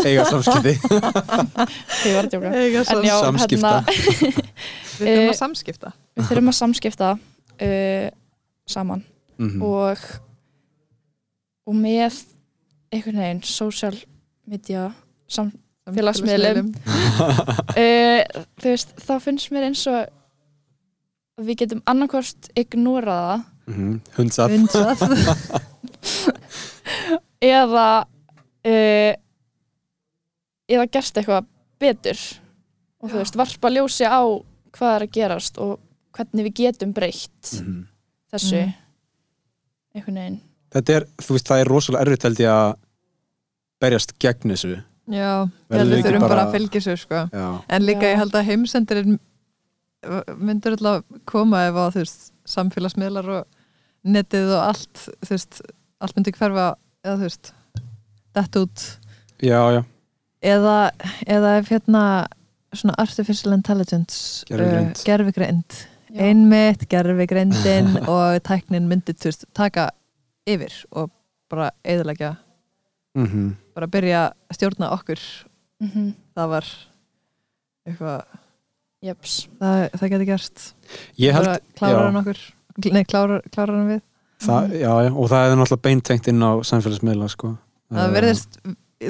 [0.04, 0.72] eiga samskipti.
[0.82, 3.72] því var að djóka Eiga en já, Samskipta.
[3.86, 4.46] hérna,
[4.98, 8.08] Við þurfum Eh, að samskipta við þurfum að samskipta uh,
[8.68, 9.04] saman
[9.38, 9.60] Mhm.
[9.62, 10.00] og
[11.68, 12.16] og með
[12.90, 13.94] einhvern veginn social
[14.48, 14.88] media
[15.30, 15.52] sam,
[15.94, 16.72] Félagsmiðlum.
[16.74, 20.08] uh, þú veist, þá finnst mér eins og
[21.38, 23.98] við getum annarkvort ignoraða Mhm.
[24.16, 24.52] Hundsað.
[24.54, 25.02] Hundsað
[27.44, 27.86] eða
[28.64, 29.12] uh,
[30.68, 31.46] eða gerst eitthvað
[31.80, 32.18] betur
[32.98, 34.20] og þú veist, varpa ljósi á
[34.74, 35.76] hvað er að gerast og
[36.16, 37.84] hvernig við getum breytt Mhm.
[38.32, 38.74] þessu Mm.
[39.94, 42.74] einhvern veginn Þetta er, þú veist, það er rosalega erfitt held ég að
[43.80, 44.82] berjast gegn þessu.
[45.08, 47.20] Já, ég held ekki við þurfum bara bara- að fylgja sér sko.
[47.32, 47.64] Já.
[47.70, 48.12] En líka Já.
[48.12, 49.18] ég held að heimsendir
[50.38, 53.46] myndur alltaf koma ef að þú veist, samfélagsmiðlar og
[54.08, 55.60] netið og allt þú veist,
[56.00, 56.66] allt myndi hverfa
[57.04, 57.52] eða þú veist,
[58.38, 58.84] dett út
[59.42, 59.80] Já, já.
[60.54, 60.76] eða,
[61.26, 62.02] eða ef hérna
[62.74, 64.96] svona artificial intelligence Gervigreind.
[64.98, 66.22] uh, gerfigreind Já.
[66.28, 69.88] einmitt, gerfigreindin og tæknin myndi þú veist, taka
[70.48, 71.10] yfir og
[71.50, 72.36] bara eðalegja,
[73.18, 74.20] Mm bara byrja
[74.50, 75.20] að stjórna okkur
[75.82, 76.66] mm það var
[77.86, 78.24] eitthvað
[79.02, 79.48] Jeps.
[79.60, 80.62] það, það geti gerst
[81.22, 82.40] Ég held, klárar hann okkur
[82.94, 84.02] nei, klárar, klárar hann við
[84.42, 87.52] það, já, já, og það er náttúrulega beintengt inn á samfélagsmiðla, sko.
[87.92, 88.58] það Eh, verðist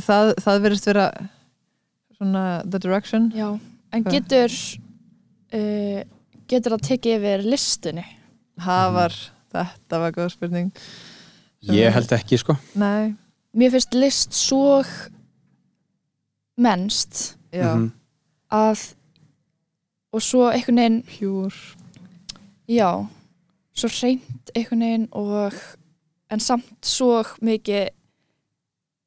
[0.04, 1.06] það, það verðist vera
[2.18, 3.48] svona the direction Já,
[3.92, 4.12] en Hvað?
[4.18, 4.54] getur
[5.54, 6.02] uh,
[6.48, 8.04] getur það tekið yfir listunni
[8.60, 9.16] það var,
[9.54, 10.72] þetta var góð spurning
[11.68, 12.54] Ég held ekki, sko.
[12.78, 13.14] nei,
[13.58, 14.82] Mér finnst list svo
[16.58, 17.92] mennst já, Mhm.
[18.52, 18.94] að
[20.12, 21.54] og svo einhvern veginn pjúr
[22.68, 22.90] já,
[23.76, 25.56] svo reynd einhvern veginn og
[26.30, 27.88] en samt svo mikið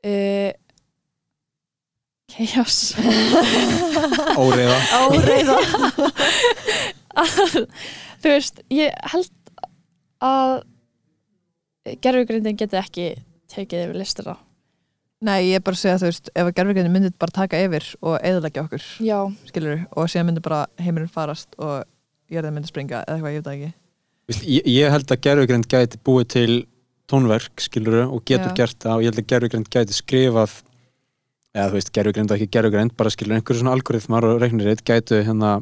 [0.06, 0.52] uh,
[2.32, 2.80] chaos.
[4.42, 4.78] Óreiða.
[4.96, 5.58] áreiða
[7.20, 7.40] að,
[8.22, 9.32] þú veist, ég held
[10.22, 10.62] að
[12.02, 13.08] gerfugrindin geti ekki
[13.52, 14.38] tekið yfir listina
[15.22, 17.86] nei, ég er bara að segja þú veist ef að gerfigreindin myndi bara taka yfir
[18.02, 19.18] og eðalegja okkur, já,
[19.52, 21.84] skilur og síðan myndi bara heimurinn farast og
[22.32, 23.72] jörðin myndi springa eða eitthvað, ég veit það ekki
[24.32, 26.52] Vist, ég, ég held að gerfugrind gæti búið til
[27.12, 28.58] tónverk, skilur og getur Já.
[28.62, 30.54] gert það og ég held að gerfugrind gæti skrifað
[31.52, 35.20] eða þú veist, gerfugrind og ekki gerfugrind bara skilur einhverju svona algoritmar og reiknirít gætu
[35.26, 35.58] hérna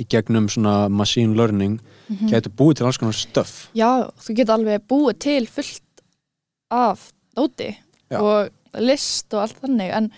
[0.00, 1.80] í gegnum svona machine learning
[2.12, 2.28] Mhm.
[2.30, 3.88] gætu búið til alls konar stöf já,
[4.20, 6.02] þú getur alveg búið til fullt
[6.70, 7.74] af dóti
[8.12, 8.20] Já.
[8.20, 10.10] og list og allt þannig en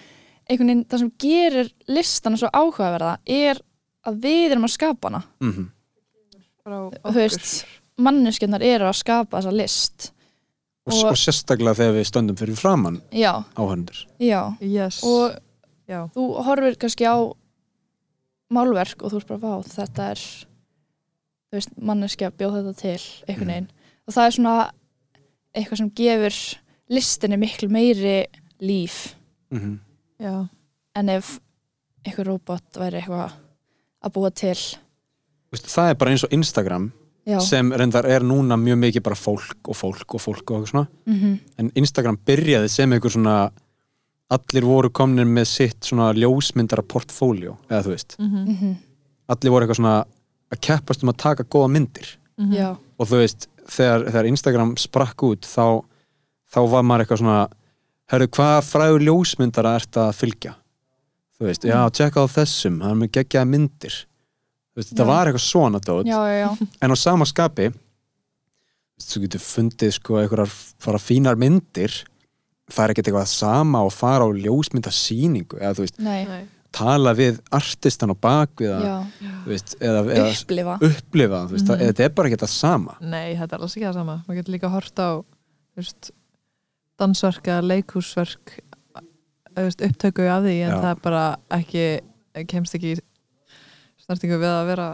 [0.49, 3.61] einhvern veginn það sem gerir listana svo áhugaverða er
[4.05, 5.23] að við erum að skapa hana.
[5.41, 5.71] Mm -hmm.
[6.65, 7.65] frá þú veist,
[7.97, 10.13] manneskjarnar eru að skapa þessa list.
[10.87, 13.45] Og, Og- og sérstaklega þegar við stöndum fyrir framann já.
[14.61, 15.03] yes.
[15.03, 15.33] og
[15.89, 17.17] já, þú horfir kannski á
[18.51, 20.21] málverk og þú ert bara vá, þetta er
[21.53, 23.71] veist, manneskja bjóð þetta til einhvern veginn.
[24.07, 24.71] Og það er svona
[25.55, 26.39] eitthvað sem gefur
[26.95, 28.25] listinni miklu meiri
[28.61, 29.15] líf.
[29.51, 29.79] Mm -hmm.
[30.25, 30.49] já,
[30.95, 31.41] en ef
[32.05, 33.33] einhver robot væri eitthvað
[34.05, 34.59] að búa til.
[35.55, 36.93] Það er bara eins og Instagram
[37.27, 40.71] já, sem reyndar er núna mjög mikið bara fólk og fólk og fólk og eitthvað
[40.71, 40.89] svona.
[41.07, 43.51] Mm en Instagram byrjaði sem einhver svona
[44.31, 48.49] allir voru komnir með sitt svona ljósmyndara portfóljó eða þú veist, mm -hmm.
[48.49, 48.75] Mhm.
[49.29, 50.05] allir voru eitthvað svona
[50.53, 52.19] að keppast um að taka góða myndir.
[52.39, 52.53] Mhm.
[52.53, 55.85] já, og þú veist, þegar, þegar Instagram sprakk út þá,
[56.55, 57.39] þá var maður eitthvað svona
[58.13, 60.55] herru, hvað frægur ljósmyndara ert að fylgja?
[61.35, 64.01] Þú veist, já, tjekka á þessum hann er með geggjaða myndir.
[64.71, 67.71] Þú veist, þetta var eitthvað svona dót já, já, já, en á sama skapi
[69.05, 70.51] þú getur fundið sko einhverjar
[70.83, 71.95] fara fínar myndir
[72.71, 77.39] það er ekkert eitthvað sama og fara á ljósmyndasýningu eða þú veist, nei, tala við
[77.55, 80.77] artistan á bakvið að, já, þú veist, eða, eða upplifa.
[80.89, 81.83] upplifa, þú veist, mm.
[81.85, 82.97] þetta er bara ekki það sama.
[83.03, 84.17] Nei, þetta er alls ekki það sama.
[84.25, 86.11] Maður getur líka hort á þú veist,
[87.05, 88.57] dansverk eða leikhúsverk
[89.55, 90.79] þú veist, upptöku af því en Já.
[90.83, 91.25] það er bara
[91.61, 91.85] ekki
[92.51, 93.01] kemst ekki í
[94.05, 94.87] snertingu við að vera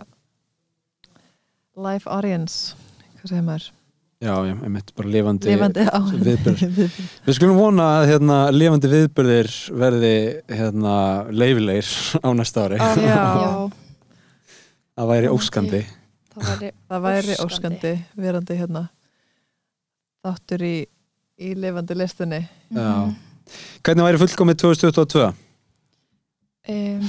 [1.81, 2.75] live audience
[3.21, 3.69] hvað segir maður?
[4.21, 6.65] já, já, einmitt, bara lifandi, Lifandi á viðburð.
[7.27, 9.49] við skulum vona að hérna, lifandi viðburðir
[9.81, 10.13] verði
[10.53, 10.95] hérna,
[11.33, 11.89] leifilegir
[12.21, 13.25] á næsta ári Já, Já.
[13.47, 13.51] já,
[15.01, 15.83] það væri óskandi
[16.37, 17.47] það væri Það væri Óskandi.
[17.49, 17.95] óskandi
[18.27, 18.85] verandi hérna
[20.21, 20.75] þáttur í,
[21.41, 22.43] í lifandi listunni.
[22.71, 22.91] Já.
[23.07, 23.15] Mhm.
[23.83, 25.33] hvernig væri fullkomið 2022?
[26.69, 27.07] um,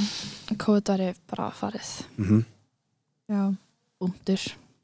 [0.57, 2.05] COVID væri bara farið.
[2.17, 2.43] Mm -hmm.
[3.29, 3.55] Já.
[4.01, 4.41] Búndur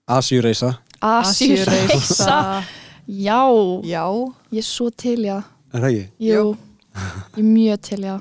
[0.07, 2.63] Asjúreisa Asjureisa
[3.07, 3.41] Já,
[3.83, 4.05] Já,
[4.51, 5.41] ég er svo til já
[5.73, 6.03] er það ekki?
[6.19, 6.55] Jú,
[7.35, 8.19] ég er mjög til já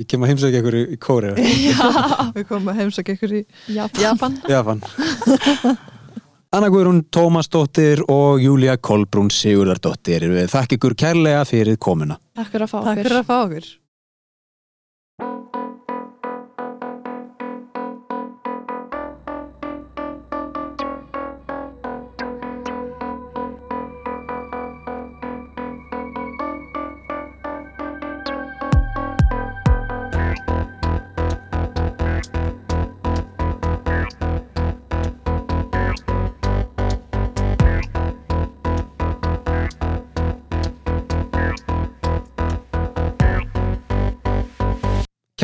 [0.00, 1.34] Ég kem að heimsækja ykkur í, í kóri
[1.68, 1.90] Já,
[2.32, 4.00] við komum að heimsækja ykkur í Japan.
[4.00, 4.38] Japan.
[4.48, 4.82] Japan
[6.52, 10.26] Anna Guðrún Tómasdóttir og Júlia Kolbrún Sigurðardóttir.
[10.28, 12.18] Við þakka ykkur kærlega fyrir komuna.
[12.36, 13.72] Takk fyrir að fá Takk okkur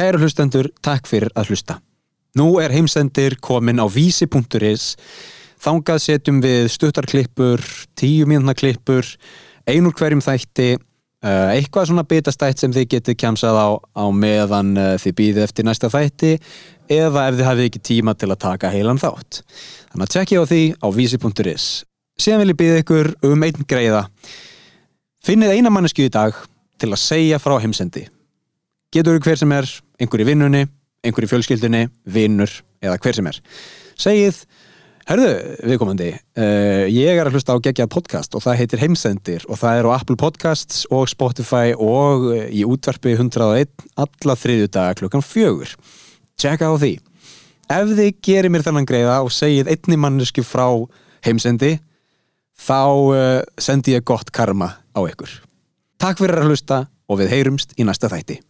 [0.08, 1.74] Kæru hlustendur, takk fyrir að hlusta.
[2.40, 4.94] Nú er heimsendir komin á vísi.is
[5.60, 7.60] Þangað setjum við stuttarklippur,
[7.92, 9.04] tíu mínúna klippur,
[9.68, 14.96] einur hverjum þætti, uh, eitthvað svona bitastætt sem þið getið kjamsað á, á meðan uh,
[14.96, 16.34] þið býðið eftir næsta þætti
[16.88, 19.44] eða ef þið hafið ekki tíma til að taka heilan þátt.
[19.92, 21.72] Þannig að tjekkja á því á vísi.is.
[22.16, 24.06] Síðan vil ég býða ykkur um einn greiða.
[25.20, 26.46] Finnið eina mannesku í dag
[26.80, 28.08] til að segja frá heimsendi.
[28.88, 29.66] Getur hver sem er,
[30.00, 30.62] einhver í vinnunni,
[31.04, 32.48] einhver í fjölskyldunni, vinnur
[32.80, 33.36] eða hver sem er.
[34.00, 34.38] Segið,
[35.10, 35.28] herðu
[35.68, 39.82] viðkomandi, uh, ég er að hlusta á geggjað podcast og það heitir Heimsendir og það
[39.82, 43.68] er á Apple Podcasts og Spotify og eh, í útvarpi 101
[44.00, 45.76] alla þriðju daga klukkan fjögur.
[46.40, 46.94] Tjekka á því.
[47.68, 50.64] Ef þið gerir mér þennan greiða og segið einni mannesku frá
[51.28, 51.74] heimsendi,
[52.56, 55.42] þá uh, sendi ég gott karma á ykkur.
[56.00, 58.40] Takk fyrir að hlusta og við heyrumst í næsta þætti.